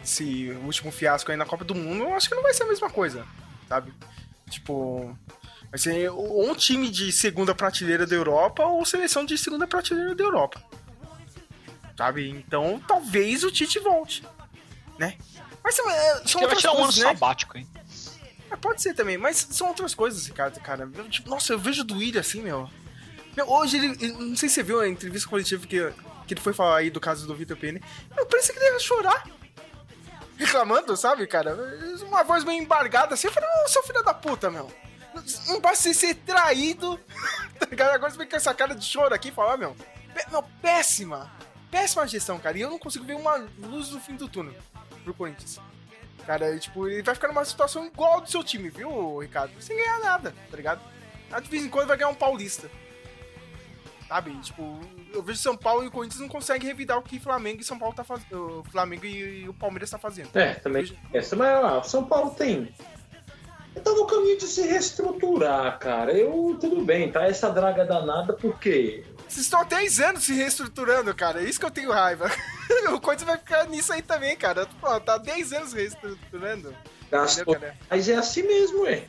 desse 0.00 0.50
último 0.64 0.92
fiasco 0.92 1.30
aí 1.32 1.36
na 1.36 1.44
Copa 1.44 1.64
do 1.64 1.74
Mundo, 1.74 2.04
eu 2.04 2.14
acho 2.14 2.28
que 2.28 2.34
não 2.36 2.42
vai 2.42 2.54
ser 2.54 2.62
a 2.62 2.66
mesma 2.66 2.88
coisa, 2.88 3.26
sabe? 3.68 3.92
Tipo, 4.48 5.16
vai 5.72 5.78
ser 5.78 6.08
ou 6.10 6.48
um 6.48 6.54
time 6.54 6.88
de 6.88 7.10
segunda 7.10 7.54
prateleira 7.54 8.06
da 8.06 8.14
Europa 8.14 8.62
ou 8.64 8.84
seleção 8.84 9.24
de 9.24 9.36
segunda 9.36 9.66
prateleira 9.66 10.14
da 10.14 10.22
Europa. 10.22 10.62
Sabe? 11.96 12.28
Então 12.30 12.80
talvez 12.86 13.42
o 13.42 13.50
Tite 13.50 13.78
volte, 13.80 14.22
né? 14.98 15.16
Mas 15.64 15.78
é, 15.78 15.82
são 15.82 16.24
que 16.24 16.34
vai 16.34 16.42
outras 16.44 16.60
tirar 16.60 16.72
um 16.72 16.76
ano 16.76 16.84
coisas, 16.84 17.02
né? 17.04 17.12
sabático, 17.12 17.56
hein? 17.58 17.66
É, 18.50 18.56
pode 18.56 18.82
ser 18.82 18.94
também, 18.94 19.16
mas 19.16 19.46
são 19.50 19.68
outras 19.68 19.94
coisas, 19.94 20.26
Ricardo, 20.26 20.60
cara. 20.60 20.88
Eu, 20.94 21.08
tipo, 21.08 21.30
nossa, 21.30 21.52
eu 21.54 21.58
vejo 21.58 21.82
do 21.84 21.94
Willian 21.96 22.20
assim, 22.20 22.42
meu. 22.42 22.68
Meu, 23.36 23.48
hoje 23.50 23.78
ele, 23.78 23.86
ele- 24.00 24.12
Não 24.12 24.36
sei 24.36 24.48
se 24.48 24.56
você 24.56 24.62
viu 24.62 24.80
a 24.80 24.88
entrevista 24.88 25.28
coletiva 25.28 25.66
que, 25.66 25.90
que 26.26 26.34
ele 26.34 26.40
foi 26.40 26.52
falar 26.52 26.78
aí 26.78 26.90
do 26.90 27.00
caso 27.00 27.26
do 27.26 27.34
Vitor 27.34 27.56
Pene. 27.56 27.82
Eu 28.16 28.26
pensei 28.26 28.54
que 28.54 28.60
ele 28.62 28.74
ia 28.74 28.78
chorar. 28.80 29.24
Reclamando, 30.36 30.96
sabe, 30.96 31.26
cara? 31.26 31.56
Uma 32.06 32.24
voz 32.24 32.42
meio 32.44 32.60
embargada 32.62 33.14
assim. 33.14 33.28
Eu 33.28 33.32
falei, 33.32 33.48
ô, 33.64 33.68
seu 33.68 33.82
filho 33.84 34.02
da 34.02 34.12
puta, 34.12 34.50
meu. 34.50 34.70
Não 35.48 35.60
basta 35.60 35.82
você 35.84 35.94
ser 35.94 36.14
traído. 36.14 36.98
tá 37.58 37.66
ligado? 37.70 37.90
Agora 37.94 38.10
você 38.10 38.18
vem 38.18 38.28
com 38.28 38.36
essa 38.36 38.54
cara 38.54 38.74
de 38.74 38.84
choro 38.84 39.14
aqui 39.14 39.28
e 39.28 39.32
falar, 39.32 39.56
meu. 39.56 39.74
Pé- 40.14 40.26
Meu, 40.30 40.42
péssima. 40.60 41.30
Péssima 41.70 42.06
gestão, 42.06 42.38
cara. 42.38 42.56
E 42.58 42.60
eu 42.60 42.70
não 42.70 42.78
consigo 42.78 43.04
ver 43.04 43.14
uma 43.16 43.36
luz 43.58 43.90
no 43.90 44.00
fim 44.00 44.14
do 44.14 44.28
túnel 44.28 44.54
pro 45.04 45.14
Corinthians. 45.14 45.58
Cara, 46.26 46.56
tipo, 46.58 46.86
ele 46.86 47.02
vai 47.02 47.14
ficar 47.14 47.28
numa 47.28 47.44
situação 47.44 47.84
igual 47.86 48.20
do 48.20 48.30
seu 48.30 48.44
time, 48.44 48.68
viu, 48.68 49.18
Ricardo? 49.18 49.52
Sem 49.60 49.76
ganhar 49.76 49.98
nada, 50.00 50.34
tá 50.50 50.56
ligado? 50.56 50.80
Ah, 51.30 51.40
De 51.40 51.48
vez 51.48 51.64
em 51.64 51.68
quando 51.68 51.88
vai 51.88 51.96
ganhar 51.96 52.10
um 52.10 52.14
paulista. 52.14 52.70
Sabe? 54.06 54.30
Tipo, 54.40 54.78
eu 55.14 55.22
vejo 55.22 55.38
São 55.38 55.56
Paulo 55.56 55.84
e 55.84 55.86
o 55.86 55.90
Corinthians 55.90 56.20
não 56.20 56.28
conseguem 56.28 56.68
revidar 56.68 56.98
o 56.98 57.02
que 57.02 57.18
Flamengo 57.18 57.62
e 57.62 57.64
São 57.64 57.78
Paulo 57.78 57.94
tá 57.94 58.04
fazendo. 58.04 58.60
O 58.60 58.64
Flamengo 58.70 59.06
e 59.06 59.48
o 59.48 59.54
Palmeiras 59.54 59.88
tá 59.90 59.98
fazendo. 59.98 60.28
É, 60.36 60.54
também. 60.54 60.96
Essa, 61.14 61.34
mas 61.34 61.48
ah, 61.64 61.78
o 61.78 61.84
São 61.84 62.04
Paulo 62.04 62.30
tem. 62.34 62.72
Tá 63.80 63.90
no 63.90 64.06
caminho 64.06 64.38
de 64.38 64.46
se 64.46 64.62
reestruturar, 64.62 65.78
cara. 65.78 66.12
Eu, 66.12 66.56
tudo 66.60 66.84
bem, 66.84 67.10
tá 67.10 67.24
essa 67.24 67.48
draga 67.50 67.84
danada, 67.84 68.32
porque 68.34 69.04
Vocês 69.28 69.46
estão 69.46 69.60
há 69.60 69.64
10 69.64 70.00
anos 70.00 70.24
se 70.24 70.34
reestruturando, 70.34 71.14
cara. 71.14 71.40
É 71.42 71.44
isso 71.44 71.58
que 71.58 71.66
eu 71.66 71.70
tenho 71.70 71.90
raiva. 71.90 72.30
o 72.94 73.00
Corinthians 73.00 73.28
vai 73.28 73.38
ficar 73.38 73.66
nisso 73.66 73.92
aí 73.92 74.02
também, 74.02 74.36
cara. 74.36 74.66
Pô, 74.80 75.00
tá 75.00 75.14
há 75.14 75.18
10 75.18 75.52
anos 75.52 75.72
reestruturando. 75.72 76.74
gastou. 77.10 77.42
Entendeu, 77.42 77.60
cara? 77.60 77.76
Mas 77.90 78.08
é 78.08 78.14
assim 78.14 78.42
mesmo, 78.42 78.86
é. 78.86 79.04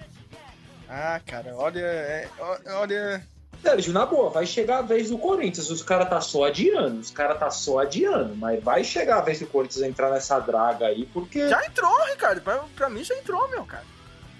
Ah, 0.89 1.19
cara, 1.25 1.55
olha. 1.55 1.79
é, 1.79 2.29
olha. 2.67 3.27
Sérgio, 3.61 3.93
na 3.93 4.05
boa, 4.05 4.29
vai 4.29 4.45
chegar 4.45 4.79
a 4.79 4.81
vez 4.81 5.09
do 5.09 5.17
Corinthians. 5.17 5.69
Os 5.69 5.81
caras 5.81 6.09
tá 6.09 6.19
só 6.19 6.45
adiando. 6.45 6.99
Os 6.99 7.11
caras 7.11 7.39
tá 7.39 7.49
só 7.49 7.79
adiando. 7.79 8.35
Mas 8.35 8.61
vai 8.61 8.83
chegar 8.83 9.19
a 9.19 9.21
vez 9.21 9.39
do 9.39 9.47
Corinthians 9.47 9.85
entrar 9.85 10.09
nessa 10.11 10.39
draga 10.39 10.87
aí, 10.87 11.05
porque. 11.13 11.47
Já 11.47 11.65
entrou, 11.65 11.95
Ricardo. 12.07 12.41
Pra, 12.41 12.63
pra 12.75 12.89
mim 12.89 13.03
já 13.03 13.15
entrou, 13.15 13.49
meu, 13.49 13.65
cara. 13.65 13.85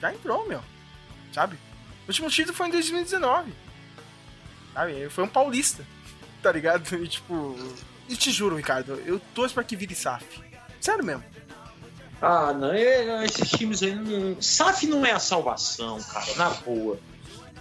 Já 0.03 0.13
entrou, 0.13 0.45
meu. 0.45 0.61
Sabe? 1.33 1.55
O 2.03 2.07
último 2.09 2.29
título 2.29 2.53
foi 2.53 2.67
em 2.67 2.71
2019. 2.71 3.53
Sabe? 4.73 5.09
Foi 5.09 5.23
um 5.23 5.29
paulista. 5.29 5.85
Tá 6.43 6.51
ligado? 6.51 6.93
E 7.01 7.07
tipo. 7.07 7.57
E 8.09 8.17
te 8.17 8.29
juro, 8.29 8.57
Ricardo, 8.57 9.01
eu 9.05 9.17
torço 9.33 9.53
pra 9.53 9.63
que 9.63 9.77
vire 9.77 9.95
SAF. 9.95 10.25
Sério 10.81 11.01
mesmo. 11.05 11.23
Ah, 12.21 12.51
não, 12.51 12.73
é- 12.73 13.23
esses 13.23 13.49
times 13.49 13.81
aí 13.81 13.95
não. 13.95 14.41
SAF 14.41 14.85
não 14.87 15.05
é 15.05 15.13
a 15.13 15.19
salvação, 15.19 16.03
cara, 16.03 16.35
na 16.35 16.49
boa. 16.49 16.99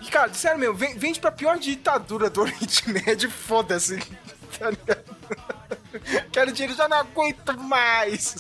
Ricardo, 0.01 0.34
sério 0.34 0.59
mesmo, 0.59 0.74
vende 0.74 1.20
pra 1.20 1.30
pior 1.30 1.61
ditadura 1.61 2.28
do 2.28 2.40
Oriente 2.43 2.90
Médio, 2.90 3.30
foda-se. 3.30 3.99
Tá 4.59 4.70
ligado? 4.70 5.05
Quero 6.32 6.51
dinheiro, 6.53 6.74
já 6.76 6.88
não 6.88 6.97
aguento 6.97 7.57
mais. 7.57 8.34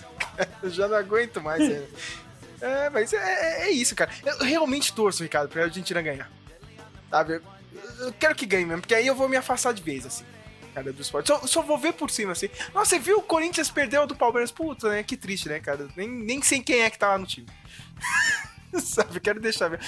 Já 0.64 0.88
não 0.88 0.96
aguento 0.96 1.40
mais. 1.40 1.62
É, 2.62 2.88
mas 2.90 3.12
é, 3.12 3.16
é, 3.16 3.62
é 3.66 3.70
isso, 3.70 3.94
cara. 3.96 4.10
Eu 4.24 4.38
realmente 4.38 4.92
torço, 4.92 5.24
Ricardo, 5.24 5.48
pra 5.48 5.64
Argentina 5.64 6.00
ganhar. 6.00 6.30
Sabe? 7.10 7.42
Eu 7.98 8.12
quero 8.12 8.36
que 8.36 8.46
ganhe 8.46 8.64
mesmo, 8.64 8.80
porque 8.80 8.94
aí 8.94 9.06
eu 9.06 9.16
vou 9.16 9.28
me 9.28 9.36
afastar 9.36 9.74
de 9.74 9.82
vez, 9.82 10.06
assim. 10.06 10.24
Cara, 10.72 10.92
do 10.92 11.02
esporte. 11.02 11.26
Só, 11.26 11.46
só 11.46 11.62
vou 11.62 11.76
ver 11.76 11.92
por 11.92 12.08
cima, 12.08 12.32
assim. 12.32 12.48
Nossa, 12.72 12.90
você 12.90 12.98
viu 13.00 13.18
o 13.18 13.22
Corinthians 13.22 13.68
perdeu 13.68 14.06
do 14.06 14.14
Palmeiras? 14.14 14.52
Puta, 14.52 14.88
né? 14.88 15.02
Que 15.02 15.16
triste, 15.16 15.48
né, 15.48 15.58
cara? 15.58 15.88
Nem, 15.96 16.08
nem 16.08 16.40
sei 16.40 16.62
quem 16.62 16.82
é 16.82 16.88
que 16.88 16.98
tá 16.98 17.08
lá 17.08 17.18
no 17.18 17.26
time. 17.26 17.48
Sabe, 18.80 19.20
quero 19.20 19.40
deixar 19.40 19.68
ver. 19.68 19.80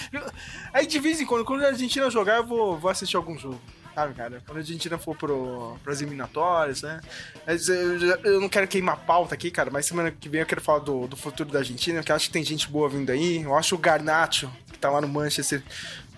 Aí 0.72 0.86
de 0.86 0.98
vez 0.98 1.20
em 1.20 1.24
quando, 1.24 1.44
quando 1.44 1.64
a 1.64 1.68
Argentina 1.68 2.10
jogar, 2.10 2.36
eu 2.36 2.46
vou, 2.46 2.78
vou 2.78 2.90
assistir 2.90 3.16
algum 3.16 3.38
jogo. 3.38 3.60
Sabe, 3.94 4.12
cara? 4.14 4.42
Quando 4.44 4.56
a 4.56 4.60
Argentina 4.60 4.98
for 4.98 5.16
pro, 5.16 5.78
pras 5.84 6.02
eliminatórias, 6.02 6.82
né? 6.82 7.00
Mas 7.46 7.68
eu, 7.68 7.98
eu, 8.24 8.40
não 8.40 8.48
quero 8.48 8.66
queimar 8.66 8.98
pauta 9.06 9.34
aqui, 9.34 9.52
cara, 9.52 9.70
mas 9.70 9.86
semana 9.86 10.10
que 10.10 10.28
vem 10.28 10.40
eu 10.40 10.46
quero 10.46 10.60
falar 10.60 10.80
do, 10.80 11.06
do 11.06 11.16
futuro 11.16 11.50
da 11.50 11.60
Argentina, 11.60 12.02
que 12.02 12.10
eu 12.10 12.16
acho 12.16 12.26
que 12.26 12.32
tem 12.32 12.44
gente 12.44 12.68
boa 12.68 12.88
vindo 12.88 13.10
aí. 13.10 13.42
Eu 13.42 13.54
acho 13.54 13.76
o 13.76 13.78
Garnacho, 13.78 14.50
que 14.72 14.78
tá 14.78 14.90
lá 14.90 15.00
no 15.00 15.06
Manchester, 15.06 15.62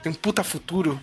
tem 0.02 0.10
um 0.10 0.14
puta 0.14 0.42
futuro. 0.42 0.98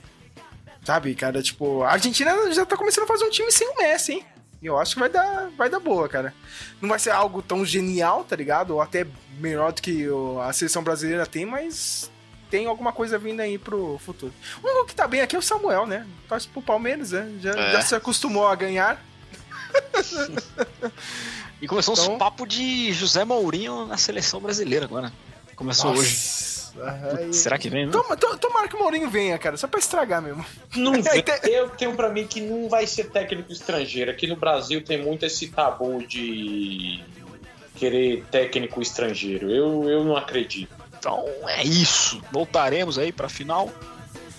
Sabe, 0.84 1.13
cara? 1.15 1.41
Tipo, 1.41 1.84
a 1.84 1.91
Argentina 1.91 2.51
já 2.51 2.65
tá 2.65 2.76
começando 2.76 3.05
a 3.05 3.07
fazer 3.07 3.24
um 3.24 3.30
time 3.30 3.51
sem 3.51 3.69
o 3.69 3.78
Messi, 3.78 4.13
hein? 4.13 4.26
E 4.61 4.65
eu 4.65 4.80
acho 4.80 4.95
que 4.95 4.99
vai 4.99 5.09
dar, 5.09 5.49
vai 5.57 5.69
dar 5.69 5.80
boa, 5.80 6.09
cara. 6.09 6.34
Não 6.82 6.89
vai 6.89 6.97
ser 6.97 7.11
algo 7.11 7.41
tão 7.41 7.65
genial, 7.65 8.24
tá 8.24 8.36
ligado? 8.36 8.71
Ou 8.71 8.82
até 8.82 9.05
melhor 9.38 9.74
do 9.74 9.82
que 9.82 10.07
a 10.41 10.51
seleção 10.53 10.84
brasileira 10.84 11.26
tem, 11.26 11.45
mas 11.45 12.09
tem 12.54 12.68
alguma 12.68 12.93
coisa 12.93 13.18
vindo 13.18 13.39
aí 13.39 13.58
pro 13.58 13.97
futuro. 13.97 14.32
O 14.62 14.68
único 14.68 14.86
que 14.86 14.93
tá 14.93 15.08
bem 15.08 15.22
aqui 15.22 15.36
é 15.36 15.39
o 15.39 15.41
Samuel, 15.41 15.88
né? 15.88 16.06
Torce 16.30 16.47
pro 16.47 16.62
Palmeiras, 16.62 17.12
né? 17.12 17.28
Já, 17.41 17.49
é. 17.49 17.72
já 17.72 17.82
se 17.82 17.95
acostumou 17.95 18.47
a 18.47 18.54
ganhar. 18.54 19.04
e 21.60 21.68
começou 21.68 21.95
então... 21.95 22.14
uns 22.14 22.20
papos 22.20 22.47
de 22.47 22.93
José 22.93 23.26
Mourinho 23.26 23.88
na 23.88 23.97
seleção 23.97 24.39
brasileira 24.39 24.86
agora. 24.86 25.12
Começou 25.56 25.95
Nossa. 25.95 26.04
hoje. 26.04 27.24
Putz, 27.24 27.38
será 27.38 27.58
que 27.58 27.70
vem? 27.70 27.89
Toma, 27.89 28.16
to, 28.16 28.38
tomara 28.38 28.68
que 28.68 28.76
o 28.76 28.80
Mourinho 28.80 29.10
venha, 29.10 29.36
cara, 29.39 29.58
só 29.58 29.68
pra 29.68 29.80
estragar 29.80 30.22
mesmo. 30.22 30.45
Não 30.76 30.91
vem. 31.01 31.24
Eu 31.45 31.72
tenho 31.72 31.95
pra 31.95 32.12
mim 32.12 32.28
que 32.28 32.39
não 32.39 32.70
vai 32.70 32.86
ser 32.86 33.10
técnico 33.10 33.51
estrangeiro. 33.51 34.12
Aqui 34.12 34.28
no 34.28 34.36
Brasil 34.36 34.84
tem 34.84 35.01
muito 35.01 35.26
esse 35.26 35.47
tabu 35.47 36.06
de 36.06 37.04
querer 37.78 38.24
técnico 38.30 38.80
estrangeiro. 38.80 39.49
Eu, 39.49 39.89
eu 39.89 40.04
não 40.04 40.16
acredito. 40.16 40.82
Então 41.04 41.26
é 41.49 41.62
isso. 41.66 42.22
Voltaremos 42.32 42.97
aí 42.97 43.12
pra 43.12 43.28
final. 43.28 43.70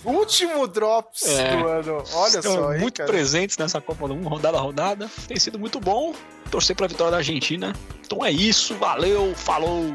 Último 0.02 0.66
Drops 0.66 1.26
é, 1.26 1.56
do 1.56 1.68
ano. 1.68 2.04
Olha 2.14 2.38
Estão 2.38 2.54
só. 2.54 2.72
muito 2.78 3.02
hein, 3.02 3.06
presentes 3.06 3.58
nessa 3.58 3.82
Copa 3.82 4.08
do 4.08 4.14
Mundo, 4.14 4.28
rodada 4.30 4.56
a 4.56 4.60
rodada. 4.60 5.10
Tem 5.28 5.38
sido 5.38 5.58
muito 5.58 5.78
bom. 5.78 6.14
Torcer 6.50 6.74
pra 6.74 6.86
vitória 6.86 7.10
da 7.10 7.16
Argentina. 7.18 7.74
Então 8.04 8.24
é 8.24 8.30
isso. 8.30 8.74
Valeu. 8.76 9.34
Falou. 9.34 9.94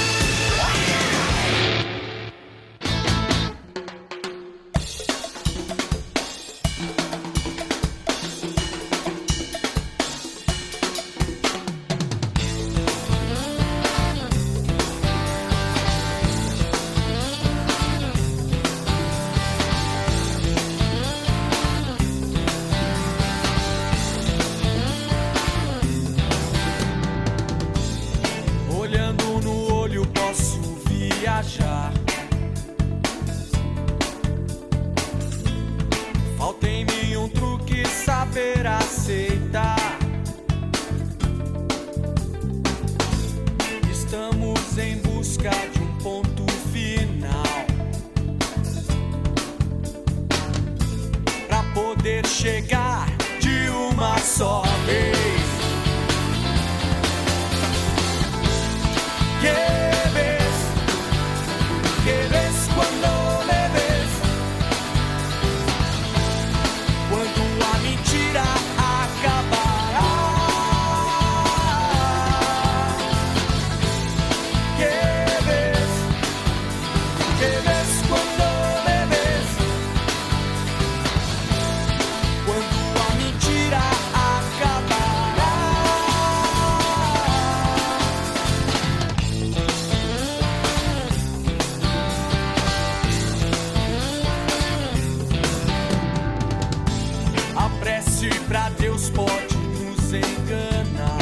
Se 98.21 98.29
pra 98.41 98.69
Deus 98.77 99.09
pode 99.09 99.57
nos 99.57 100.13
enganar. 100.13 101.17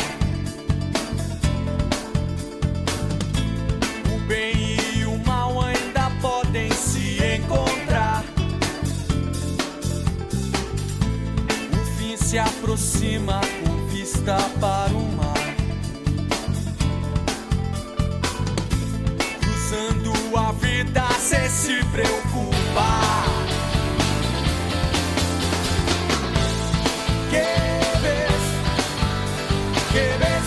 O 4.14 4.20
bem 4.28 4.76
e 4.98 5.06
o 5.06 5.18
mal 5.26 5.62
ainda 5.62 6.12
podem 6.22 6.70
se 6.72 7.20
encontrar. 7.38 8.26
O 11.72 11.86
fim 11.98 12.18
se 12.18 12.38
aproxima 12.38 13.40
com 13.64 13.88
vista 13.88 14.36
para 14.60 14.92
o 14.92 15.12
mar. 15.14 15.56
Cruzando 19.40 20.38
a 20.38 20.52
vida 20.52 21.08
sem 21.18 21.50
se 21.50 21.82
preocupar. 21.94 23.39
que 27.30 27.46
ves, 28.02 28.44
que 29.94 30.18
ves. 30.20 30.39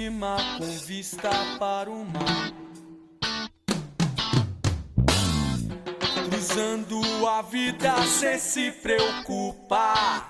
cima 0.00 0.38
com 0.56 0.78
vista 0.86 1.28
para 1.58 1.90
o 1.90 2.06
mar. 2.06 2.52
Cruzando 6.30 6.98
a 7.26 7.42
vida 7.42 8.02
sem 8.04 8.38
se 8.38 8.70
preocupar. 8.70 10.29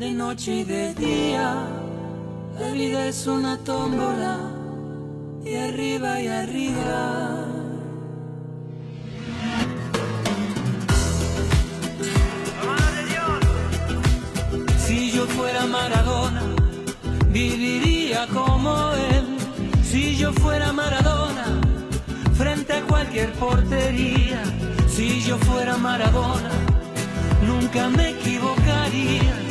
De 0.00 0.12
noche 0.12 0.60
y 0.60 0.64
de 0.64 0.94
día. 0.94 1.62
La 2.58 2.72
vida 2.72 3.06
es 3.06 3.26
una 3.26 3.58
tómbola, 3.58 4.38
y 5.44 5.54
arriba 5.56 6.20
y 6.22 6.26
arriba. 6.26 7.46
Si 14.78 15.12
yo 15.12 15.26
fuera 15.26 15.66
Maradona, 15.66 16.44
viviría 17.28 18.26
como 18.28 18.92
él. 19.12 19.26
Si 19.84 20.16
yo 20.16 20.32
fuera 20.32 20.72
Maradona, 20.72 21.60
frente 22.38 22.72
a 22.72 22.82
cualquier 22.86 23.32
portería. 23.34 24.42
Si 24.88 25.20
yo 25.20 25.36
fuera 25.36 25.76
Maradona, 25.76 26.52
nunca 27.46 27.90
me 27.90 28.10
equivocaría 28.10 29.50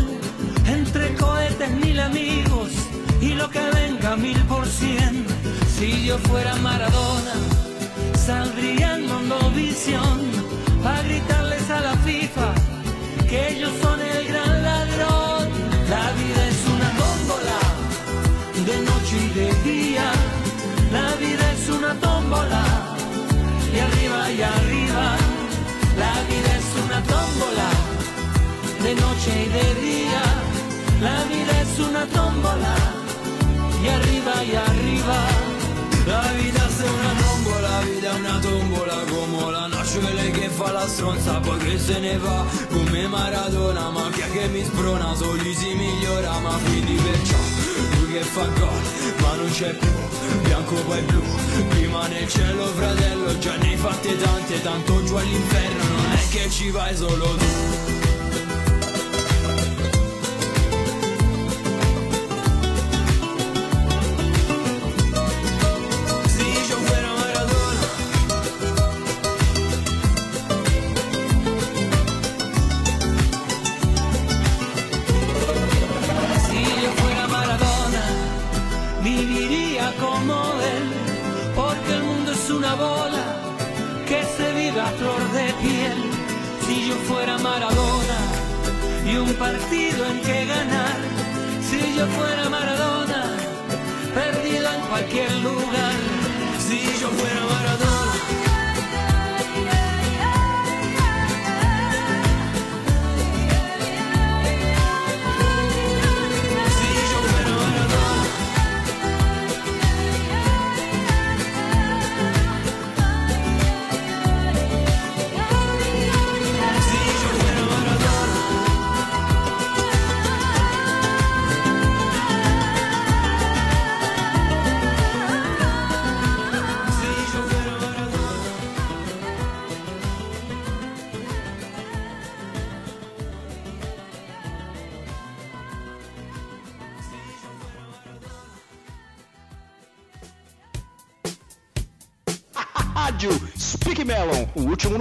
mil 1.59 1.99
amigos 1.99 2.71
y 3.21 3.33
lo 3.33 3.49
que 3.49 3.59
venga 3.59 4.15
mil 4.15 4.39
por 4.45 4.65
cien. 4.67 5.25
Si 5.77 6.05
yo 6.05 6.17
fuera 6.19 6.55
Maradona, 6.55 7.33
saldría 8.17 8.95
en 8.95 9.07
visión 9.55 10.19
para 10.83 11.01
gritarles 11.03 11.69
a 11.69 11.81
la 11.81 11.95
FIFA 11.97 12.53
que 13.29 13.49
ellos 13.55 13.71
son 13.81 13.99
el 13.99 14.27
gran 14.27 14.63
ladrón. 14.63 15.49
La 15.89 16.11
vida 16.19 16.41
es 16.47 16.59
una 16.73 16.89
tómbola, 17.01 17.59
de 18.65 18.77
noche 18.89 19.15
y 19.25 19.29
de 19.39 19.71
día. 19.71 20.11
La 20.91 21.15
vida 21.15 21.51
es 21.53 21.69
una 21.69 21.93
tómbola, 21.99 22.63
y 23.73 23.79
arriba 23.79 24.31
y 24.31 24.41
arriba. 24.41 25.15
La 25.97 26.13
vida 26.29 26.51
es 26.61 26.69
una 26.85 26.99
tómbola, 27.03 27.69
de 28.83 28.95
noche 28.95 29.31
y 29.45 29.49
de 29.57 29.81
día. 29.81 30.50
La 31.01 31.23
vida 31.23 31.61
es 31.61 31.79
una 31.79 32.05
tómbola 32.05 32.75
y 33.83 33.87
arriba 33.87 34.43
y 34.43 34.55
arriba. 34.55 35.17
La 36.05 36.21
vita 36.33 36.67
è 36.67 36.89
una 36.89 37.13
tombola, 37.21 37.69
la 37.69 37.81
vita 37.81 38.11
è 38.11 38.19
una 38.19 38.39
tombola 38.39 38.95
Come 39.09 39.51
la 39.51 39.67
nascere 39.67 40.31
che 40.31 40.49
fa 40.49 40.71
la 40.71 40.87
stronza 40.87 41.39
Poi 41.39 41.59
che 41.59 41.77
se 41.77 41.99
ne 41.99 42.17
va 42.17 42.43
come 42.71 43.07
Maradona 43.07 43.89
Ma 43.91 44.09
chi 44.11 44.21
è 44.21 44.31
che 44.31 44.47
mi 44.47 44.63
sprona, 44.63 45.13
soli 45.15 45.53
si 45.53 45.73
migliora 45.73 46.39
Ma 46.39 46.57
quindi 46.63 46.95
perciò 46.95 47.37
lui 47.99 48.13
che 48.13 48.21
fa 48.21 48.45
gol 48.45 48.81
Ma 49.21 49.35
non 49.35 49.49
c'è 49.51 49.75
più, 49.75 49.89
bianco 50.41 50.75
poi 50.85 51.01
blu 51.01 51.21
Prima 51.69 52.07
nel 52.07 52.27
cielo 52.27 52.65
fratello, 52.65 53.37
già 53.37 53.55
ne 53.57 53.67
hai 53.69 53.77
fatte 53.77 54.17
tante 54.17 54.61
Tanto 54.61 55.03
giù 55.03 55.15
all'inferno 55.15 55.83
non 55.83 56.11
è 56.13 56.27
che 56.29 56.49
ci 56.49 56.71
vai 56.71 56.95
solo 56.95 57.35
tu 57.35 57.90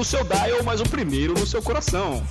no 0.01 0.05
seu 0.05 0.25
dial, 0.25 0.63
mas 0.65 0.81
o 0.81 0.85
primeiro 0.85 1.35
no 1.35 1.47
seu 1.47 1.61
coração. 1.61 2.27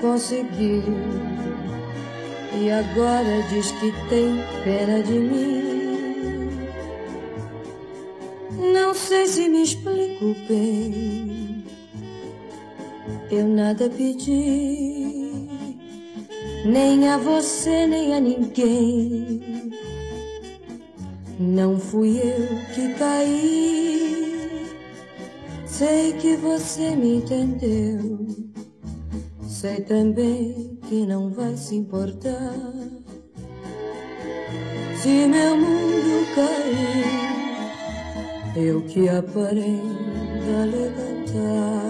Conseguiu. 0.00 0.82
E 2.60 2.70
agora 2.70 3.42
diz 3.48 3.70
que 3.72 3.92
tem 4.08 4.36
pena 4.64 5.02
de 5.02 5.18
mim. 5.18 5.70
Não 8.72 8.94
sei 8.94 9.26
se 9.26 9.48
me 9.48 9.62
explico 9.62 10.34
bem. 10.48 11.64
eu 13.30 13.46
nada 13.46 13.88
pedi, 13.88 15.48
nem 16.64 17.08
a 17.08 17.16
você, 17.16 17.86
nem 17.86 18.14
a 18.14 18.20
ninguém. 18.20 19.70
Não 21.38 21.78
fui 21.78 22.18
eu 22.18 22.74
que 22.74 22.92
caí, 22.94 24.66
sei 25.64 26.12
que 26.14 26.36
você 26.36 26.94
me 26.96 27.16
entendeu. 27.16 28.28
Sei 29.60 29.82
também 29.82 30.78
que 30.88 31.04
não 31.04 31.28
vai 31.28 31.54
se 31.54 31.76
importar 31.76 32.54
se 34.96 35.26
meu 35.26 35.54
mundo 35.54 36.26
cair, 36.34 37.04
eu 38.56 38.80
que 38.86 39.06
aprenda 39.06 40.62
a 40.62 40.64
levantar. 40.64 41.89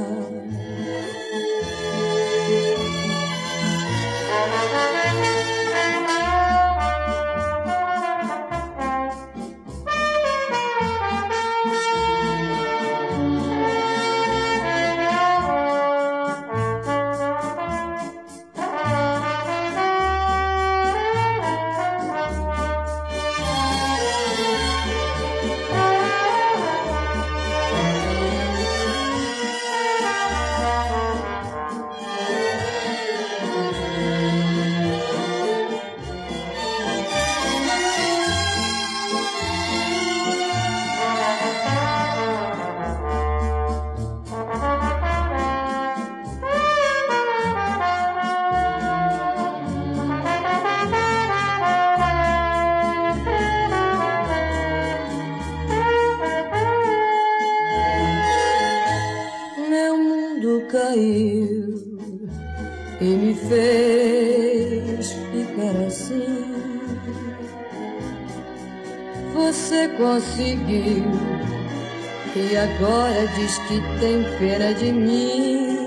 E 72.51 72.57
agora 72.57 73.29
diz 73.37 73.59
que 73.59 73.81
tem 74.01 74.25
pena 74.39 74.75
de 74.75 74.93
mim. 74.93 75.79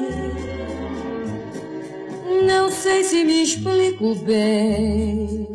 Não 2.46 2.72
sei 2.72 3.04
se 3.04 3.24
me 3.26 3.44
explico 3.44 4.16
bem. 4.16 5.46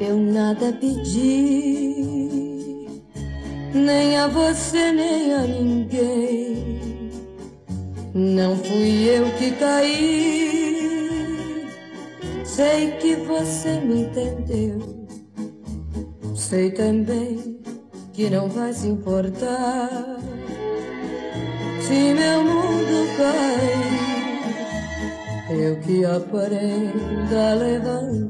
Eu 0.00 0.16
nada 0.16 0.72
pedi, 0.72 1.94
nem 3.74 4.16
a 4.16 4.26
você, 4.26 4.90
nem 4.90 5.32
a 5.32 5.42
ninguém. 5.42 7.10
Não 8.14 8.56
fui 8.56 9.08
eu 9.08 9.30
que 9.38 9.52
caí. 9.52 10.88
Sei 12.44 12.90
que 12.92 13.14
você 13.16 13.80
me 13.80 14.02
entendeu. 14.02 14.78
Sei 16.34 16.70
também 16.70 17.57
que 18.18 18.28
não 18.28 18.48
vai 18.48 18.72
se 18.72 18.88
importar 18.88 20.18
se 21.80 22.14
meu 22.14 22.42
mundo 22.42 23.06
cair. 23.16 24.48
Eu 25.48 25.78
que 25.78 26.04
aprenda 26.04 27.52
a 27.52 27.54
levantar. 27.54 28.28